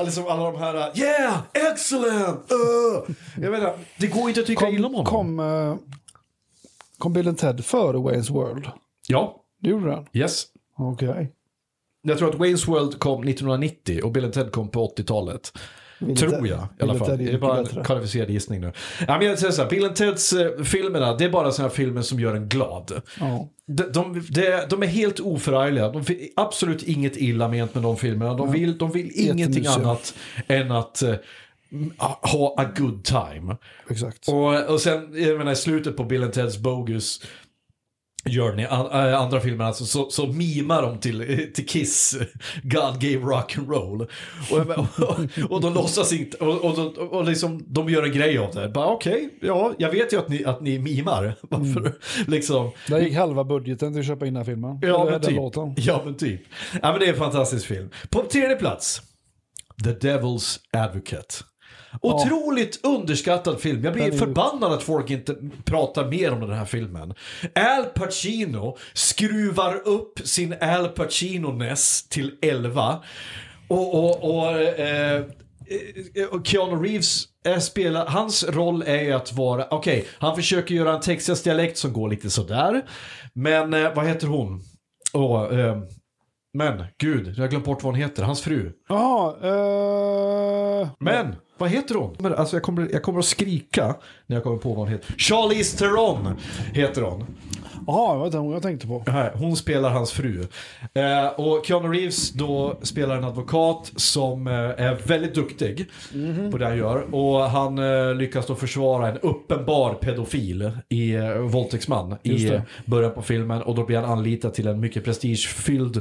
Alltså 0.00 0.26
alla 0.26 0.50
de 0.50 0.58
här, 0.58 0.98
yeah, 0.98 1.38
excellent! 1.72 2.52
Uh. 2.52 3.14
Jag 3.40 3.54
inte, 3.54 3.72
det 3.98 4.06
går 4.06 4.28
inte 4.28 4.40
att 4.40 4.46
tycka 4.46 4.68
illa 4.68 4.86
om 4.88 5.04
Kom, 5.04 5.06
honom. 5.06 5.36
kom, 5.38 5.40
eh, 5.40 5.76
kom 6.98 7.12
Bill 7.12 7.36
Ted 7.36 7.64
före 7.64 7.96
Wayne's 7.96 8.32
World? 8.32 8.66
Ja, 9.08 9.36
Det 9.62 9.68
gjorde 9.70 9.90
den? 9.90 10.06
yes. 10.12 10.44
Okej. 10.78 11.32
Jag 12.02 12.18
tror 12.18 12.28
att 12.30 12.36
Wayne's 12.36 12.66
World 12.66 12.98
kom 12.98 13.20
1990 13.24 14.00
och 14.04 14.12
Bill 14.12 14.32
Ted 14.32 14.52
kom 14.52 14.68
på 14.68 14.86
80-talet. 14.96 15.52
Bill 15.98 16.08
and 16.08 16.18
Tror 16.18 16.48
jag 16.48 16.58
i 16.78 16.82
alla 16.82 16.94
fall. 16.94 17.18
Det 17.18 17.32
är 17.32 17.38
bara 17.38 17.58
en 17.58 17.66
kvalificerad 17.84 18.30
gissning 18.30 18.60
nu. 18.60 18.72
Ja, 19.08 19.18
men 19.18 19.26
jag 19.26 19.38
säger 19.38 19.52
så 19.52 19.62
här, 19.62 19.70
Bill 19.70 19.88
Teds 19.88 20.32
eh, 20.32 20.62
filmerna, 20.62 21.14
det 21.16 21.24
är 21.24 21.30
bara 21.30 21.52
sådana 21.52 21.70
filmer 21.70 22.02
som 22.02 22.20
gör 22.20 22.34
en 22.34 22.48
glad. 22.48 23.02
De, 23.72 23.92
de, 23.92 24.22
de, 24.70 24.82
är 24.82 24.86
helt 24.86 25.20
oförargliga. 25.20 25.88
De 25.88 26.04
absolut 26.36 26.82
inget 26.82 27.16
illa 27.16 27.48
ment 27.48 27.74
med 27.74 27.82
de 27.82 27.96
filmerna. 27.96 28.34
De 28.34 28.52
vill, 28.52 28.78
de 28.78 28.92
vill 28.92 29.10
ingenting 29.14 29.66
annat 29.66 30.14
än 30.46 30.72
att 30.72 31.02
eh, 31.02 31.14
ha 32.20 32.54
a 32.56 32.64
good 32.76 33.04
time. 33.04 33.56
Exakt. 33.90 34.28
Och, 34.28 34.70
och 34.70 34.80
sen, 34.80 35.08
jag 35.14 35.38
menar 35.38 35.52
i 35.52 35.56
slutet 35.56 35.96
på 35.96 36.04
Bill 36.04 36.22
and 36.22 36.32
Ted's 36.32 36.62
Bogus 36.62 37.22
Journey, 38.24 38.64
äh, 38.64 39.20
andra 39.20 39.40
filmen, 39.40 39.66
alltså, 39.66 39.84
så, 39.84 40.10
så 40.10 40.26
mimar 40.26 40.82
de 40.82 41.00
till, 41.00 41.50
till 41.54 41.66
Kiss, 41.66 42.16
God 42.62 43.00
gave 43.00 43.16
rock 43.16 43.58
and 43.58 43.70
roll. 43.70 44.06
Och, 44.50 44.58
och, 45.08 45.50
och 45.50 45.60
de 45.60 45.74
låtsas 45.74 46.12
inte, 46.12 46.36
och, 46.36 46.64
och, 46.64 46.78
och, 46.78 47.12
och 47.12 47.24
liksom, 47.24 47.64
de 47.66 47.88
gör 47.88 48.02
en 48.02 48.12
grej 48.12 48.38
av 48.38 48.54
det. 48.54 48.68
Bara 48.68 48.88
okej, 48.88 49.38
ja, 49.40 49.74
jag 49.78 49.90
vet 49.90 50.12
ju 50.12 50.18
att 50.18 50.28
ni, 50.28 50.44
att 50.44 50.60
ni 50.60 50.78
mimar. 50.78 51.34
Varför? 51.42 51.92
Liksom. 52.26 52.70
Där 52.88 53.00
gick 53.00 53.14
halva 53.14 53.44
budgeten 53.44 53.92
till 53.92 54.00
att 54.00 54.06
köpa 54.06 54.26
in 54.26 54.34
den 54.34 54.40
här 54.40 54.52
filmen. 54.52 54.78
Ja, 54.82 55.04
men 55.10 55.20
typ. 55.20 55.36
låten. 55.36 55.74
Ja, 55.76 56.02
men 56.04 56.16
typ. 56.16 56.40
Ja, 56.82 56.90
men 56.90 57.00
det 57.00 57.06
är 57.06 57.12
en 57.12 57.18
fantastisk 57.18 57.66
film. 57.66 57.90
På 58.10 58.22
tredje 58.22 58.56
plats, 58.56 59.02
The 59.84 59.90
Devil's 59.90 60.58
Advocate. 60.72 61.34
Otroligt 62.00 62.80
underskattad 62.84 63.60
film. 63.60 63.84
Jag 63.84 63.92
blir 63.92 64.12
förbannad 64.12 64.72
att 64.72 64.82
folk 64.82 65.10
inte 65.10 65.36
pratar 65.64 66.08
mer 66.08 66.32
om 66.32 66.40
den 66.40 66.52
här 66.52 66.64
filmen. 66.64 67.14
Al 67.54 67.84
Pacino 67.84 68.76
skruvar 68.92 69.88
upp 69.88 70.20
sin 70.24 70.54
Al 70.60 70.88
Pacino-ness 70.88 72.08
till 72.08 72.38
11. 72.42 73.02
Och, 73.68 73.94
och, 73.94 74.36
och, 74.36 74.60
eh, 74.60 75.16
eh, 75.16 76.42
Keanu 76.44 76.82
Reeves 76.82 77.24
är 77.44 77.58
spelar, 77.58 78.06
hans 78.06 78.44
roll 78.44 78.82
är 78.86 79.02
ju 79.02 79.12
att 79.12 79.32
vara, 79.32 79.66
okej, 79.70 80.06
han 80.18 80.36
försöker 80.36 80.74
göra 80.74 80.94
en 80.94 81.00
Texas-dialekt 81.00 81.78
som 81.78 81.92
går 81.92 82.08
lite 82.10 82.30
sådär. 82.30 82.82
Men 83.32 83.74
eh, 83.74 83.94
vad 83.94 84.06
heter 84.06 84.26
hon? 84.26 84.60
Åh, 85.12 85.58
eh, 85.58 85.78
men, 86.52 86.84
gud, 86.98 87.34
jag 87.36 87.44
har 87.44 87.48
glömt 87.48 87.64
bort 87.64 87.82
vad 87.82 87.92
hon 87.92 88.02
heter, 88.02 88.22
hans 88.22 88.40
fru. 88.40 88.72
Jaha, 88.88 89.34
eh... 89.42 90.88
Men, 90.98 91.36
vad 91.60 91.70
heter 91.70 91.94
hon? 91.94 92.34
Alltså 92.34 92.56
jag 92.56 92.62
kommer, 92.62 92.88
jag 92.92 93.02
kommer 93.02 93.18
att 93.18 93.24
skrika 93.24 93.94
när 94.26 94.36
jag 94.36 94.42
kommer 94.42 94.56
på 94.56 94.68
vad 94.68 94.78
hon 94.78 94.88
heter. 94.88 95.14
Charlize 95.18 95.78
Theron 95.78 96.36
heter 96.72 97.02
hon. 97.02 97.26
Jaha, 97.90 98.12
det 98.12 98.18
var 98.18 98.26
inte 98.26 98.38
hon 98.38 98.52
jag 98.52 98.62
tänkte 98.62 98.86
på. 98.86 99.02
Här, 99.06 99.32
hon 99.34 99.56
spelar 99.56 99.90
hans 99.90 100.12
fru. 100.12 100.46
Eh, 100.94 101.26
och 101.26 101.66
Keanu 101.66 101.88
Reeves 101.88 102.32
då 102.32 102.78
spelar 102.82 103.16
en 103.16 103.24
advokat 103.24 103.92
som 103.96 104.46
eh, 104.46 104.54
är 104.54 105.06
väldigt 105.06 105.34
duktig 105.34 105.86
på 106.50 106.58
det 106.58 106.66
han 106.66 106.76
gör. 106.76 107.14
Och 107.14 107.40
han 107.40 107.78
eh, 107.78 108.14
lyckas 108.14 108.46
då 108.46 108.54
försvara 108.54 109.08
en 109.08 109.18
uppenbar 109.18 109.94
pedofil 109.94 110.70
i 110.88 111.14
eh, 111.14 111.32
våldtäktsman 111.32 112.16
i 112.22 112.50
början 112.84 113.12
på 113.12 113.22
filmen. 113.22 113.62
Och 113.62 113.74
då 113.74 113.84
blir 113.84 113.96
han 113.96 114.10
anlitad 114.10 114.54
till 114.54 114.66
en 114.66 114.80
mycket 114.80 115.04
prestigefylld 115.04 115.96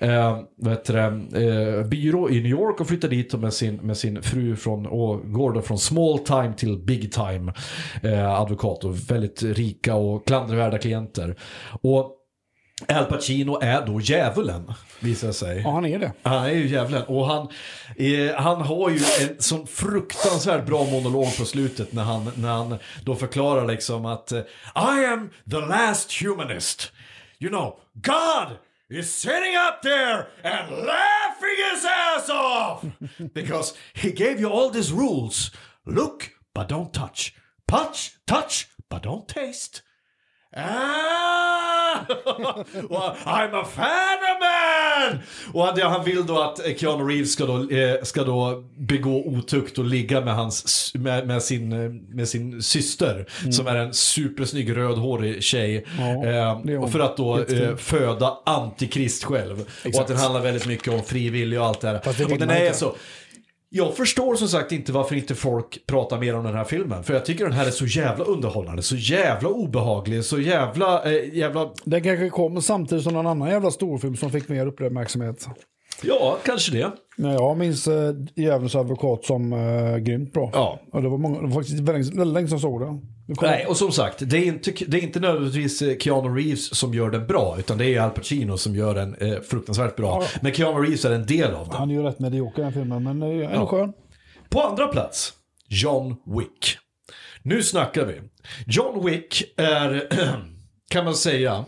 eh, 0.00 0.38
det, 0.56 0.90
eh, 0.98 1.86
byrå 1.86 2.30
i 2.30 2.34
New 2.34 2.50
York 2.50 2.80
och 2.80 2.88
flyttar 2.88 3.08
dit 3.08 3.34
med 3.34 3.52
sin, 3.52 3.76
med 3.76 3.96
sin 3.96 4.22
fru 4.22 4.56
från, 4.56 4.86
och 4.86 5.32
går 5.32 5.52
då 5.52 5.62
från 5.62 5.78
small 5.78 6.18
time 6.18 6.52
till 6.56 6.78
big 6.78 7.12
time 7.12 7.52
eh, 8.02 8.40
advokat 8.40 8.84
och 8.84 9.10
väldigt 9.10 9.42
rika 9.42 9.94
och 9.94 10.26
klandervärda 10.26 10.78
klienter. 10.78 11.25
Och 11.82 12.12
Al 12.88 13.04
Pacino 13.04 13.58
är 13.62 13.86
då 13.86 14.00
djävulen, 14.00 14.72
visar 15.00 15.32
sig. 15.32 15.60
Ja, 15.62 15.70
han 15.70 15.86
är 15.86 15.98
det. 15.98 16.12
Han 16.22 16.44
är 16.44 16.50
ju 16.50 16.68
djävulen. 16.68 17.02
Och 17.02 17.26
han, 17.26 17.48
eh, 17.96 18.34
han 18.34 18.60
har 18.60 18.90
ju 18.90 18.96
en 18.96 19.42
sån 19.42 19.66
fruktansvärt 19.66 20.66
bra 20.66 20.84
monolog 20.84 21.36
på 21.38 21.44
slutet 21.44 21.92
när 21.92 22.02
han, 22.02 22.32
när 22.36 22.48
han 22.48 22.78
då 23.02 23.14
förklarar 23.14 23.66
liksom 23.66 24.06
att 24.06 24.32
eh, 24.32 24.38
I 24.76 25.06
am 25.06 25.30
the 25.50 25.60
last 25.60 26.22
humanist. 26.22 26.92
You 27.38 27.50
know, 27.50 27.78
God 27.94 28.56
is 28.90 29.14
sitting 29.14 29.56
up 29.56 29.82
there 29.82 30.26
and 30.42 30.70
laughing 30.70 31.58
his 31.72 31.84
ass 31.84 32.28
off 32.28 32.84
because 33.34 33.74
he 33.94 34.10
gave 34.10 34.40
you 34.40 34.52
all 34.52 34.70
these 34.70 34.92
rules. 34.92 35.52
Look, 35.86 36.30
but 36.54 36.68
don't 36.68 36.92
touch. 36.92 37.34
Touch, 37.68 38.12
touch, 38.26 38.68
but 38.90 39.02
don't 39.02 39.28
taste. 39.28 39.82
Ah! 40.56 41.06
Och 42.88 43.16
I'm 43.24 43.54
a 43.54 43.64
fan 43.64 44.18
of 44.22 44.40
man! 44.40 45.18
Och 45.52 45.76
det 45.76 45.84
han 45.84 46.04
vill 46.04 46.26
då 46.26 46.40
att 46.40 46.60
Keanu 46.76 47.04
Reeves 47.04 47.32
ska 47.32 47.46
då, 47.46 47.70
eh, 47.70 48.02
ska 48.02 48.24
då 48.24 48.64
begå 48.76 49.26
otukt 49.26 49.78
och 49.78 49.84
ligga 49.84 50.20
med, 50.20 50.34
hans, 50.34 50.92
med, 50.94 51.26
med, 51.26 51.42
sin, 51.42 51.72
eh, 51.72 51.90
med 52.08 52.28
sin 52.28 52.62
syster 52.62 53.26
som 53.50 53.66
är 53.66 53.76
en 53.76 53.94
supersnygg 53.94 54.76
rödhårig 54.76 55.42
tjej. 55.42 55.84
Mm. 55.98 56.22
Ja, 56.22 56.62
eh, 56.68 56.82
och 56.82 56.92
för 56.92 57.00
att 57.00 57.16
då 57.16 57.38
eh, 57.38 57.76
föda 57.76 58.38
antikrist 58.46 59.24
själv. 59.24 59.64
Och 59.94 60.00
att 60.00 60.08
den 60.08 60.16
handlar 60.16 60.40
väldigt 60.40 60.66
mycket 60.66 60.92
om 60.92 61.02
frivillig 61.02 61.60
och 61.60 61.66
allt 61.66 61.80
det 61.80 61.88
här. 61.88 62.32
Och 62.32 62.38
den 62.38 62.50
är 62.50 62.72
så... 62.72 62.94
Jag 63.68 63.96
förstår 63.96 64.34
som 64.34 64.48
sagt 64.48 64.72
inte 64.72 64.92
varför 64.92 65.14
inte 65.14 65.34
folk 65.34 65.86
pratar 65.86 66.18
mer 66.18 66.36
om 66.36 66.44
den 66.44 66.54
här 66.54 66.64
filmen. 66.64 67.04
För 67.04 67.14
jag 67.14 67.24
tycker 67.24 67.44
den 67.44 67.52
här 67.52 67.66
är 67.66 67.70
så 67.70 67.86
jävla 67.86 68.24
underhållande, 68.24 68.82
så 68.82 68.96
jävla 68.96 69.48
obehaglig, 69.48 70.24
så 70.24 70.40
jävla... 70.40 71.04
Eh, 71.04 71.34
jävla 71.34 71.70
Den 71.84 72.02
kanske 72.02 72.30
kom 72.30 72.62
samtidigt 72.62 73.04
som 73.04 73.14
någon 73.14 73.26
annan 73.26 73.48
jävla 73.48 73.70
storfilm 73.70 74.16
som 74.16 74.30
fick 74.30 74.48
mer 74.48 74.66
uppmärksamhet. 74.66 75.46
ja, 76.02 76.38
kanske 76.44 76.72
det. 76.72 76.90
Men 77.16 77.32
jag 77.32 77.58
minns 77.58 77.88
äh, 77.88 78.14
Djävulens 78.34 78.74
advokat 78.74 79.24
som 79.24 79.52
äh, 79.52 79.96
grymt 79.96 80.32
bra. 80.32 80.50
Ja. 80.52 80.80
Och 80.92 81.02
det 81.02 81.08
var, 81.08 81.18
många, 81.18 81.40
det 81.40 81.46
var 81.46 81.54
faktiskt 81.54 81.80
väldigt, 81.80 82.14
väldigt 82.14 82.34
länge 82.34 82.48
sedan 82.48 82.54
jag 82.54 82.60
såg 82.60 82.80
den. 82.80 83.15
Nej, 83.42 83.66
och 83.66 83.76
som 83.76 83.92
sagt, 83.92 84.18
det 84.30 84.36
är, 84.38 84.44
inte, 84.44 84.72
det 84.86 84.96
är 84.98 85.02
inte 85.02 85.20
nödvändigtvis 85.20 85.82
eh, 85.82 85.96
Keanu 85.98 86.28
Reeves 86.28 86.74
som 86.78 86.94
gör 86.94 87.10
den 87.10 87.26
bra, 87.26 87.56
utan 87.58 87.78
det 87.78 87.94
är 87.94 88.00
Al 88.00 88.10
Pacino 88.10 88.56
som 88.58 88.74
gör 88.76 88.94
den 88.94 89.14
eh, 89.14 89.40
fruktansvärt 89.40 89.96
bra. 89.96 90.22
Ja. 90.22 90.38
Men 90.42 90.52
Keanu 90.54 90.80
Reeves 90.80 91.04
är 91.04 91.10
en 91.10 91.26
del 91.26 91.54
av 91.54 91.66
den. 91.68 91.76
Han 91.76 91.90
är 91.90 91.94
ju 91.94 92.02
rätt 92.02 92.18
medioker 92.18 92.62
den 92.62 92.72
filmen, 92.72 93.02
men 93.02 93.22
äh, 93.22 93.28
ändå 93.28 93.48
Ja. 93.52 93.66
skön. 93.66 93.92
På 94.48 94.60
andra 94.62 94.86
plats, 94.86 95.32
John 95.68 96.16
Wick. 96.26 96.78
Nu 97.42 97.62
snackar 97.62 98.04
vi. 98.06 98.14
John 98.66 99.06
Wick 99.06 99.44
är, 99.56 100.02
kan 100.90 101.04
man 101.04 101.14
säga, 101.14 101.64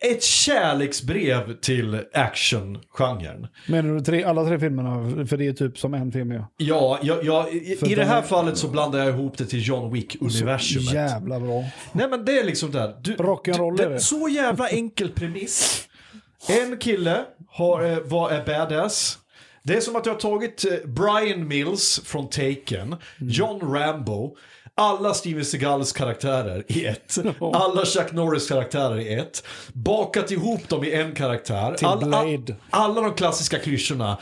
ett 0.00 0.22
kärleksbrev 0.22 1.60
till 1.60 2.00
actiongenren. 2.12 3.46
Menar 3.68 3.94
du 3.94 4.00
tre, 4.00 4.24
alla 4.24 4.44
tre 4.44 4.58
filmerna? 4.58 5.26
För 5.26 5.36
det 5.36 5.46
är 5.46 5.52
typ 5.52 5.78
som 5.78 5.94
en 5.94 6.12
film 6.12 6.30
ja. 6.32 6.46
Ja, 6.56 6.98
jag, 7.02 7.24
jag, 7.24 7.52
i, 7.54 7.56
i 7.56 7.76
det 7.88 7.94
de- 7.94 8.04
här 8.04 8.22
fallet 8.22 8.56
så 8.56 8.68
blandar 8.68 8.98
jag 8.98 9.08
ihop 9.08 9.38
det 9.38 9.44
till 9.46 9.68
John 9.68 9.92
Wick-universumet. 9.94 10.92
Jävla 10.94 11.40
bra. 11.40 11.64
Nej 11.92 12.08
men 12.10 12.24
det 12.24 12.38
är 12.38 12.44
liksom 12.44 12.70
där. 12.70 12.96
Du, 13.02 13.14
Rock'n'roll 13.16 13.82
är 13.82 13.90
det. 13.90 14.00
Så 14.00 14.28
jävla 14.28 14.68
enkel 14.68 15.08
premiss. 15.08 15.88
En 16.48 16.76
kille 16.76 17.24
har, 17.48 17.84
eh, 17.84 17.98
var, 18.04 18.30
är 18.30 18.44
badass. 18.46 19.18
Det 19.62 19.76
är 19.76 19.80
som 19.80 19.96
att 19.96 20.06
jag 20.06 20.12
har 20.12 20.20
tagit 20.20 20.64
eh, 20.64 20.88
Brian 20.90 21.48
Mills 21.48 22.00
från 22.04 22.28
Taken, 22.28 22.82
Mm. 22.82 22.96
John 23.18 23.74
Rambo, 23.74 24.36
alla 24.80 25.14
Steven 25.14 25.44
Seagals 25.44 25.92
karaktärer 25.92 26.64
i 26.66 26.86
ett, 26.86 27.18
alla 27.40 27.84
Chuck 27.84 28.12
Norris 28.12 28.48
karaktärer 28.48 29.00
i 29.00 29.14
ett, 29.14 29.44
bakat 29.72 30.30
ihop 30.30 30.68
dem 30.68 30.84
i 30.84 30.92
en 30.92 31.14
karaktär. 31.14 31.74
Till 31.74 32.06
Blade. 32.06 32.56
alla 32.70 33.00
de 33.00 33.14
klassiska 33.14 33.58
klyschorna. 33.58 34.18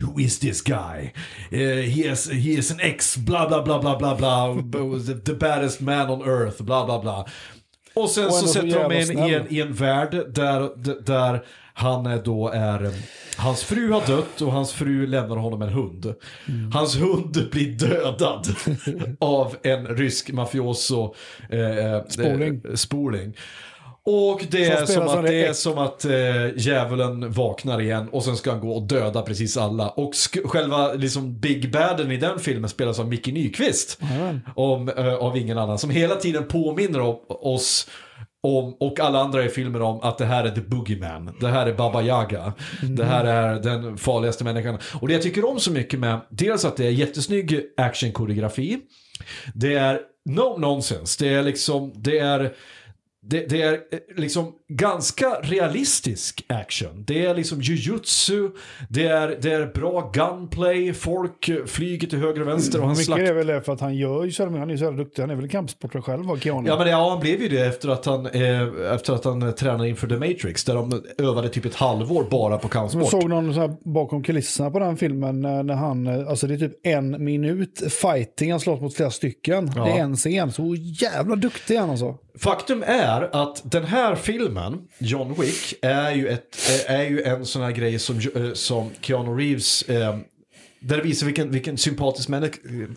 Who 0.00 0.20
is 0.20 0.38
this 0.38 0.62
guy? 0.62 1.12
Eh, 1.50 1.90
he, 1.90 2.12
is, 2.12 2.30
he 2.30 2.50
is 2.50 2.70
an 2.70 2.80
ex, 2.80 3.16
bla 3.16 3.48
bla 3.48 3.62
bla 3.62 3.78
bla 3.78 3.96
bla 3.96 4.14
bla, 4.14 4.54
the 5.24 5.34
baddest 5.34 5.80
man 5.80 6.10
on 6.10 6.22
earth, 6.28 6.62
bla 6.62 6.84
bla 6.84 6.98
bla. 6.98 7.26
Och 7.96 8.10
sen 8.10 8.26
Och 8.26 8.32
så 8.32 8.46
sätter 8.46 8.88
de 8.88 8.92
in 8.92 9.28
i 9.28 9.34
en, 9.34 9.46
i 9.48 9.60
en 9.60 9.72
värld 9.72 10.10
där, 10.34 10.70
där 11.04 11.44
han 11.74 12.06
är 12.06 12.22
då 12.22 12.48
är, 12.48 12.84
eh, 12.84 12.90
hans 13.36 13.64
fru 13.64 13.92
har 13.92 14.06
dött 14.06 14.40
och 14.40 14.52
hans 14.52 14.72
fru 14.72 15.06
lämnar 15.06 15.36
honom 15.36 15.62
en 15.62 15.68
hund. 15.68 16.14
Mm. 16.48 16.72
Hans 16.72 16.96
hund 16.96 17.48
blir 17.50 17.72
dödad 17.72 18.46
av 19.20 19.56
en 19.62 19.86
rysk 19.86 20.32
mafioso 20.32 21.14
eh, 21.50 22.06
Spoling. 22.08 22.60
Eh, 22.64 22.74
spoling. 22.74 23.36
Och 24.08 24.44
det 24.50 24.64
Som 24.64 24.82
är 24.82 24.86
som, 24.86 25.02
av 25.02 25.18
att, 25.18 25.26
det 25.26 25.46
är 25.46 25.52
som 25.52 25.78
att 25.78 26.04
eh, 26.04 26.56
djävulen 26.56 27.32
vaknar 27.32 27.80
igen 27.80 28.08
och 28.12 28.24
sen 28.24 28.36
ska 28.36 28.50
han 28.50 28.60
gå 28.60 28.72
och 28.72 28.82
döda 28.82 29.22
precis 29.22 29.56
alla. 29.56 29.88
Och 29.88 30.14
själva 30.44 30.92
liksom 30.92 31.40
Big 31.40 31.72
Baden 31.72 32.12
i 32.12 32.16
den 32.16 32.38
filmen 32.38 32.70
spelas 32.70 32.98
av 32.98 33.08
Micke 33.08 33.26
Nyqvist. 33.26 33.98
Om, 34.54 34.88
eh, 34.88 35.14
av 35.14 35.36
ingen 35.36 35.58
annan. 35.58 35.78
Som 35.78 35.90
hela 35.90 36.14
tiden 36.14 36.48
påminner 36.48 37.00
om, 37.00 37.16
oss 37.28 37.88
om, 38.42 38.76
och 38.80 39.00
alla 39.00 39.20
andra 39.20 39.44
i 39.44 39.48
filmen 39.48 39.82
om 39.82 40.00
att 40.00 40.18
det 40.18 40.24
här 40.26 40.44
är 40.44 40.50
the 40.50 40.60
boogeyman. 40.60 41.36
Det 41.40 41.48
här 41.48 41.66
är 41.66 41.74
Baba 41.74 42.02
Yaga. 42.02 42.52
Det 42.82 43.04
här 43.04 43.24
är 43.24 43.54
den 43.54 43.96
farligaste 43.96 44.44
människan. 44.44 44.78
Och 45.00 45.08
det 45.08 45.14
jag 45.14 45.22
tycker 45.22 45.50
om 45.50 45.60
så 45.60 45.72
mycket 45.72 46.00
med, 46.00 46.20
dels 46.30 46.64
att 46.64 46.76
det 46.76 46.86
är 46.86 46.90
jättesnygg 46.90 47.60
actionkoreografi. 47.76 48.78
Det 49.54 49.74
är 49.74 50.00
no 50.24 50.58
nonsense. 50.58 51.24
Det 51.24 51.34
är 51.34 51.42
liksom, 51.42 51.92
det 51.96 52.18
är 52.18 52.52
det, 53.30 53.46
det 53.50 53.62
är 53.62 53.72
eh, 53.72 53.98
liksom 54.16 54.54
ganska 54.68 55.26
realistisk 55.42 56.44
action. 56.48 57.04
Det 57.06 57.26
är 57.26 57.34
liksom 57.34 57.60
jujutsu, 57.60 58.50
det 58.88 59.06
är, 59.06 59.38
det 59.40 59.52
är 59.52 59.66
bra 59.66 60.10
gunplay, 60.14 60.92
folk 60.92 61.50
flyger 61.66 62.08
till 62.08 62.18
höger 62.18 62.40
och 62.40 62.48
vänster 62.48 62.80
och 62.80 62.86
han 62.86 62.96
Mycket 62.96 63.18
är 63.18 63.34
väl 63.34 63.46
det 63.46 63.62
för 63.62 63.72
att 63.72 63.80
han 63.80 63.94
gör 63.96 64.24
ju 64.24 64.30
så 64.32 64.46
han 64.46 64.54
är 64.62 64.66
ju 64.66 64.78
så 64.78 64.84
jävla 64.84 64.98
duktig. 64.98 65.22
Han 65.22 65.30
är 65.30 65.34
väl 65.34 65.48
kampsportare 65.48 66.02
själv, 66.02 66.24
var 66.24 66.36
Keanu. 66.36 66.68
Ja 66.68 66.78
men 66.78 66.88
ja, 66.88 67.10
han 67.10 67.20
blev 67.20 67.42
ju 67.42 67.48
det 67.48 67.66
efter 67.66 67.88
att 67.88 68.06
han, 68.06 68.26
eh, 68.26 68.92
efter 68.94 69.12
att 69.12 69.24
han 69.24 69.42
eh, 69.42 69.50
tränade 69.50 69.88
inför 69.88 70.06
The 70.08 70.16
Matrix. 70.16 70.64
Där 70.64 70.74
de 70.74 71.02
övade 71.18 71.48
typ 71.48 71.64
ett 71.64 71.74
halvår 71.74 72.26
bara 72.30 72.58
på 72.58 72.64
Jag 72.64 72.70
kampsport. 72.72 73.10
såg 73.10 73.28
någon 73.28 73.54
så 73.54 73.60
här 73.60 73.76
bakom 73.84 74.22
kulisserna 74.22 74.70
på 74.70 74.78
den 74.78 74.96
filmen 74.96 75.44
eh, 75.44 75.62
när 75.62 75.74
han, 75.74 76.06
eh, 76.06 76.28
alltså 76.28 76.46
det 76.46 76.54
är 76.54 76.58
typ 76.58 76.86
en 76.86 77.24
minut 77.24 77.82
fighting, 78.02 78.50
han 78.50 78.60
slåss 78.60 78.80
mot 78.80 78.94
flera 78.94 79.10
stycken. 79.10 79.66
Det 79.74 79.80
är 79.80 79.98
en 80.00 80.16
scen, 80.16 80.52
så 80.52 80.74
jävla 80.78 81.36
duktig 81.36 81.76
han 81.76 81.90
alltså. 81.90 82.18
Faktum 82.38 82.82
är 82.86 83.42
att 83.42 83.62
den 83.64 83.84
här 83.84 84.14
filmen, 84.14 84.55
John 84.98 85.34
Wick, 85.40 85.74
är 85.82 86.10
ju, 86.10 86.28
ett, 86.28 86.56
är 86.86 87.02
ju 87.04 87.22
en 87.22 87.46
sån 87.46 87.62
här 87.62 87.70
grej 87.72 87.98
som, 87.98 88.18
eh, 88.18 88.52
som 88.52 88.90
Keanu 89.00 89.30
Reeves 89.36 89.82
eh, 89.82 90.16
där 90.80 90.96
det 90.96 91.02
visar 91.02 91.26
vilken, 91.26 91.50
vilken 91.50 91.78
sympatisk 91.78 92.28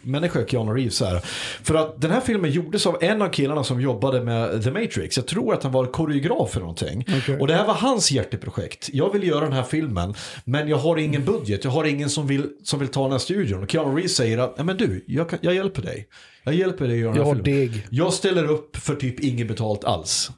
människa, 0.01 0.45
Keanu 0.47 0.71
Reeves 0.73 1.01
är. 1.01 1.19
För 1.63 1.75
att 1.75 2.01
den 2.01 2.11
här 2.11 2.21
filmen 2.21 2.51
gjordes 2.51 2.85
av 2.87 2.97
en 3.01 3.21
av 3.21 3.29
killarna 3.29 3.63
som 3.63 3.81
jobbade 3.81 4.21
med 4.21 4.63
The 4.63 4.71
Matrix. 4.71 5.17
Jag 5.17 5.27
tror 5.27 5.53
att 5.53 5.63
han 5.63 5.71
var 5.71 5.85
koreograf 5.85 6.51
för 6.51 6.59
någonting. 6.59 7.05
Okej. 7.17 7.39
Och 7.39 7.47
det 7.47 7.53
här 7.53 7.67
var 7.67 7.73
hans 7.73 8.11
hjärteprojekt. 8.11 8.89
Jag 8.93 9.13
vill 9.13 9.23
göra 9.27 9.41
den 9.45 9.53
här 9.53 9.63
filmen, 9.63 10.13
men 10.45 10.67
jag 10.67 10.77
har 10.77 10.97
ingen 10.97 11.25
budget. 11.25 11.63
Jag 11.63 11.71
har 11.71 11.83
ingen 11.85 12.09
som 12.09 12.27
vill, 12.27 12.49
som 12.63 12.79
vill 12.79 12.87
ta 12.87 13.03
den 13.03 13.11
här 13.11 13.19
studion. 13.19 13.63
Och 13.63 13.71
Keanu 13.71 13.95
Reeves 13.95 14.15
säger 14.15 14.37
att, 14.37 14.57
"Nej, 14.57 14.65
men 14.65 14.77
du, 14.77 15.03
jag, 15.07 15.29
kan, 15.29 15.39
jag 15.41 15.55
hjälper 15.55 15.81
dig. 15.81 16.07
Jag 16.43 16.53
hjälper 16.53 16.87
dig 16.87 16.95
att 16.95 17.01
göra 17.01 17.13
den 17.13 17.23
här 17.25 17.43
filmen. 17.43 17.81
Jag 17.89 18.13
ställer 18.13 18.45
upp 18.51 18.77
för 18.77 18.95
typ 18.95 19.19
inget 19.19 19.47
betalt 19.47 19.83
alls. 19.83 20.31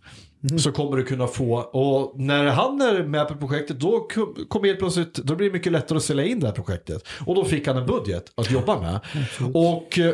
Så 0.59 0.71
kommer 0.71 0.97
du 0.97 1.03
kunna 1.03 1.27
få, 1.27 1.53
och 1.55 2.19
när 2.19 2.45
han 2.45 2.81
är 2.81 3.03
med 3.03 3.27
på 3.27 3.35
projektet 3.35 3.79
då 3.79 3.99
kom- 3.99 4.45
kommer 4.49 4.67
helt 4.67 4.79
plötsligt, 4.79 5.13
då 5.13 5.35
blir 5.35 5.47
det 5.47 5.53
mycket 5.53 5.71
lättare 5.71 5.97
att 5.97 6.03
sälja 6.03 6.25
in 6.25 6.39
det 6.39 6.47
här 6.47 6.53
projektet. 6.53 7.07
Och 7.25 7.35
då 7.35 7.45
fick 7.45 7.67
han 7.67 7.77
en 7.77 7.85
budget 7.85 8.31
att 8.35 8.51
jobba 8.51 8.81
med. 8.81 8.99
Och 9.53 9.99
eh, 9.99 10.13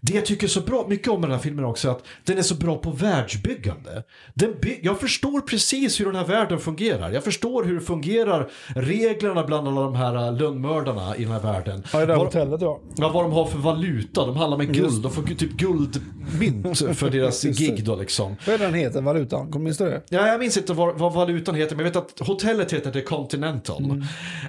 det 0.00 0.14
jag 0.14 0.26
tycker 0.26 0.46
så 0.48 0.60
bra, 0.60 0.86
mycket 0.88 1.08
om 1.08 1.20
den 1.20 1.30
här 1.30 1.38
filmen 1.38 1.64
också, 1.64 1.88
är 1.88 1.92
att 1.92 2.04
den 2.24 2.38
är 2.38 2.42
så 2.42 2.54
bra 2.54 2.76
på 2.76 2.90
världsbyggande. 2.90 4.02
By- 4.34 4.78
jag 4.82 5.00
förstår 5.00 5.40
precis 5.40 6.00
hur 6.00 6.04
den 6.06 6.14
här 6.16 6.24
världen 6.24 6.58
fungerar. 6.58 7.10
Jag 7.10 7.24
förstår 7.24 7.64
hur 7.64 7.74
det 7.74 7.80
fungerar, 7.80 8.48
reglerna 8.74 9.44
bland 9.46 9.68
alla 9.68 9.80
de 9.80 9.94
här 9.94 10.14
eh, 10.26 10.36
lönnmördarna 10.36 11.16
i 11.16 11.22
den 11.22 11.32
här 11.32 11.40
världen. 11.40 11.82
Ja, 11.92 11.98
det 12.00 12.06
där 12.06 12.16
Vad- 12.16 12.24
hotellet 12.26 12.60
ja. 12.62 12.80
Ja, 12.96 13.08
vad 13.14 13.24
de 13.24 13.32
har 13.32 13.46
för 13.46 13.58
valuta. 13.58 14.26
De 14.26 14.36
handlar 14.36 14.58
med 14.58 14.74
guld. 14.74 15.02
De 15.02 15.12
får 15.12 15.22
typ 15.22 15.52
guldmynt 15.52 16.78
för 16.98 17.10
deras 17.10 17.44
Just 17.44 17.58
gig 17.60 17.84
då 17.84 17.96
liksom. 17.96 18.36
Vad 18.46 18.54
är 18.54 18.58
den 18.58 18.74
heter, 18.74 19.00
valutan? 19.02 19.50
Kommer 19.50 19.64
minns 19.64 19.78
du 19.78 19.84
det? 19.84 20.02
Ja, 20.08 20.26
jag 20.26 20.40
minns 20.40 20.56
inte 20.56 20.72
vad, 20.72 20.98
vad 20.98 21.12
valutan 21.14 21.54
heter, 21.54 21.76
men 21.76 21.84
jag 21.86 21.92
vet 21.92 22.02
att 22.20 22.26
hotellet 22.26 22.72
heter 22.72 22.90
The 22.90 23.00
Continental. 23.00 23.82
Han 23.82 24.02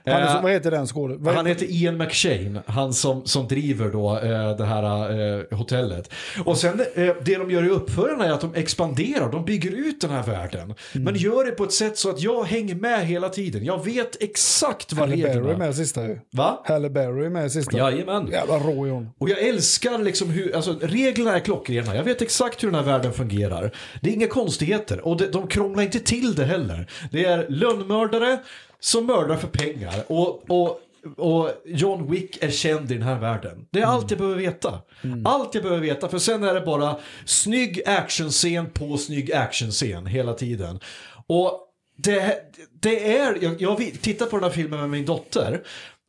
är, 0.04 0.28
så- 0.32 0.38
Eh, 0.38 0.44
vad 0.44 0.52
heter 0.52 0.72
den 0.72 0.88
skådespelaren? 0.88 1.38
Han 1.38 1.46
heter 1.46 1.66
Ian 1.70 1.98
McShane, 1.98 2.62
han 2.66 2.94
som, 2.94 3.26
som 3.26 3.48
driver 3.48 3.92
då 3.92 4.18
eh, 4.20 4.58
det 4.58 4.66
här 4.66 4.84
eh, 5.20 5.58
hotellet. 5.58 6.14
Och 6.46 6.58
sen 6.58 6.80
eh, 6.96 7.16
det 7.22 7.36
de 7.36 7.52
gör 7.52 7.64
i 7.64 7.70
uppförarna 7.70 8.26
är 8.26 8.32
att 8.32 8.42
de 8.42 8.56
expanderar, 8.56 9.32
de 9.32 9.46
bygger 9.46 9.72
ut 9.72 10.02
den 10.02 10.10
här 10.10 10.24
världen. 10.24 10.74
Men 10.94 11.16
gör 11.16 11.46
det 11.46 11.52
på 11.52 11.64
ett 11.64 11.74
sätt 11.74 11.98
så 11.98 12.10
att 12.10 12.22
jag 12.22 12.44
hänger 12.44 12.76
med 12.76 13.08
hela 13.08 13.30
tiden. 13.30 13.66
Jag 13.66 13.86
vet 13.86 14.24
exakt 14.24 14.94
vad 14.94 15.10
Halle 15.10 15.24
Berry 15.24 15.32
är 15.32 15.36
reglerna... 15.36 15.58
med 15.58 15.76
sista 15.76 16.04
ju. 16.04 16.20
Va? 16.32 16.62
Halle 16.66 16.90
Berry 16.90 17.26
är 17.26 17.30
med 17.30 17.52
sista. 17.52 17.78
Jajamän. 17.78 18.28
Jävla 18.32 18.60
rå 18.60 18.86
är 18.86 18.92
hon. 18.92 19.10
Och 19.18 19.30
jag 19.30 19.40
älskar 19.40 19.98
liksom 19.98 20.30
hur, 20.30 20.56
alltså 20.56 20.76
reglerna 20.82 21.36
är 21.36 21.40
klockrena. 21.40 21.96
Jag 21.96 22.04
vet 22.04 22.22
exakt 22.22 22.64
hur 22.64 22.68
den 22.68 22.76
här 22.76 22.92
världen 22.92 23.14
fungerar. 23.14 23.72
Det 24.02 24.10
är 24.10 24.14
inga 24.14 24.28
konstigheter 24.28 25.06
och 25.06 25.18
de, 25.18 25.26
de 25.26 25.48
krånglar 25.48 25.84
inte 25.84 26.00
till 26.00 26.36
det 26.36 26.46
heller. 26.46 26.88
Det 27.12 27.26
är 27.26 27.46
lönnmördare 27.50 28.40
som 28.80 29.06
mördar 29.06 29.36
för 29.36 29.48
pengar 29.48 30.04
och, 30.08 30.50
och, 30.50 30.80
och 31.18 31.52
John 31.66 32.12
Wick 32.12 32.44
är 32.44 32.50
känd 32.50 32.92
i 32.92 32.94
den 32.94 33.04
här 33.04 33.20
världen. 33.20 33.66
Det 33.72 33.80
är 33.80 33.86
allt 33.86 34.12
jag 34.12 34.20
behöver 34.20 34.40
veta. 34.40 34.82
Allt 35.26 35.56
jag 35.56 35.64
behöver 35.64 35.82
veta 35.82 36.10
för 36.10 36.20
sen 36.20 36.44
är 36.44 36.54
det 36.54 36.62
bara 36.62 36.96
snygg 37.26 37.82
actionscen 37.86 38.70
på 38.70 38.98
snygg 38.98 39.34
actionscen 39.34 40.06
hela 40.06 40.34
tiden. 40.34 40.80
Och 41.28 41.62
det, 41.98 42.38
det 42.82 43.18
är, 43.18 43.38
jag, 43.42 43.62
jag 43.62 43.78
tittar 44.02 44.26
på 44.26 44.36
den 44.36 44.44
här 44.44 44.52
filmen 44.52 44.80
med 44.80 44.90
min 44.90 45.06
dotter 45.06 45.62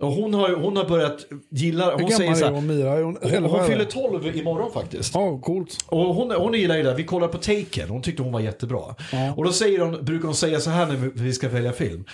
och 0.03 0.13
hon 0.13 0.35
har, 0.35 0.51
hon 0.51 0.77
har 0.77 0.85
börjat 0.85 1.27
gilla, 1.51 1.97
hon 1.97 2.11
säger 2.11 2.35
så 2.35 2.41
är 2.41 2.45
här, 2.45 2.55
hon? 2.55 2.67
Mira? 2.67 3.03
Hon, 3.03 3.19
hon, 3.23 3.45
hon 3.45 3.67
fyller 3.67 3.85
12 3.85 4.37
imorgon 4.37 4.73
faktiskt. 4.73 5.15
Ja, 5.15 5.39
coolt. 5.39 5.85
Och 5.87 6.15
hon, 6.15 6.31
hon 6.31 6.55
gillar 6.55 6.77
ju 6.77 6.83
det. 6.83 6.95
Vi 6.95 7.05
kollar 7.05 7.29
på 7.29 7.39
Taken. 7.39 7.89
Hon 7.89 8.03
tyckte 8.03 8.23
hon 8.23 8.33
var 8.33 8.41
jättebra. 8.41 8.95
Ja. 9.13 9.35
Och 9.37 9.45
då 9.45 9.53
säger 9.53 9.79
hon, 9.79 10.05
brukar 10.05 10.27
hon 10.27 10.35
säga 10.35 10.61
så 10.61 10.71
här 10.71 10.87
när 10.87 10.97
vi 11.15 11.33
ska 11.33 11.49
välja 11.49 11.73
film. 11.73 12.05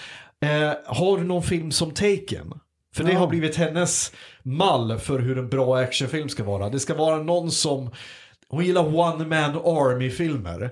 Eh, 0.43 0.72
har 0.87 1.18
du 1.18 1.24
någon 1.24 1.43
film 1.43 1.72
som 1.72 1.91
Taken? 1.91 2.53
För 2.95 3.05
det 3.05 3.14
har 3.14 3.26
blivit 3.26 3.57
hennes 3.57 4.12
mall 4.43 4.99
för 4.99 5.18
hur 5.18 5.38
en 5.38 5.49
bra 5.49 5.76
actionfilm 5.76 6.28
ska 6.28 6.45
vara. 6.45 6.68
Det 6.68 6.80
ska 6.80 6.95
vara 6.95 7.22
någon 7.22 7.51
som 7.51 7.90
hon 8.49 8.64
gillar 8.64 8.97
One 8.99 9.24
Man 9.26 9.57
Army-filmer. 9.64 10.70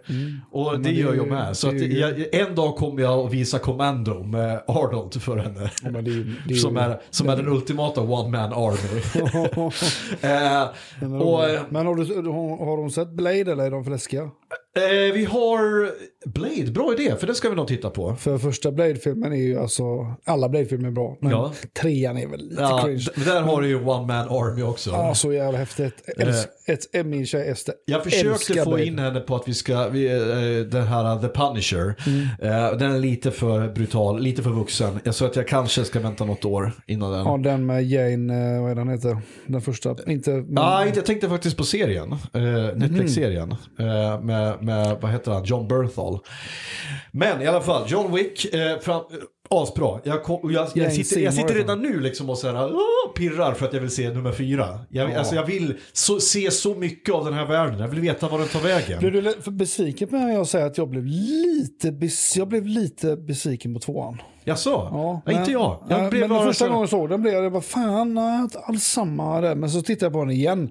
Och 0.51 0.65
det, 0.65 0.77
Mm. 0.77 0.83
det 0.83 0.91
gör 0.91 1.15
jag 1.15 1.29
med. 1.29 1.57
Så 1.57 1.69
att 1.69 1.81
jag, 1.81 2.35
en 2.35 2.55
dag 2.55 2.77
kommer 2.77 3.03
jag 3.03 3.27
att 3.27 3.33
visa 3.33 3.59
Commando 3.59 4.23
med 4.23 4.63
Arnold 4.67 5.23
för 5.23 5.37
henne. 5.37 5.71
Ja, 5.83 5.91
det 5.91 6.25
det 6.49 6.55
som 6.55 6.77
är, 6.77 7.01
som 7.11 7.29
är 7.29 7.37
den 7.37 7.49
ultimata 7.49 8.01
One 8.01 8.29
Man 8.39 8.53
Army. 8.53 9.01
eh, 10.21 10.69
Men, 11.01 11.15
och, 11.15 11.41
men 11.69 11.87
har, 11.87 11.95
du, 12.23 12.31
har 12.65 12.77
hon 12.77 12.91
sett 12.91 13.09
Blade 13.11 13.53
eller 13.53 13.65
är 13.65 13.71
de 13.71 13.85
fläskiga? 13.85 14.23
Eh, 14.23 15.13
vi 15.15 15.25
har 15.25 15.91
Blade, 16.27 16.71
bra 16.71 16.93
idé, 16.99 17.15
för 17.19 17.27
det 17.27 17.35
ska 17.35 17.49
vi 17.51 17.57
nog 17.57 17.69
titta 17.69 17.91
på. 17.91 18.15
För 18.15 18.39
första 18.39 18.73
Blade-filmen 18.73 19.33
är 19.33 19.37
ju 19.37 19.59
alltså, 19.59 19.83
alla 20.25 20.49
Blade-filmer 20.49 20.89
är 20.89 20.93
bra, 20.93 21.17
men 21.21 21.31
Ja. 21.31 21.53
trean 21.83 22.17
är 22.19 22.27
väl 22.27 22.41
lite 22.49 22.63
Ja, 22.63 22.83
cringe. 22.85 23.07
där 23.25 23.41
har 23.43 23.63
du 23.63 23.69
ju 23.69 23.75
One 23.85 24.07
Man 24.07 24.29
Army 24.29 24.63
också. 24.63 24.91
Ja, 24.91 25.15
så 25.15 25.33
jävla 25.33 25.59
häftigt. 25.59 25.95
Älsk, 26.19 26.49
ett, 26.67 27.07
min 27.07 27.27
tjej 27.27 27.49
Ester 27.49 27.75
Jag 27.85 28.05
försökte 28.05 28.55
få 28.55 28.65
Blade. 28.71 28.85
in 28.85 28.99
henne 28.99 29.21
på 29.21 29.37
att 29.37 29.49
vi 29.49 29.55
ska, 29.55 29.89
vi, 29.89 30.07
eh, 30.07 30.67
den 30.71 30.87
här 30.87 31.15
uh, 31.15 31.21
The 31.21 31.29
Punisher, 31.29 31.95
eh, 32.43 32.79
den 32.79 32.93
är 32.93 32.99
lite 32.99 33.31
för 33.31 33.69
brutal, 33.69 34.21
lite 34.21 34.43
för 34.43 34.51
vuxen. 34.51 35.01
Jag 35.05 35.15
sa 35.15 35.27
att 35.27 35.37
jag 35.37 35.49
kanske 35.49 35.85
ska 35.85 36.01
vänta 36.01 36.25
något 36.25 36.45
år 36.45 36.73
innan 36.87 37.13
den. 37.13 37.25
Ja, 37.27 37.37
den 37.37 37.67
med 37.67 37.85
Jane, 37.87 38.55
eh, 38.57 38.63
vad 38.63 38.71
är 38.71 38.75
den 38.75 38.89
heter? 38.89 39.19
Den 39.47 39.61
första, 39.61 39.97
inte... 40.07 40.31
Men, 40.31 40.59
Ah, 40.59 40.85
jag 40.95 41.07
tänkte 41.07 41.29
faktiskt 41.29 41.57
på 41.57 41.65
serien, 41.65 42.13
eh, 42.13 42.41
Netflix-serien, 42.77 43.51
eh, 43.79 44.21
med, 44.23 44.63
med, 44.63 44.97
vad 45.01 45.11
heter 45.11 45.33
han, 45.33 45.45
John 45.45 45.69
Berthal. 45.69 46.10
Men 47.13 47.43
i 47.43 47.47
alla 47.47 47.61
fall, 47.61 47.83
John 47.87 48.15
Wick, 48.15 48.55
eh, 48.55 48.79
fram, 48.79 49.03
asbra. 49.51 50.01
Jag, 50.05 50.23
kom, 50.23 50.53
jag, 50.53 50.69
jag, 50.75 50.93
sitter, 50.93 51.21
jag 51.21 51.35
sitter 51.35 51.55
redan 51.55 51.83
nu 51.83 52.01
liksom 52.01 52.31
och 52.31 52.39
så 52.39 52.47
här, 52.53 52.71
pirrar 53.17 53.53
för 53.55 53.67
att 53.67 53.73
jag 53.73 53.81
vill 53.81 53.91
se 53.91 54.11
nummer 54.11 54.33
fyra. 54.33 54.79
Jag, 54.89 55.11
Ja. 55.11 55.19
alltså, 55.19 55.35
jag 55.35 55.47
vill 55.47 55.75
så, 55.93 56.21
se 56.21 56.51
så 56.51 56.75
mycket 56.75 57.15
av 57.15 57.25
den 57.25 57.35
här 57.35 57.47
världen, 57.47 57.79
jag 57.81 57.89
vill 57.89 58.01
veta 58.01 58.29
var 58.29 58.39
den 58.39 58.49
tar 58.49 58.61
vägen. 58.61 58.99
Blev 58.99 59.13
du 59.13 59.51
besviken 59.51 60.09
på 60.09 60.17
när 60.17 60.33
jag 60.35 60.47
säger 60.47 60.67
att 60.67 60.79
jag 60.79 60.89
blev 60.89 61.05
lite, 61.07 61.93
bes, 61.93 62.37
jag 62.37 62.49
blev 62.49 62.67
lite 62.67 63.17
besviken 63.17 63.75
på 63.75 63.81
tvåan? 63.81 64.23
Jaså? 64.45 64.71
Ja, 64.93 65.23
Ja, 65.27 65.33
inte 65.41 65.53
jag. 65.53 65.79
jag 65.89 66.11
blev 66.11 66.21
men 66.21 66.31
bara 66.31 66.47
första 66.47 66.65
så- 66.65 66.69
gången 66.69 66.81
jag 66.81 66.89
såg 66.91 67.09
den 67.09 67.23
blev 67.23 67.35
jag 67.35 67.53
bara 67.53 67.63
fan, 67.63 68.15
nej, 68.15 68.41
inte 68.41 68.59
alls 68.59 68.85
samma 68.85 69.41
där. 69.41 69.55
Men 69.55 69.71
så 69.71 69.83
tittade 69.83 70.07
jag 70.07 70.13
på 70.13 70.21
den 70.25 70.31
igen. 70.31 70.71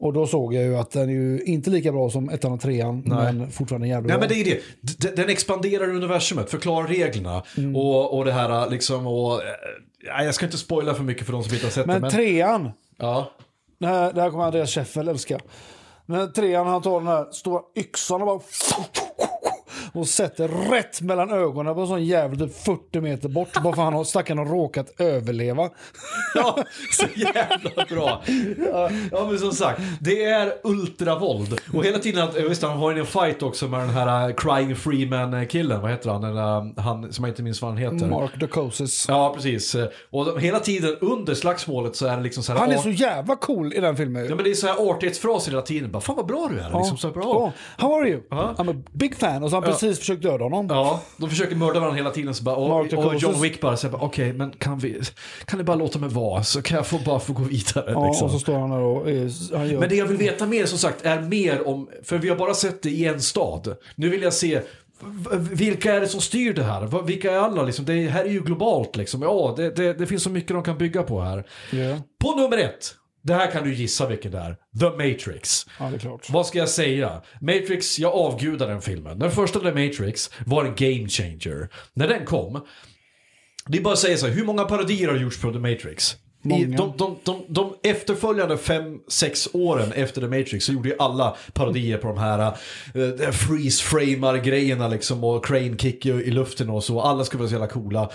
Och 0.00 0.12
då 0.12 0.26
såg 0.26 0.54
jag 0.54 0.64
ju 0.64 0.76
att 0.76 0.90
den 0.90 1.08
är 1.08 1.12
ju 1.12 1.42
inte 1.44 1.70
lika 1.70 1.92
bra 1.92 2.10
som 2.10 2.28
ettan 2.30 2.52
och 2.52 2.60
trean, 2.60 3.02
men 3.06 3.50
fortfarande 3.50 3.88
jävligt 3.88 4.08
Nej 4.08 4.18
bra. 4.18 4.28
men 4.28 4.44
det 4.44 4.50
är 4.50 4.60
det. 5.00 5.16
Den 5.16 5.28
expanderar 5.28 5.88
universumet, 5.88 6.50
förklarar 6.50 6.86
reglerna 6.88 7.42
Mm. 7.58 7.76
och, 7.76 8.18
och 8.18 8.24
det 8.24 8.32
här 8.32 8.70
liksom 8.70 9.06
och... 9.06 9.34
eh, 9.34 9.48
Nej, 10.16 10.24
jag 10.26 10.34
ska 10.34 10.46
inte 10.46 10.58
spoila 10.58 10.94
för 10.94 11.02
mycket 11.04 11.26
för 11.26 11.32
de 11.32 11.42
som 11.44 11.54
inte 11.54 11.66
har 11.66 11.70
sett 11.70 11.86
det. 11.86 11.92
men 11.92 12.00
Men, 12.02 12.10
trean, 12.10 12.70
ja. 12.98 13.30
det 13.80 13.86
här, 13.86 14.12
det 14.12 14.20
här 14.20 14.30
kommer 14.30 14.44
Andreas 14.44 14.70
Scheffel 14.74 15.08
älska. 15.08 15.38
När 16.06 16.26
trean 16.26 16.66
han 16.66 16.82
tar 16.82 16.98
den 16.98 17.06
här 17.08 17.26
stora 17.32 17.60
yxan 17.76 18.22
och 18.22 18.26
bara 18.26 18.40
och 19.92 20.06
sätter 20.08 20.48
rätt 20.48 21.00
mellan 21.00 21.30
ögonen 21.30 21.74
på 21.74 21.80
en 21.80 21.86
sån 21.86 22.04
jävel 22.04 22.38
typ 22.38 22.56
40 22.64 23.00
meter 23.00 23.28
bort. 23.28 23.62
Bara 23.62 23.74
för 23.74 23.82
han 23.82 23.92
har 23.92 24.04
stackaren 24.04 24.38
har 24.38 24.46
råkat 24.46 25.00
överleva. 25.00 25.70
ja, 26.34 26.58
så 26.92 27.06
jävla 27.16 27.84
bra. 27.88 28.22
Ja, 28.72 28.90
ja, 29.12 29.26
men 29.30 29.38
som 29.38 29.52
sagt, 29.52 29.80
det 30.00 30.24
är 30.24 30.52
ultravåld. 30.64 31.60
Och 31.74 31.84
hela 31.84 31.98
tiden, 31.98 32.28
att- 32.28 32.36
visst 32.36 32.62
han 32.62 32.78
har 32.78 32.94
en 32.94 33.06
fight 33.06 33.42
också 33.42 33.68
med 33.68 33.80
den 33.80 33.90
här 33.90 34.28
uh, 34.28 34.34
Crying 34.34 34.76
Freeman-killen, 34.76 35.80
vad 35.80 35.90
heter 35.90 36.10
han? 36.10 36.20
Den, 36.20 36.36
uh, 36.36 36.84
han 36.84 37.12
som 37.12 37.24
jag 37.24 37.32
inte 37.32 37.42
minns 37.42 37.62
vad 37.62 37.70
han 37.70 37.78
heter. 37.78 38.06
Mark 38.06 38.40
Dacosis. 38.40 39.06
Ja, 39.08 39.32
precis. 39.34 39.76
Och 40.10 40.40
hela 40.40 40.60
tiden 40.60 40.96
under 41.00 41.34
slagsmålet 41.34 41.96
så 41.96 42.06
är 42.06 42.16
det 42.16 42.22
liksom 42.22 42.42
så 42.42 42.52
här... 42.52 42.58
Han 42.60 42.70
är 42.70 42.76
så 42.78 42.90
jävla 42.90 43.36
cool 43.36 43.72
i 43.72 43.80
den 43.80 43.96
filmen. 43.96 44.26
Ja 44.28 44.34
men 44.34 44.44
det 44.44 44.50
är 44.50 44.54
så 44.54 44.66
här 44.66 44.90
artighetsfraser 44.90 45.50
hela 45.50 45.62
tiden. 45.62 45.92
Bara, 45.92 46.00
fan 46.00 46.16
vad 46.16 46.26
bra 46.26 46.48
du 46.50 46.58
är. 46.58 46.78
Liksom, 46.78 46.96
så 46.96 47.06
här, 47.06 47.14
bra. 47.14 47.22
Ja. 47.24 47.52
How 47.86 48.00
are 48.00 48.08
you? 48.08 48.20
Ja. 48.30 48.54
I'm 48.58 48.78
a 48.78 48.82
big 48.92 49.16
fan. 49.16 49.42
Och 49.42 49.50
så 49.50 49.56
han 49.56 49.62
precis 49.80 49.98
försökt 49.98 50.22
döda 50.22 50.44
honom. 50.44 50.66
Ja, 50.70 51.02
de 51.16 51.30
försöker 51.30 51.56
mörda 51.56 51.80
varandra 51.80 51.96
hela 51.96 52.10
tiden. 52.10 52.34
Så 52.34 52.44
bara, 52.44 52.56
och, 52.56 52.92
och 52.92 53.14
John 53.14 53.40
Wick 53.40 53.60
bara 53.60 53.76
säger 53.76 54.04
okej, 54.04 54.32
men 54.32 54.50
kan, 54.50 54.78
vi, 54.78 55.00
kan 55.44 55.58
ni 55.58 55.64
bara 55.64 55.76
låta 55.76 55.98
mig 55.98 56.08
vara 56.08 56.42
så 56.42 56.62
kan 56.62 56.76
jag 56.76 56.86
få, 56.86 56.98
bara 56.98 57.20
få 57.20 57.32
gå 57.32 57.42
vidare. 57.42 57.90
Ja, 57.92 58.06
liksom. 58.06 58.24
och 58.24 58.30
så 58.30 58.38
står 58.38 58.58
han 58.58 58.70
där 58.70 58.80
och 58.80 59.10
är, 59.10 59.56
han 59.56 59.68
gör... 59.68 59.80
Men 59.80 59.88
det 59.88 59.94
jag 59.94 60.06
vill 60.06 60.16
veta 60.16 60.46
mer 60.46 60.66
som 60.66 60.78
sagt 60.78 61.04
är 61.04 61.20
mer 61.20 61.68
om, 61.68 61.88
för 62.02 62.18
vi 62.18 62.28
har 62.28 62.36
bara 62.36 62.54
sett 62.54 62.82
det 62.82 62.90
i 62.90 63.06
en 63.06 63.20
stad. 63.20 63.76
Nu 63.94 64.08
vill 64.08 64.22
jag 64.22 64.32
se, 64.32 64.60
vilka 65.50 65.94
är 65.94 66.00
det 66.00 66.08
som 66.08 66.20
styr 66.20 66.54
det 66.54 66.62
här? 66.62 67.02
Vilka 67.02 67.32
är 67.32 67.36
alla 67.36 67.62
liksom? 67.62 67.84
Det 67.84 68.08
här 68.08 68.24
är 68.24 68.30
ju 68.30 68.40
globalt 68.40 68.96
liksom. 68.96 69.22
Ja, 69.22 69.54
det, 69.56 69.70
det, 69.76 69.92
det 69.92 70.06
finns 70.06 70.22
så 70.22 70.30
mycket 70.30 70.50
de 70.50 70.62
kan 70.62 70.78
bygga 70.78 71.02
på 71.02 71.20
här. 71.20 71.46
Ja. 71.72 71.98
På 72.18 72.34
nummer 72.34 72.58
ett, 72.58 72.94
det 73.22 73.34
här 73.34 73.50
kan 73.50 73.64
du 73.64 73.74
gissa 73.74 74.08
vilken 74.08 74.32
det 74.32 74.38
är. 74.38 74.56
The 74.80 74.90
Matrix. 74.90 75.66
ja, 75.78 75.90
det 75.90 75.96
är 75.96 75.98
klart. 75.98 76.30
Vad 76.30 76.46
ska 76.46 76.58
jag 76.58 76.68
säga? 76.68 77.22
Matrix, 77.40 77.98
jag 77.98 78.12
avgudar 78.12 78.68
den 78.68 78.82
filmen. 78.82 79.18
Den 79.18 79.30
första 79.30 79.60
The 79.60 79.72
Matrix 79.72 80.30
var 80.46 80.64
en 80.64 80.74
game 80.74 81.08
changer. 81.08 81.68
När 81.94 82.08
den 82.08 82.24
kom, 82.24 82.66
det 83.66 83.78
är 83.78 83.82
bara 83.82 83.92
att 83.92 83.98
säga 83.98 84.16
så 84.16 84.26
här, 84.26 84.34
hur 84.34 84.44
många 84.44 84.64
parodier 84.64 85.08
har 85.08 85.16
gjorts 85.16 85.40
på 85.40 85.52
The 85.52 85.58
Matrix? 85.58 86.16
I, 86.42 86.64
de, 86.64 86.92
de, 86.96 87.16
de, 87.24 87.44
de 87.48 87.74
efterföljande 87.82 88.56
fem, 88.56 88.98
sex 89.08 89.48
åren 89.52 89.92
efter 89.92 90.20
The 90.20 90.26
Matrix 90.26 90.64
så 90.64 90.72
gjorde 90.72 90.88
ju 90.88 90.94
alla 90.98 91.36
parodier 91.52 91.98
på 91.98 92.08
de 92.08 92.18
här 92.18 92.52
uh, 92.96 93.30
freeze 93.30 93.82
framar 93.82 94.36
grejerna 94.36 94.88
liksom 94.88 95.24
och 95.24 95.44
crane 95.44 95.76
kick 95.78 96.06
i, 96.06 96.08
i 96.08 96.30
luften 96.30 96.70
och 96.70 96.84
så. 96.84 97.00
Alla 97.00 97.24
skulle 97.24 97.38
vara 97.38 97.48
så 97.48 97.54
jävla 97.54 97.66
coola. 97.66 98.10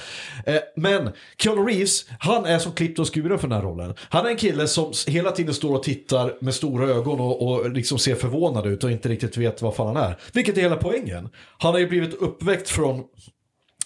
Eh, 0.45 0.55
men 0.76 1.09
Keanu 1.38 1.61
Reeves, 1.61 2.05
han 2.19 2.45
är 2.45 2.59
som 2.59 2.71
klippt 2.71 2.99
och 2.99 3.13
skuren 3.13 3.39
för 3.39 3.47
den 3.47 3.57
här 3.57 3.67
rollen. 3.67 3.93
Han 3.99 4.26
är 4.26 4.30
en 4.30 4.38
kille 4.38 4.67
som 4.67 4.93
hela 5.07 5.32
tiden 5.32 5.53
står 5.53 5.76
och 5.76 5.84
tittar 5.84 6.38
med 6.41 6.53
stora 6.53 6.89
ögon 6.89 7.19
och, 7.19 7.47
och 7.47 7.71
liksom 7.71 7.99
ser 7.99 8.15
förvånad 8.15 8.67
ut 8.67 8.84
och 8.84 8.91
inte 8.91 9.09
riktigt 9.09 9.38
vet 9.38 9.61
vad 9.61 9.76
fan 9.76 9.95
han 9.95 10.05
är. 10.11 10.17
Vilket 10.34 10.57
är 10.57 10.61
hela 10.61 10.76
poängen. 10.76 11.30
Han 11.57 11.73
har 11.73 11.80
ju 11.80 11.88
blivit 11.88 12.13
uppväckt 12.13 12.69
från 12.69 13.03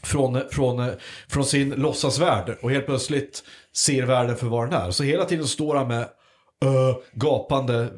från, 0.03 0.41
från, 0.51 0.91
från 1.27 1.45
sin 1.45 1.69
låtsasvärld 1.69 2.57
och 2.61 2.71
helt 2.71 2.85
plötsligt 2.85 3.43
ser 3.75 4.03
världen 4.03 4.35
för 4.35 4.47
vad 4.47 4.69
den 4.69 4.81
är. 4.81 4.91
Så 4.91 5.03
hela 5.03 5.25
tiden 5.25 5.47
står 5.47 5.75
han 5.75 5.87
med 5.87 6.07
ö, 6.65 6.93
gapande 7.13 7.81
eh, 7.83 7.89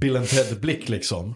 Bill 0.00 0.26
Ted-blick 0.26 0.88
liksom. 0.88 1.34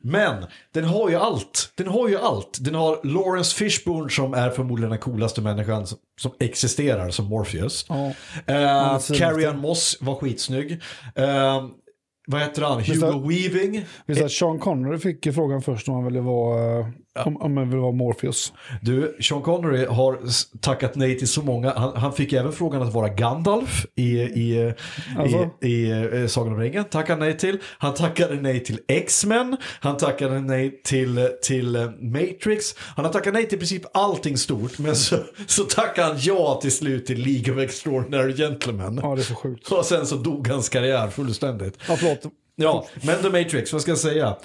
Men 0.00 0.44
den 0.74 0.84
har 0.84 1.10
ju 1.10 1.16
allt. 1.16 1.72
Den 1.76 1.86
har 1.86 2.08
ju 2.08 2.18
allt. 2.18 2.58
Den 2.60 2.74
har 2.74 3.00
Lawrence 3.04 3.56
Fishburne 3.56 4.10
som 4.10 4.34
är 4.34 4.50
förmodligen 4.50 4.90
den 4.90 4.98
coolaste 4.98 5.40
människan 5.40 5.86
som, 5.86 5.98
som 6.20 6.32
existerar 6.40 7.10
som 7.10 7.26
Morpheus. 7.26 7.86
Är 8.46 8.98
fin. 8.98 9.16
Carrie 9.16 9.50
Ann 9.50 9.58
Moss 9.58 9.98
var 10.00 10.14
skitsnygg. 10.14 10.72
Eh, 11.14 11.66
vad 12.28 12.40
heter 12.40 12.62
han? 12.62 12.82
Hugo 12.82 13.28
Weaving. 13.28 13.84
Visst 14.06 14.22
att 14.22 14.32
Sean 14.32 14.58
Connery 14.58 14.98
fick 14.98 15.34
frågan 15.34 15.62
först 15.62 15.88
om 15.88 15.94
han 15.94 16.04
ville 16.04 16.20
vara, 16.20 16.92
om, 17.24 17.36
om 17.36 17.56
han 17.56 17.68
ville 17.68 17.82
vara 17.82 17.92
Morpheus. 17.92 18.52
Du, 18.82 19.16
Sean 19.20 19.42
Connery 19.42 19.86
har 19.86 20.18
tackat 20.60 20.94
nej 20.94 21.18
till 21.18 21.28
så 21.28 21.42
många. 21.42 21.72
Han, 21.76 21.96
han 21.96 22.12
fick 22.12 22.32
även 22.32 22.52
frågan 22.52 22.82
att 22.82 22.92
vara 22.92 23.08
Gandalf 23.08 23.86
i, 23.94 24.20
i, 24.20 24.74
Alltså? 25.18 25.50
i, 25.62 25.68
i 25.68 25.90
eh, 26.22 26.26
Sagan 26.26 26.52
om 26.52 26.60
ringen. 26.60 26.84
Tackade 26.84 27.20
nej 27.20 27.38
till. 27.38 27.58
Han 27.78 27.94
tackade 27.94 28.34
nej 28.34 28.64
till 28.64 28.78
X-Men. 28.88 29.56
Han 29.80 29.96
tackade 29.96 30.40
nej 30.40 30.80
till, 30.84 31.28
till 31.42 31.76
eh, 31.76 31.90
Matrix. 32.00 32.74
Han 32.78 33.04
har 33.04 33.12
tackat 33.12 33.34
nej 33.34 33.48
till 33.48 33.56
i 33.56 33.58
princip 33.58 33.82
allting 33.94 34.36
stort. 34.36 34.78
Men 34.78 34.96
så, 34.96 35.16
så 35.46 35.64
tackade 35.64 36.08
han 36.08 36.16
ja 36.20 36.58
till 36.62 36.72
slut 36.72 37.06
till 37.06 37.18
League 37.18 37.54
of 37.54 37.60
Extraordinary 37.60 38.36
Gentlemen. 38.36 39.00
Ja, 39.02 39.14
det 39.14 39.20
är 39.20 39.24
så 39.24 39.34
sjukt. 39.34 39.72
Och 39.72 39.84
sen 39.84 40.06
så 40.06 40.16
dog 40.16 40.48
hans 40.48 40.68
karriär 40.68 41.08
fullständigt. 41.10 41.78
Ja, 41.88 41.96
förlåt. 41.96 42.22
Ja, 42.56 42.86
men 43.02 43.22
The 43.22 43.30
Matrix, 43.30 43.72
vad 43.72 43.82
ska 43.82 43.90
jag 43.90 43.98
säga? 43.98 44.36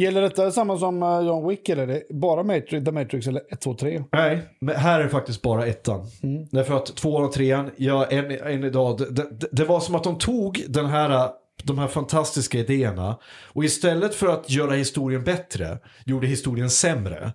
Gäller 0.00 0.22
detta 0.22 0.50
samma 0.50 0.78
som 0.78 1.02
eh, 1.02 1.20
John 1.20 1.48
Wick 1.48 1.68
eller 1.68 1.86
det 1.86 2.02
bara 2.10 2.42
Matrix, 2.42 2.84
The 2.84 2.92
Matrix 2.92 3.26
eller 3.26 3.42
1, 3.50 3.60
2, 3.60 3.74
3? 3.74 4.04
Nej, 4.12 4.42
men 4.60 4.76
här 4.76 5.00
är 5.00 5.04
det 5.04 5.10
faktiskt 5.10 5.42
bara 5.42 5.66
ettan. 5.66 6.06
Mm. 6.22 6.46
Därför 6.50 6.74
att 6.74 6.86
tvåan 6.86 7.24
och 7.24 7.32
trean, 7.32 7.70
ja, 7.76 8.06
än, 8.06 8.30
än 8.30 8.64
idag, 8.64 8.98
det, 8.98 9.10
det, 9.10 9.48
det 9.52 9.64
var 9.64 9.80
som 9.80 9.94
att 9.94 10.04
de 10.04 10.18
tog 10.18 10.64
den 10.68 10.86
här, 10.86 11.30
de 11.62 11.78
här 11.78 11.86
fantastiska 11.86 12.58
idéerna 12.58 13.16
och 13.52 13.64
istället 13.64 14.14
för 14.14 14.26
att 14.26 14.50
göra 14.50 14.74
historien 14.74 15.24
bättre, 15.24 15.78
gjorde 16.04 16.26
historien 16.26 16.70
sämre. 16.70 17.32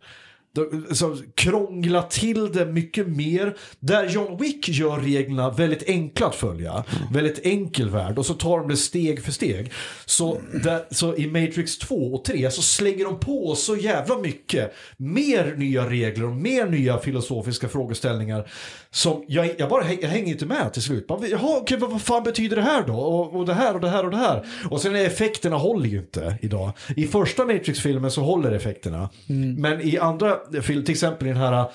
Så, 0.92 1.18
krångla 1.36 2.02
till 2.02 2.52
det 2.52 2.66
mycket 2.66 3.08
mer. 3.08 3.58
Där 3.80 4.10
John 4.10 4.38
Wick 4.38 4.70
gör 4.70 5.00
reglerna 5.00 5.50
väldigt 5.50 5.90
enkla 5.90 6.28
att 6.28 6.36
följa. 6.36 6.84
Väldigt 7.12 7.46
enkel 7.46 7.90
värld 7.90 8.18
och 8.18 8.26
så 8.26 8.34
tar 8.34 8.60
de 8.60 8.68
det 8.68 8.78
steg 8.78 9.24
för 9.24 9.32
steg. 9.32 9.72
Så, 10.06 10.42
där, 10.64 10.86
så 10.92 11.16
i 11.16 11.28
Matrix 11.28 11.78
2 11.78 11.96
och 11.96 12.26
3 12.26 12.52
så 12.52 12.62
slänger 12.62 13.06
de 13.06 13.20
på 13.20 13.56
så 13.56 13.76
jävla 13.76 14.18
mycket 14.18 14.74
mer 14.98 15.56
nya 15.58 15.90
regler 15.90 16.26
och 16.26 16.36
mer 16.36 16.66
nya 16.66 17.00
filosofiska 17.00 17.70
frågeställningar. 17.70 18.52
Som 18.92 19.26
jag, 19.28 19.50
jag 19.58 19.70
bara 19.70 19.94
jag 19.94 20.10
hänger 20.10 20.28
inte 20.28 20.46
med 20.46 20.74
till 20.74 20.82
slut. 20.82 21.08
Bara, 21.08 21.28
Jaha, 21.28 21.58
okej, 21.58 21.78
vad, 21.78 22.02
fan 22.02 22.24
betyder 22.24 22.56
det 22.56 22.62
här 22.62 22.84
då? 22.88 22.96
Och, 22.96 23.36
och 23.36 23.46
det 23.46 23.54
här 23.54 23.74
och 23.74 23.82
det 23.82 23.90
här 23.90 24.06
och 24.06 24.12
det 24.12 24.18
här. 24.18 24.46
Och 24.70 24.82
sen 24.82 24.96
är 24.96 25.06
effekterna 25.06 25.56
håller 25.56 25.90
ju 25.90 25.98
inte 25.98 26.38
idag. 26.42 26.72
I 26.96 27.08
första 27.08 27.46
Matrix-filmen 27.46 28.12
så 28.12 28.22
håller 28.22 28.52
effekterna. 28.52 29.10
Men 29.58 29.82
i 29.82 29.98
andra 29.98 30.38
film, 30.62 30.84
till 30.86 30.92
exempel 30.94 31.28
i 31.28 31.32
den 31.32 31.40
här 31.42 31.66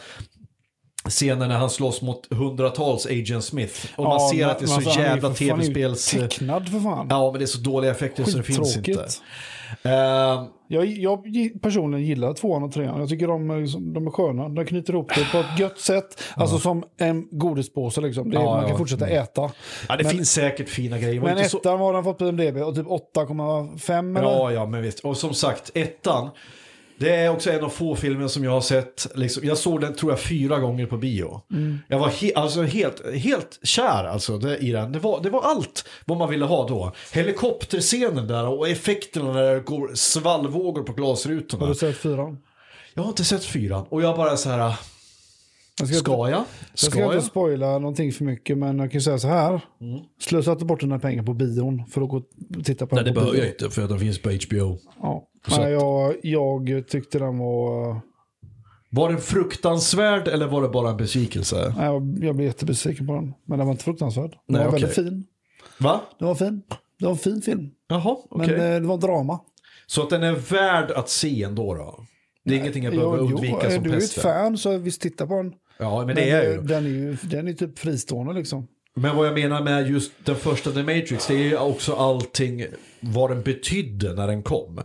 scenen 1.09 1.49
när 1.49 1.57
han 1.59 1.71
slåss 1.71 2.03
mot 2.03 2.33
hundratals 2.35 3.07
Agent 3.07 3.45
Smith. 3.45 3.87
Och 3.97 4.05
man 4.05 4.21
ser 4.21 4.47
att 4.47 4.59
det 4.59 4.64
är 4.64 4.66
så 4.66 4.75
alltså, 4.75 5.01
jävla 5.01 5.31
tv-spels... 5.35 6.11
Tecknad 6.11 6.68
för 6.68 6.81
fan. 6.81 7.07
Ja, 7.11 7.31
men 7.31 7.39
det 7.39 7.45
är 7.45 7.47
så 7.47 7.59
dåliga 7.61 7.91
effekter 7.91 8.25
så 8.25 8.37
det 8.39 8.43
finns 8.45 8.77
inte. 8.77 9.07
Eh, 9.83 10.45
Jag, 10.68 10.87
jag 10.87 11.23
personligen 11.62 12.07
gillar 12.07 12.33
tvåan 12.35 12.62
och 12.62 12.73
trean. 12.73 13.01
Jag 13.01 13.09
tycker 13.09 13.27
de, 13.27 13.51
är 13.51 13.61
liksom- 13.61 13.93
de 13.93 14.07
är 14.07 14.11
sköna. 14.11 14.49
De 14.49 14.64
knyter 14.66 14.93
ihop 14.93 15.12
det 15.14 15.25
på 15.33 15.39
ett 15.39 15.59
gött 15.59 15.79
sätt. 15.79 16.23
Alltså 16.35 16.59
som 16.59 16.85
en 16.99 17.29
godispåse 17.39 18.01
liksom. 18.01 18.31
Det 18.31 18.37
är, 18.37 18.41
Ja, 18.41 18.47
man 18.47 18.55
kan 18.55 18.62
ja. 18.62 18.68
Mm. 18.68 18.79
fortsätta 18.79 19.07
äta. 19.09 19.51
ja, 19.89 19.97
det 19.97 20.03
Men- 20.05 20.12
finns 20.12 20.33
säkert 20.33 20.68
fina 20.68 20.99
grejer. 20.99 21.21
Men 21.21 21.39
inte 21.39 21.49
så- 21.51 21.59
ettan 21.59 21.79
var 21.79 21.93
den 21.93 22.05
fått 22.05 22.18
på 22.18 22.27
IMDB 22.29 22.57
och 22.57 22.75
typ 22.75 22.87
8,5 22.87 24.18
eller? 24.18 24.29
Ja, 24.31 24.53
ja, 24.53 24.66
men 24.66 24.83
visst. 24.83 25.01
Och 25.01 25.16
som 25.16 25.35
sagt, 25.35 25.71
ettan. 25.75 26.29
Det 27.01 27.14
är 27.16 27.28
också 27.30 27.51
en 27.51 27.64
av 27.64 27.68
få 27.68 27.96
filmer 27.96 28.28
som 28.28 28.44
jag 28.44 28.51
har 28.51 28.61
sett. 28.61 29.07
Liksom, 29.14 29.44
jag 29.46 29.59
såg 29.59 29.80
den 29.80 29.94
tror 29.94 30.12
jag 30.12 30.20
fyra 30.20 30.59
gånger 30.59 30.86
på 30.86 30.96
bio. 30.96 31.40
Jag 31.88 31.98
var 31.98 32.09
he 32.09 32.32
alltså, 32.34 32.62
helt, 32.62 33.14
helt 33.14 33.59
kär 33.62 34.05
alltså, 34.05 34.38
det, 34.38 34.57
i 34.59 34.72
den. 34.72 34.92
Det 34.92 34.98
var, 34.98 35.22
det 35.22 35.30
var 35.30 35.42
allt 35.42 35.84
vad 36.05 36.18
man 36.18 36.30
ville 36.30 36.44
ha 36.44 36.68
då. 36.68 36.92
Helikopterscenen 37.12 38.26
där 38.26 38.46
och 38.48 38.68
effekterna 38.68 39.32
när 39.32 39.55
det 39.55 39.61
går 39.61 39.90
svallvågor 39.94 40.82
på 40.82 40.92
glasrutorna. 40.92 41.62
Har 41.64 41.68
du 41.68 41.74
sett 41.78 41.96
fyran? 41.96 42.38
Jag 42.94 43.03
har 43.03 43.09
inte 43.11 43.24
sett 43.24 43.44
fyran 43.44 43.86
och 43.88 44.03
jag 44.03 44.16
bara 44.16 44.36
så 44.36 44.48
här. 44.51 44.74
Jag 45.78 45.88
ska, 45.88 45.96
Ska 45.98 46.12
jag? 46.12 46.30
jag 46.30 46.44
Ska 46.74 46.90
ska 46.90 47.01
jag? 47.01 47.14
inte 47.14 47.26
spoila 47.26 47.78
någonting 47.78 48.12
för 48.12 48.24
mycket, 48.24 48.59
men 48.59 48.78
jag 48.78 48.92
kan 48.92 49.01
säga 49.01 49.18
så 49.18 49.28
här. 49.28 49.61
Slösa 50.20 50.53
inte 50.53 50.64
bort 50.64 50.80
dina 50.80 50.98
pengar 50.98 51.22
på 51.22 51.34
bion 51.34 51.86
för 51.86 52.01
att 52.03 52.09
gå 52.09 52.16
och 52.16 52.64
titta 52.64 52.86
på 52.86 52.94
Nej 52.94 53.05
det 53.05 53.11
den 53.11 53.14
på 53.14 53.20
behöver 53.20 53.32
bio. 53.38 53.44
jag 53.44 53.53
inte 53.55 53.70
för 53.70 53.82
att 53.82 53.88
den 53.88 53.98
finns 53.98 54.22
på 54.22 54.30
HBO. 54.30 54.78
Ja. 55.03 55.26
Nej, 55.49 55.72
jag, 55.72 56.16
jag 56.22 56.88
tyckte 56.88 57.18
den 57.18 57.38
var... 57.38 58.01
Var 58.93 59.09
den 59.09 59.20
fruktansvärd 59.20 60.28
eller 60.28 60.47
var 60.47 60.62
det 60.62 60.68
bara 60.68 60.91
en 60.91 60.97
besvikelse? 60.97 61.74
Nej, 61.76 61.86
jag, 61.86 62.18
jag 62.22 62.36
blev 62.36 62.47
jättebesviken 62.47 63.07
på 63.07 63.14
den. 63.14 63.34
Men 63.45 63.59
den 63.59 63.66
var 63.66 63.72
inte 63.72 63.84
fruktansvärd. 63.84 64.30
Den 64.30 64.38
Nej, 64.47 64.61
var 64.61 64.68
okej. 64.68 64.80
väldigt 64.80 64.95
fin. 64.95 65.26
Va? 65.78 66.01
Den 66.18 66.28
var 66.28 66.34
fin. 66.34 66.62
Det 66.99 67.05
var 67.05 67.12
en 67.12 67.18
fin 67.18 67.43
film. 67.43 67.70
Jaha, 67.88 68.16
okej. 68.30 68.59
Men 68.59 68.72
eh, 68.74 68.80
det 68.80 68.86
var 68.88 68.99
drama. 68.99 69.41
Så 69.86 70.03
att 70.03 70.11
den 70.11 70.22
är 70.22 70.32
värd 70.32 70.91
att 70.91 71.09
se 71.09 71.43
ändå 71.43 71.74
då? 71.74 72.07
Det 72.45 72.55
är 72.55 72.59
ingenting 72.59 72.84
jag 72.84 72.93
behöver 72.93 73.18
jo, 73.18 73.24
undvika 73.24 73.66
är 73.66 73.70
som 73.70 73.84
du 73.84 73.91
är 73.91 73.95
ett 73.95 74.01
pesten? 74.01 74.22
fan 74.22 74.59
så 74.59 74.78
visst 74.78 75.01
titta 75.01 75.26
på 75.26 75.36
den. 75.36 75.53
Ja, 75.78 76.05
men 76.07 76.16
det 76.16 76.30
är 76.30 76.36
jag 76.36 76.47
eh, 76.47 76.53
ju. 76.53 76.62
Den 76.62 76.84
är 76.84 76.88
ju 76.88 77.16
den 77.22 77.49
är 77.49 77.53
typ 77.53 77.78
fristående 77.78 78.32
liksom. 78.32 78.66
Men 78.95 79.16
vad 79.16 79.26
jag 79.26 79.34
menar 79.34 79.62
med 79.62 79.91
just 79.91 80.12
den 80.24 80.36
första 80.36 80.70
The 80.70 80.82
Matrix, 80.82 81.26
det 81.26 81.34
är 81.34 81.38
ju 81.38 81.57
också 81.57 81.95
allting 81.95 82.64
vad 83.01 83.30
den 83.30 83.43
betydde 83.43 84.14
när 84.14 84.26
den 84.26 84.43
kom. 84.43 84.80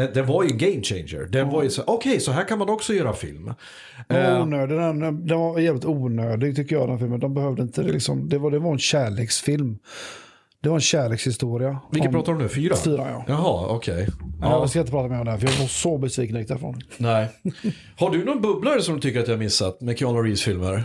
Den, 0.00 0.12
den 0.14 0.26
var 0.26 0.42
ju 0.44 0.48
game 0.50 0.82
changer. 0.82 1.28
Den 1.32 1.48
var 1.48 1.62
ju 1.62 1.70
så, 1.70 1.82
okej, 1.86 2.20
så 2.20 2.32
här 2.32 2.44
kan 2.48 2.58
man 2.58 2.68
också 2.68 2.92
göra 2.92 3.12
film. 3.12 3.54
Den 4.08 4.36
Eh, 4.36 4.42
onödig. 4.42 4.78
Den, 4.78 5.26
den 5.26 5.38
var 5.38 5.58
jävligt 5.58 5.84
onödig 5.84 6.56
tycker 6.56 6.76
jag 6.76 6.88
den 6.88 6.98
filmen. 6.98 7.20
De 7.20 7.34
behövde 7.34 7.62
inte 7.62 7.82
det 7.82 7.92
liksom. 7.92 8.28
Det 8.28 8.38
var, 8.38 8.50
det 8.50 8.58
var 8.58 8.72
en 8.72 8.78
kärleksfilm. 8.78 9.78
Det 10.62 10.68
var 10.68 10.76
en 10.76 10.80
kärlekshistoria. 10.80 11.78
vilken 11.92 12.12
pratar 12.12 12.32
du 12.32 12.36
om 12.36 12.42
nu? 12.42 12.48
Fyra? 12.48 12.76
Fyra, 12.76 13.06
ja. 13.10 13.24
Jaha, 13.28 13.66
okej. 13.68 14.06
Ja. 14.08 14.26
Ja, 14.40 14.60
Jag 14.60 14.70
ska 14.70 14.78
inte 14.78 14.90
prata 14.92 15.08
mer 15.08 15.18
om 15.20 15.24
den 15.26 15.40
för 15.40 15.46
jag 15.48 15.54
var 15.54 15.66
så 15.66 15.98
besviken 15.98 16.34
direkt 16.34 16.48
därifrån. 16.48 16.80
nej. 16.98 17.28
Har 17.96 18.10
du 18.10 18.24
någon 18.24 18.40
bubblare 18.42 18.82
som 18.82 18.94
du 18.94 19.00
tycker 19.00 19.20
att 19.20 19.28
jag 19.28 19.38
missat 19.38 19.80
med 19.80 19.98
Keanu 19.98 20.18
Reeves 20.22 20.42
filmer? 20.42 20.84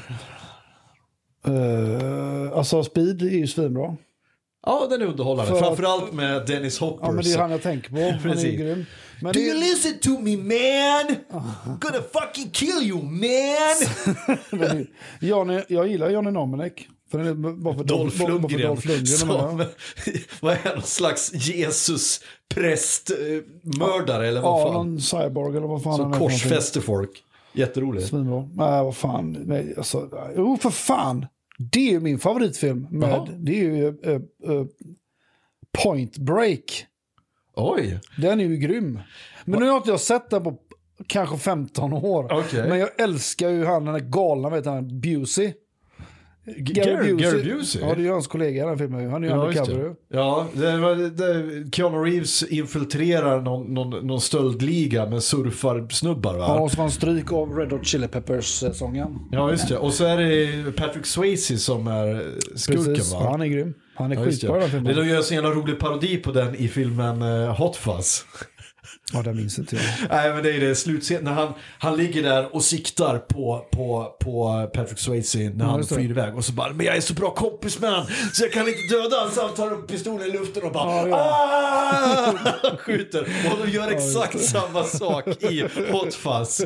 Uh, 1.48 2.52
alltså 2.58 2.84
Speed 2.84 3.22
är 3.22 3.26
ju 3.30 3.48
svinbra. 3.48 3.96
Ja, 4.66 4.88
den 4.90 5.02
är 5.02 5.06
underhållande. 5.06 5.52
För 5.52 5.58
att- 5.58 5.66
Framförallt 5.66 6.14
med 6.14 6.46
Dennis 6.48 6.80
Hopper. 6.80 7.06
Ja 7.06 7.12
men 7.12 7.24
det 7.24 7.34
är 7.34 7.38
han 7.40 7.52
jag 7.52 7.62
tänker 7.62 7.90
på. 7.90 8.18
Han 8.30 8.38
är 8.38 8.46
ju 8.46 8.52
grym. 8.58 8.86
Men 9.22 9.34
Do 9.34 9.40
det, 9.40 9.46
you 9.46 9.60
listen 9.60 10.00
to 10.00 10.10
me 10.20 10.38
man? 10.38 11.16
I'm 11.30 11.80
gonna 11.80 12.04
fucking 12.14 12.50
kill 12.52 12.82
you 12.84 13.02
man! 13.04 14.88
Johnny, 15.22 15.62
jag 15.68 15.88
gillar 15.88 16.10
Johnny 16.10 16.32
Nominic. 16.32 16.74
För 17.12 17.18
den 17.18 17.28
är 17.28 17.34
bara 17.54 17.78
för 17.78 17.84
Dolph 17.84 18.18
bara 18.20 18.28
för 18.28 18.34
Lundgren. 18.34 18.62
Dolph 18.68 18.88
Lundgren. 18.88 19.08
som, 19.18 19.28
vad 20.42 20.54
är 20.54 20.74
någon 20.76 20.84
slags 20.84 21.34
Jesus 21.34 22.22
präst 22.54 23.12
mördare 23.80 24.28
eller 24.28 24.42
vad 24.42 24.60
Ja, 24.62 24.64
fan? 24.66 24.74
någon 24.74 25.02
cyborg 25.02 25.58
eller 25.58 25.68
vad 25.68 25.84
fan 25.84 25.98
Som 25.98 26.14
korsfäster 26.14 26.82
folk. 26.82 27.24
Jätteroligt. 27.54 28.08
Svinbra. 28.08 28.42
Nej, 28.54 28.84
vad 28.84 28.96
fan. 28.96 29.32
Nej, 29.32 29.74
alltså, 29.78 30.10
jo, 30.38 30.58
för 30.62 30.70
fan. 30.70 31.26
Det 31.72 31.80
är 31.88 31.92
ju 31.92 32.00
min 32.00 32.20
favoritfilm. 32.20 32.88
Med, 32.92 33.30
det 33.40 33.60
är 33.60 33.64
ju 33.64 33.88
eh, 33.88 34.12
eh, 34.52 34.66
Point 35.84 36.18
Break. 36.18 36.86
Oj. 37.56 38.00
Den 38.18 38.40
är 38.40 38.46
ju 38.46 38.58
grym. 38.58 39.00
Men 39.46 39.60
nu 39.60 39.70
har 39.70 39.78
inte 39.78 39.90
jag 39.90 40.00
sett 40.00 40.30
den 40.30 40.44
på 40.44 40.58
kanske 41.08 41.38
15 41.38 41.94
år. 41.94 42.28
Okej. 42.32 42.70
Men 42.70 42.80
jag 42.80 42.90
älskar 43.02 43.50
ju 43.50 43.66
han, 43.66 43.86
den 43.86 43.94
där 43.94 44.02
galna, 44.02 44.50
vet 44.50 44.66
han, 44.66 45.00
Busey. 45.00 45.54
Gary 46.58 47.16
Gary 47.18 47.44
Busey? 47.54 47.82
Ja, 47.82 47.88
det 47.96 48.02
är 48.02 48.04
ju 48.04 48.12
hans 48.12 48.28
kollega 48.28 48.64
i 48.64 48.68
den 48.68 48.78
filmen. 48.78 49.10
Han 49.10 49.24
är 49.24 49.28
ju 49.28 49.34
Ja, 49.34 49.48
undercover. 49.48 49.96
Ja, 50.10 50.48
det, 50.54 50.78
var- 50.78 50.96
det, 50.96 51.72
Keanu 51.76 51.98
Reeves 51.98 52.44
infiltrerar 52.44 53.42
någon, 53.42 53.74
någon, 53.74 54.08
någon 54.08 54.22
stöldliga 54.22 55.06
med 55.10 55.24
surfarsnubbar 55.24 56.34
va? 56.38 56.46
Ja, 56.48 56.60
och 56.60 56.72
så 56.72 56.76
får 56.76 56.84
han 56.84 56.92
stryk 56.92 57.32
av 57.32 57.58
Red 57.58 57.72
Hot 57.72 57.86
Chili 57.86 58.08
Peppers-sången. 58.08 59.20
Ja, 59.32 59.52
just 59.52 59.70
det. 59.70 59.78
Och 59.78 59.94
så 59.94 60.06
är 60.06 60.18
det 60.18 60.72
Patrick 60.72 61.06
Swayze 61.06 61.58
som 61.58 61.88
är 61.88 62.32
skurken 62.56 62.86
Precis. 62.86 63.14
va? 63.14 63.20
Ja, 63.24 63.32
han 63.32 63.42
är 63.42 63.46
grym. 63.46 63.74
Han 63.96 64.12
är 64.12 64.16
Ja, 64.16 64.26
skitbra 64.26 64.60
den 64.60 64.70
filmen. 64.70 64.96
Det 64.96 65.06
gör 65.06 65.18
en 65.18 65.24
så 65.24 65.34
jävla 65.34 65.50
rolig 65.50 65.80
parodi 65.80 66.18
på 66.18 66.32
den 66.32 66.56
i 66.56 66.68
filmen 66.68 67.22
eh, 67.22 67.56
Hot 67.56 67.76
Fuzz. 67.76 68.26
Ja, 69.14 69.22
den 69.22 69.36
minns 69.36 69.60
inte 69.60 69.76
jag. 69.76 69.84
Nej 70.10 70.34
men 70.34 70.44
det 70.44 70.52
är 70.52 70.60
det 70.60 70.76
slutscenen 70.76 71.24
när 71.24 71.32
han, 71.32 71.54
han 71.80 71.98
ligger 71.98 72.24
där 72.24 72.56
och 72.56 72.64
siktar 72.64 73.18
på, 73.18 73.66
på, 73.72 74.16
på 74.20 74.70
Patrick 74.74 75.00
Swayze 75.00 75.38
när 75.56 75.66
han 75.66 75.82
det. 75.82 75.88
flyr 75.88 76.10
iväg 76.10 76.36
och 76.38 76.46
så 76.46 76.54
bara 76.54 76.74
Men 76.74 76.86
jag 76.86 76.96
är 76.98 77.02
så 77.02 77.14
bra 77.14 77.30
kompis 77.32 77.80
med 77.80 77.90
han 77.92 78.06
så 78.34 78.44
jag 78.44 78.52
kan 78.52 78.68
inte 78.68 78.82
döda 78.96 79.16
honom 79.18 79.32
så 79.34 79.42
han 79.42 79.54
tar 79.56 79.74
upp 79.74 79.88
pistolen 79.88 80.28
i 80.28 80.32
luften 80.32 80.64
och 80.64 80.72
bara 80.72 81.08
Ja, 81.10 81.18
ah! 81.18 82.78
skjuter 82.78 83.22
och 83.52 83.66
de 83.66 83.72
gör 83.72 83.92
exakt 83.92 84.40
samma 84.40 84.84
sak 84.84 85.28
i 85.44 85.62
Hot 85.92 86.14
Fuzz. 86.14 86.62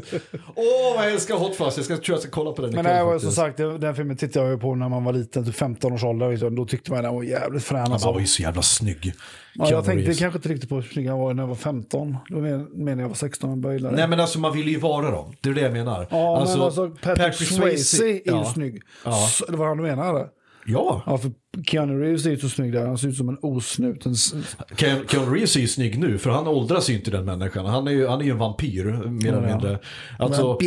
Åh 0.56 0.96
vad 0.96 1.06
jag 1.06 1.12
älskar 1.12 1.36
Hot 1.36 1.56
Fuzz, 1.56 1.78
jag 1.78 1.86
ska, 1.86 1.98
tror 1.98 2.14
jag 2.16 2.20
ska 2.20 2.32
kolla 2.32 2.52
på 2.52 2.62
den 2.62 2.76
Men 2.76 2.86
det 2.86 3.00
faktiskt. 3.06 3.24
som 3.24 3.32
sagt, 3.46 3.58
den 3.58 3.96
filmen 3.96 4.18
tittade 4.18 4.50
jag 4.50 4.62
på 4.62 4.76
när 4.76 4.90
man 4.90 5.04
var 5.04 5.14
liten, 5.14 5.46
typ 5.46 5.56
15 5.56 5.94
års 5.94 6.04
ålder. 6.04 6.30
Liksom. 6.32 6.56
Då 6.56 6.66
tyckte 6.66 6.92
man 6.92 7.04
den 7.04 7.16
var 7.16 7.24
jävligt 7.24 7.64
frän. 7.64 7.80
Han 7.82 7.92
Alltså. 7.94 8.12
var 8.12 8.20
ju 8.20 8.28
så 8.28 8.42
jävla 8.42 8.62
snygg. 8.62 9.14
Ja, 9.54 9.70
jag 9.70 9.86
tänkte 9.86 10.14
kanske 10.14 10.38
inte 10.38 10.50
riktigt 10.50 10.70
på 10.70 10.76
hur 10.76 10.82
snygg 10.82 11.08
han 11.10 11.20
var 11.20 11.34
när 11.34 11.44
jag 11.44 11.48
var 11.48 11.56
15. 11.56 12.18
Då 12.30 12.38
men- 12.39 12.63
menar 12.86 13.01
jag 13.01 13.07
var 13.09 13.15
16 13.15 13.65
och 13.65 13.71
det. 13.73 13.91
Nej 13.91 14.07
men 14.07 14.19
alltså 14.19 14.39
man 14.39 14.53
vill 14.53 14.67
ju 14.67 14.80
vara 14.80 15.11
dem, 15.11 15.34
det 15.41 15.49
är 15.49 15.53
det 15.53 15.61
jag 15.61 15.73
menar. 15.73 16.07
Ja, 16.09 16.45
men 16.49 16.61
alltså 16.61 16.89
Patrick, 16.89 17.34
Swayze 17.36 18.03
är 18.05 18.38
ju 18.39 18.45
snygg. 18.53 18.82
Ja. 19.05 19.11
Så, 19.32 19.45
det 19.51 19.57
var 19.57 19.67
han 19.67 19.77
du 19.77 19.84
menar? 19.84 20.09
Eller? 20.09 20.27
Ja, 20.65 21.03
Ja, 21.05 21.17
för 21.17 21.32
Keanu 21.67 21.99
Reeves 22.01 22.25
är 22.25 22.30
ju 22.30 22.38
så 22.38 22.49
snygg 22.49 22.73
där. 22.73 22.86
Han 22.88 22.97
ser 22.97 23.07
ut 23.07 23.15
som 23.17 23.30
en 23.30 23.38
osnuten... 23.41 24.11
s- 24.11 24.34
Keanu 24.77 25.05
Keanu 25.07 25.32
Reeves 25.34 25.55
är 25.55 25.59
ju 25.59 25.67
snygg 25.67 25.99
nu, 25.99 26.17
för 26.17 26.30
han 26.30 26.47
åldras 26.47 26.89
ju 26.89 26.93
inte 26.93 27.11
den 27.11 27.25
människan. 27.25 27.65
Han 27.65 27.88
är 27.88 27.91
ju, 27.91 28.07
han 28.07 28.19
är 28.21 28.25
ju 28.25 28.32
en 28.32 28.38
vampyr, 28.38 28.84
mer 29.09 29.30
eller 29.34 29.47
mindre. 29.47 29.80
Alltså. 30.19 30.57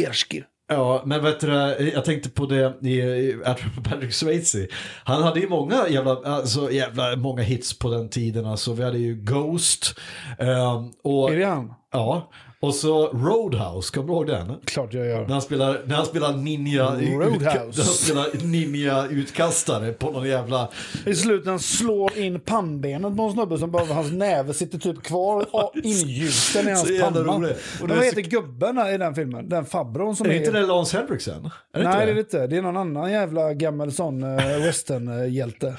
Ja, 0.73 1.03
men 1.05 1.23
vet 1.25 1.41
du, 1.41 1.49
jag 1.95 2.05
tänkte 2.05 2.31
på 2.31 2.47
det 2.47 2.75
i, 2.83 3.01
i 3.01 3.37
Patrick 3.85 4.13
Swayze. 4.15 4.67
Han 5.05 5.23
hade 5.23 5.41
ju 5.41 5.49
många 5.49 5.89
jävla, 5.89 6.17
alltså, 6.25 6.71
jävla 6.71 7.17
många 7.17 7.43
hits 7.43 7.79
på 7.79 7.91
den 7.91 8.09
tiden. 8.09 8.47
Alltså, 8.47 8.73
vi 8.73 8.85
hade 8.85 8.99
ju 8.99 9.15
Ghost. 9.15 9.99
ehm, 10.39 10.91
och, 11.03 11.31
Är 11.33 11.37
det 11.37 11.45
han? 11.45 11.75
Ja, 11.93 12.31
och 12.63 12.75
så 12.75 13.07
Roadhouse, 13.09 13.95
kommer 13.95 14.09
du 14.09 14.13
ihåg 14.13 14.27
den? 14.27 14.53
Klart 14.65 14.95
jag 14.95 15.07
gör. 15.07 15.21
När 15.21 15.33
han 15.33 15.43
spelar, 15.43 15.81
när 15.85 15.97
han 15.97 16.07
spelar 16.07 16.33
ninja, 16.33 16.85
Roadhouse. 16.85 17.49
när 17.49 17.85
han 17.85 17.95
spelar 17.95 18.47
ninja 18.47 19.07
utkastare 19.11 19.93
på 19.93 20.11
någon 20.11 20.29
jävla... 20.29 20.69
I 21.07 21.15
slutändan 21.15 21.59
slår 21.59 22.19
in 22.19 22.41
pannbenet 22.41 23.17
på 23.17 23.23
en 23.23 23.33
snubbe 23.33 23.59
som 23.59 23.71
bara 23.71 23.85
hans 23.85 24.13
näve 24.13 24.55
sitter 24.55 24.79
typ 24.79 25.03
kvar 25.03 25.47
ingjuten 25.75 26.69
i 26.69 26.71
hans 26.71 26.89
Så 26.89 27.05
panna. 27.05 27.21
roligt. 27.21 27.59
Och 27.83 27.89
vad 27.89 28.05
heter 28.05 28.21
gubben 28.23 28.79
i 28.79 28.99
den 28.99 29.15
filmen? 29.15 29.49
Den 29.49 29.65
farbrorn 29.65 30.17
som 30.17 30.27
Är 30.27 30.31
är... 30.31 30.35
inte 30.37 30.51
det 30.51 30.67
Lance 30.67 30.97
Henriksen? 30.97 31.51
Nej, 31.75 31.85
inte 31.85 32.05
det 32.05 32.11
är 32.11 32.15
det 32.15 32.21
inte. 32.21 32.47
Det 32.47 32.57
är 32.57 32.63
någon 32.63 32.77
annan 32.77 33.13
jävla 33.13 33.55
gammal 33.55 33.93
sån 33.93 34.23
uh, 34.25 34.63
western-hjälte. 34.63 35.77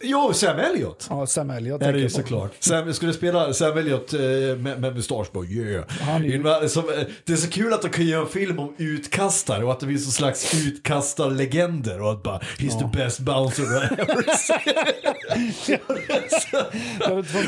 Jo, 0.00 0.32
Sam 0.34 0.58
Elliot. 0.58 1.06
Ja, 1.10 1.26
Sam 1.26 1.50
Elliot. 1.50 1.82
Ja, 1.84 1.92
det 1.92 2.00
är 2.00 2.04
på. 2.04 2.10
såklart. 2.10 2.50
Sam, 2.58 2.94
skulle 2.94 3.12
spela 3.12 3.52
Sam 3.52 3.78
Elliot 3.78 4.12
eh, 4.12 4.20
med, 4.20 4.80
med 4.80 4.94
mustasch 4.94 5.32
bara 5.32 5.44
yeah. 5.44 5.84
Han 6.10 6.24
är 6.24 6.68
som, 6.68 6.88
eh, 6.88 6.94
det 7.24 7.32
är 7.32 7.36
så 7.36 7.50
kul 7.50 7.72
att 7.72 7.82
de 7.82 7.88
kan 7.88 8.06
göra 8.06 8.22
en 8.22 8.28
film 8.28 8.58
om 8.58 8.74
utkastare 8.78 9.64
och 9.64 9.72
att 9.72 9.80
det 9.80 9.86
finns 9.86 10.06
en 10.06 10.12
slags 10.12 10.54
utkastarlegender 10.66 12.02
och 12.02 12.12
att 12.12 12.22
bara 12.22 12.38
he's 12.38 12.78
the 12.78 12.98
best 12.98 13.20
bouncer 13.20 13.62
I 13.62 14.00
ever 14.00 14.36
seen. 14.36 15.80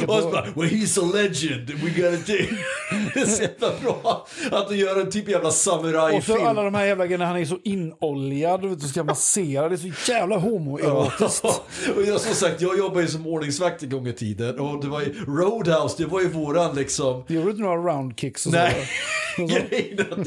Och 0.09 0.23
så 0.23 0.31
bara 0.31 0.45
well 0.57 0.69
he's 0.71 0.99
a 0.99 1.11
legend 1.15 1.71
we 1.71 1.91
gotta 1.91 2.33
do. 2.33 2.39
det 3.15 3.21
är 3.21 3.27
så 3.27 3.43
jävla 3.43 3.71
bra 3.83 4.27
att 4.51 4.69
de 4.69 4.77
gör 4.77 5.01
en 5.01 5.11
typ 5.11 5.29
jävla 5.29 5.49
Och 5.49 5.55
så 5.55 5.71
samurajfilm. 5.71 6.47
alla 6.47 6.63
de 6.63 6.75
här 6.75 6.85
jävla 6.85 7.07
grejerna, 7.07 7.27
han 7.27 7.37
är 7.37 7.45
så 7.45 7.59
inoljad, 7.65 8.79
du 8.81 8.89
ska 8.89 9.05
massera, 9.05 9.69
det 9.69 9.75
är 9.75 9.93
så 9.93 10.13
jävla 10.13 10.37
homoerotiskt. 10.37 11.45
och 11.97 12.03
jag 12.07 12.21
som 12.21 12.35
sagt, 12.35 12.61
jag 12.61 12.79
jobbade 12.79 13.03
ju 13.03 13.09
som 13.09 13.27
ordningsvakt 13.27 13.83
en 13.83 13.91
gång 13.91 14.07
i 14.07 14.13
tiden 14.13 14.59
och 14.59 14.83
det 14.83 14.89
var 14.89 15.01
ju 15.01 15.15
Roadhouse, 15.27 15.95
det 15.99 16.07
var 16.07 16.21
ju 16.21 16.29
våran 16.29 16.77
liksom 16.77 17.25
Gjorde 17.29 17.53
du 17.53 17.59
några 17.63 17.93
roundkicks 17.93 18.47
och 18.53 18.59
Nej, 18.59 18.89
så? 19.37 19.43
är 19.43 20.21
att 20.21 20.27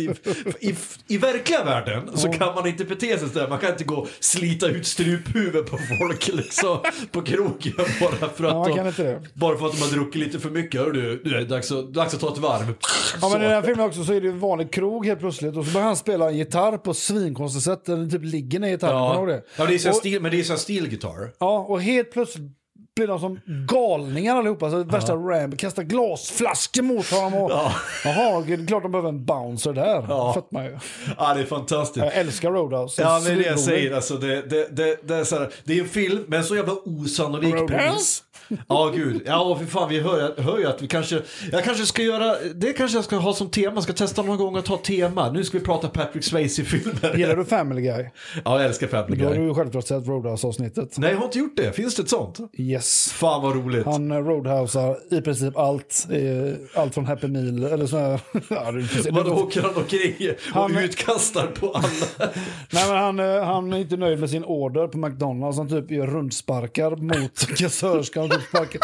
i, 0.60 0.76
i, 1.08 1.18
verkliga 1.18 1.64
världen 1.64 2.18
så 2.18 2.32
kan 2.32 2.56
man 2.56 2.68
inte 2.68 2.86
bete 2.86 3.20
sig 3.20 3.30
sådär. 3.30 3.48
Man 3.48 3.60
kan 3.60 3.72
inte 3.72 3.84
gå 3.84 3.96
och 3.96 4.08
slita 4.20 4.68
ut 4.68 4.88
struphuvud 4.88 5.66
på 5.66 5.78
folk 6.00 6.28
liksom 6.34 6.78
på 7.12 7.22
krogen 7.22 7.74
bara 8.00 8.30
för 8.30 8.44
att, 8.44 8.70
Ja, 8.70 8.92
de, 8.98 9.04
det. 9.04 9.22
bara 9.34 9.58
för 9.58 9.66
att 9.66 9.72
de 9.72 9.82
har 9.82 9.92
druckit 9.92 10.16
lite 10.16 10.40
för 10.40 10.50
mycket. 10.50 10.82
Hör 10.82 10.92
du, 10.92 11.22
det 11.24 11.38
är 11.38 11.46
dags 11.46 11.72
att, 11.72 11.94
dags 11.94 12.14
att 12.14 12.20
ta 12.20 12.34
ett 12.34 12.38
varv. 12.38 12.74
Ja, 13.22 13.30
men 13.30 13.42
i 13.42 13.44
den 13.44 13.54
här 13.54 13.62
filmen 13.62 13.86
också 13.86 14.04
så 14.04 14.14
är 14.14 14.22
det 14.22 14.28
en 14.28 14.40
vanlig 14.40 14.72
krog 14.74 15.06
helt 15.06 15.20
plötsligt 15.20 15.58
och 15.58 15.66
så 15.66 15.72
börjar 15.72 15.88
han 15.88 15.96
spela 15.96 16.30
en 16.30 16.38
gitarr 16.38 16.78
på 16.78 16.94
svinkonstigt 16.94 17.66
sätt. 17.66 17.86
Den 17.86 18.12
typ 18.12 18.24
ligger 18.24 18.60
ner 18.60 18.68
i 18.68 18.72
gitarren. 18.72 18.96
Ja, 18.96 19.26
det? 19.26 19.44
ja 19.58 19.66
det 19.66 19.74
är 19.74 19.92
stil, 19.92 20.22
men 20.22 20.32
det 20.32 20.40
är 20.40 20.44
så 20.44 20.54
här 20.54 20.58
stilgitarr. 20.58 21.32
Ja, 21.40 21.60
och 21.60 21.82
helt 21.82 22.12
plötsligt 22.12 22.52
blir 22.96 23.08
de 23.08 23.20
som 23.20 23.40
galningar 23.46 24.36
allihopa. 24.36 24.72
Så 24.72 24.84
värsta 24.84 25.16
Ram 25.16 25.56
kastar 25.56 25.84
glasflaskor 25.84 26.82
mot 26.82 27.12
honom. 27.12 27.44
Och, 27.44 27.52
Jaha, 28.04 28.44
det 28.48 28.54
är 28.54 28.68
klart 28.68 28.84
de 28.84 28.92
behöver 28.92 29.10
en 29.10 29.26
bouncer 29.26 29.74
där. 29.74 30.06
Ja. 30.10 30.48
Man 30.52 30.66
ju. 30.66 30.80
Ja, 31.18 31.34
det 31.34 31.42
är 31.42 31.46
fantastiskt. 31.46 32.06
Jag 32.06 32.16
älskar 32.16 32.52
Roadhouse. 32.52 33.02
Ja, 33.02 33.22
men 33.24 33.38
det 33.38 33.46
jag 33.46 33.60
säger, 33.60 33.96
alltså, 33.96 34.16
det, 34.16 34.50
det, 34.50 34.68
det, 34.72 35.08
det, 35.08 35.16
är 35.16 35.24
så 35.24 35.40
här, 35.40 35.50
det 35.64 35.78
är 35.78 35.82
en 35.82 35.90
film 35.90 36.24
med 36.28 36.46
så 36.46 36.56
jävla 36.56 36.74
osannolik 36.74 37.68
premiss. 37.68 38.24
Ja, 38.70 38.92
gud. 38.96 39.22
Ja, 39.26 39.56
för 39.60 39.66
fan, 39.66 39.90
vi 39.90 40.00
hör, 40.00 40.42
hör 40.42 40.58
ju 40.60 40.66
att 40.66 40.82
vi 40.82 40.88
kanske, 40.88 41.22
jag 41.52 41.64
kanske 41.64 41.86
ska 41.86 42.02
göra, 42.02 42.36
det 42.56 42.74
kanske 42.74 42.98
jag 42.98 43.06
ska 43.06 43.16
ha 43.18 43.34
som 43.34 43.50
tema, 43.50 43.82
ska 43.82 43.94
testa 43.94 44.22
någon 44.22 44.38
gång 44.38 44.58
att 44.58 44.66
ta 44.66 44.78
tema. 44.78 45.32
Nu 45.32 45.44
ska 45.44 45.58
vi 45.60 45.64
prata 45.66 45.88
Patrick 45.90 46.24
Swayze-filmer. 46.24 47.18
Gillar 47.18 47.36
du 47.36 47.46
Family 47.46 47.82
Guy? 47.82 48.06
Ja, 48.46 48.58
jag 48.58 48.66
älskar 48.66 48.88
Family 48.88 49.22
Då 49.22 49.28
har 49.28 49.36
Guy. 49.36 49.48
du 49.48 49.54
självklart 49.54 49.88
sett 49.88 50.08
Roadhouse-avsnittet. 50.08 50.98
Nej, 50.98 51.12
jag 51.12 51.18
har 51.18 51.26
inte 51.26 51.40
gjort 51.40 51.58
det. 51.58 51.72
Finns 51.76 51.96
det 51.96 52.02
ett 52.02 52.10
sånt? 52.10 52.38
Yes. 52.58 53.12
Fan 53.14 53.42
vad 53.42 53.56
roligt. 53.56 53.86
Han 53.86 54.12
eh, 54.12 54.18
roadhousear 54.18 54.98
i 55.12 55.22
princip 55.22 55.58
allt. 55.58 56.08
eh, 56.12 56.82
Allt 56.82 56.94
från 56.94 57.06
Happy 57.06 57.28
Meal 57.28 57.64
eller 57.64 57.86
så 57.88 57.98
här. 57.98 58.20
Ja. 58.50 58.72
Vadå 59.12 59.32
åker 59.32 59.62
han 59.62 59.76
omkring 59.76 60.16
och 60.54 60.62
Han- 60.62 60.78
utkastar 60.78 61.48
på 61.48 61.72
alla? 61.72 61.88
Nej, 62.74 62.88
men 62.90 62.98
han, 62.98 63.20
eh, 63.20 63.44
han 63.44 63.74
är 63.74 63.78
inte 63.78 63.98
nöjd 63.98 64.20
med 64.20 64.30
sin 64.30 64.44
order 64.44 64.88
på 64.88 64.98
McDonalds. 64.98 65.58
Han 65.58 65.70
typ 65.70 65.92
gör 65.92 66.08
rundsparkar 66.08 66.96
mot 66.96 67.58
kassörskan. 67.58 68.25
Och 68.26 68.32
Typ 68.32 68.48
sparkar. 68.48 68.82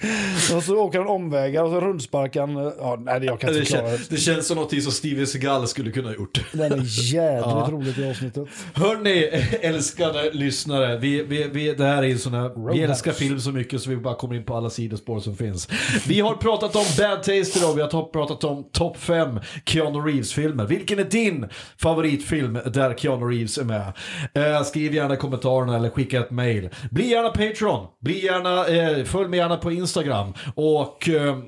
och 0.56 0.62
så 0.62 0.76
åker 0.76 0.98
han 0.98 1.08
omvägar 1.08 1.62
och 1.62 1.70
så 1.70 1.80
rundsparkar 1.80 2.40
han. 2.40 2.56
eh, 2.56 2.72
Ja, 2.78 2.98
nej, 3.04 3.24
jag 3.24 3.40
kan 3.40 3.50
inte 3.50 3.60
Det, 3.60 3.66
förklara. 3.66 3.96
kän, 3.96 4.06
det 4.10 4.16
känns 4.16 4.46
som 4.46 4.56
något 4.56 4.82
som 4.82 4.92
Steven 4.92 5.26
Seagal 5.26 5.68
skulle 5.68 5.90
kunna 5.90 6.08
ha 6.08 6.14
gjort. 6.14 6.40
Den 6.52 6.72
är 6.72 7.12
jävligt 7.14 7.68
roligt 7.72 7.98
i 7.98 8.10
avsnittet. 8.10 8.48
Hörni, 8.74 9.22
älskade 9.60 10.30
lyssnare. 10.32 10.96
Vi, 10.98 11.22
vi, 11.22 11.48
vi, 11.52 11.74
det 11.74 11.84
här 11.84 12.04
är 12.04 12.16
sån 12.16 12.34
här, 12.34 12.72
vi 12.72 12.82
älskar 12.82 13.12
film 13.12 13.40
så 13.40 13.50
mycket 13.52 13.80
så 13.82 13.90
vi 13.90 13.96
bara 13.96 14.14
kommer 14.14 14.34
in 14.34 14.44
på 14.44 14.56
alla 14.56 14.70
sidospår 14.70 15.20
som 15.20 15.36
finns. 15.36 15.68
Vi 16.08 16.20
har 16.20 16.34
pratat 16.34 16.76
om 16.76 16.84
Bad 16.98 17.16
Taste 17.22 17.58
idag, 17.58 17.74
vi 17.74 17.82
har 17.82 18.10
pratat 18.12 18.44
om 18.44 18.64
topp 18.72 18.96
5 18.98 19.40
Keanu 19.66 19.98
Reeves-filmer. 19.98 20.66
Vilken 20.66 20.98
är 20.98 21.04
din 21.04 21.48
favoritfilm 21.78 22.58
där 22.66 22.94
Keanu 22.94 23.26
Reeves 23.26 23.58
är 23.58 23.64
med? 23.64 23.92
Eh, 24.34 24.62
skriv 24.62 24.94
gärna 24.94 25.14
i 25.14 25.16
kommentarerna 25.16 25.76
eller 25.76 25.90
skicka 25.90 26.20
ett 26.20 26.30
mail. 26.30 26.68
Bli 26.90 27.10
gärna 27.10 27.28
Patreon, 27.28 27.86
bli 28.00 28.24
gärna, 28.24 28.66
eh, 28.66 29.04
följ 29.04 29.28
mig 29.28 29.38
gärna 29.38 29.56
på 29.56 29.72
Instagram 29.72 29.89
Instagram. 29.90 30.34
Och 30.54 31.08
eh, 31.08 31.38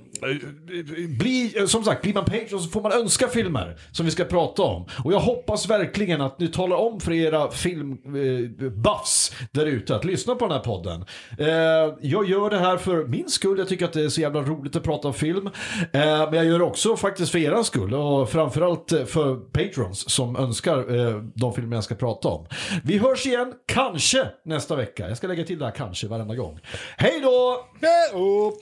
bli, 1.18 1.54
som 1.66 1.84
sagt, 1.84 2.02
blir 2.02 2.14
man 2.14 2.24
Patreon 2.24 2.60
så 2.62 2.70
får 2.70 2.82
man 2.82 2.92
önska 2.92 3.28
filmer 3.28 3.76
som 3.92 4.06
vi 4.06 4.12
ska 4.12 4.24
prata 4.24 4.62
om. 4.62 4.86
Och 5.04 5.12
jag 5.12 5.20
hoppas 5.20 5.70
verkligen 5.70 6.20
att 6.20 6.38
ni 6.38 6.48
talar 6.48 6.76
om 6.76 7.00
för 7.00 7.12
era 7.12 7.50
filmbuffs 7.50 9.32
eh, 9.40 9.46
där 9.52 9.66
ute 9.66 9.96
att 9.96 10.04
lyssna 10.04 10.34
på 10.34 10.46
den 10.46 10.56
här 10.56 10.64
podden. 10.64 11.04
Eh, 11.38 11.96
jag 12.00 12.28
gör 12.28 12.50
det 12.50 12.58
här 12.58 12.76
för 12.76 13.04
min 13.04 13.28
skull, 13.28 13.58
jag 13.58 13.68
tycker 13.68 13.84
att 13.84 13.92
det 13.92 14.04
är 14.04 14.08
så 14.08 14.20
jävla 14.20 14.40
roligt 14.40 14.76
att 14.76 14.82
prata 14.82 15.08
om 15.08 15.14
film. 15.14 15.46
Eh, 15.46 15.52
men 15.92 16.34
jag 16.34 16.44
gör 16.44 16.58
det 16.58 16.64
också 16.64 16.96
faktiskt 16.96 17.32
för 17.32 17.38
er 17.38 17.62
skull 17.62 17.94
och 17.94 18.30
framförallt 18.30 18.92
för 19.06 19.36
patrons 19.36 20.10
som 20.10 20.36
önskar 20.36 20.98
eh, 20.98 21.22
de 21.34 21.54
filmer 21.54 21.76
jag 21.76 21.84
ska 21.84 21.94
prata 21.94 22.28
om. 22.28 22.46
Vi 22.84 22.98
hörs 22.98 23.26
igen, 23.26 23.52
kanske 23.66 24.28
nästa 24.44 24.76
vecka. 24.76 25.08
Jag 25.08 25.16
ska 25.16 25.26
lägga 25.26 25.44
till 25.44 25.58
det 25.58 25.64
här 25.64 25.72
kanske 25.72 26.06
varenda 26.06 26.34
gång. 26.34 26.60
Hej 26.96 27.20
då! 27.22 27.66
Hej 27.80 28.20
upp! 28.20 28.54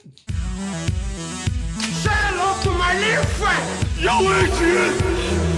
Say 1.81 2.11
hello 2.13 2.61
to 2.63 2.71
my 2.77 2.93
little 2.99 3.23
friend! 3.41 3.87
Yo, 3.97 4.21
Adrian! 4.21 4.93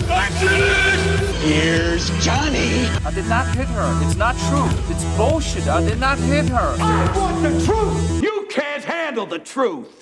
Adrian! 0.09 1.33
Here's 1.41 2.09
Johnny. 2.23 2.87
I 3.05 3.11
did 3.13 3.27
not 3.27 3.53
hit 3.55 3.67
her. 3.67 4.01
It's 4.05 4.15
not 4.15 4.37
true. 4.47 4.69
It's 4.89 5.03
bullshit. 5.17 5.67
I 5.67 5.83
did 5.83 5.99
not 5.99 6.17
hit 6.17 6.47
her. 6.47 6.75
I 6.79 7.17
want 7.17 7.43
the 7.43 7.65
truth! 7.65 8.23
You 8.23 8.47
can't 8.49 8.83
handle 8.83 9.25
the 9.25 9.39
truth! 9.39 9.99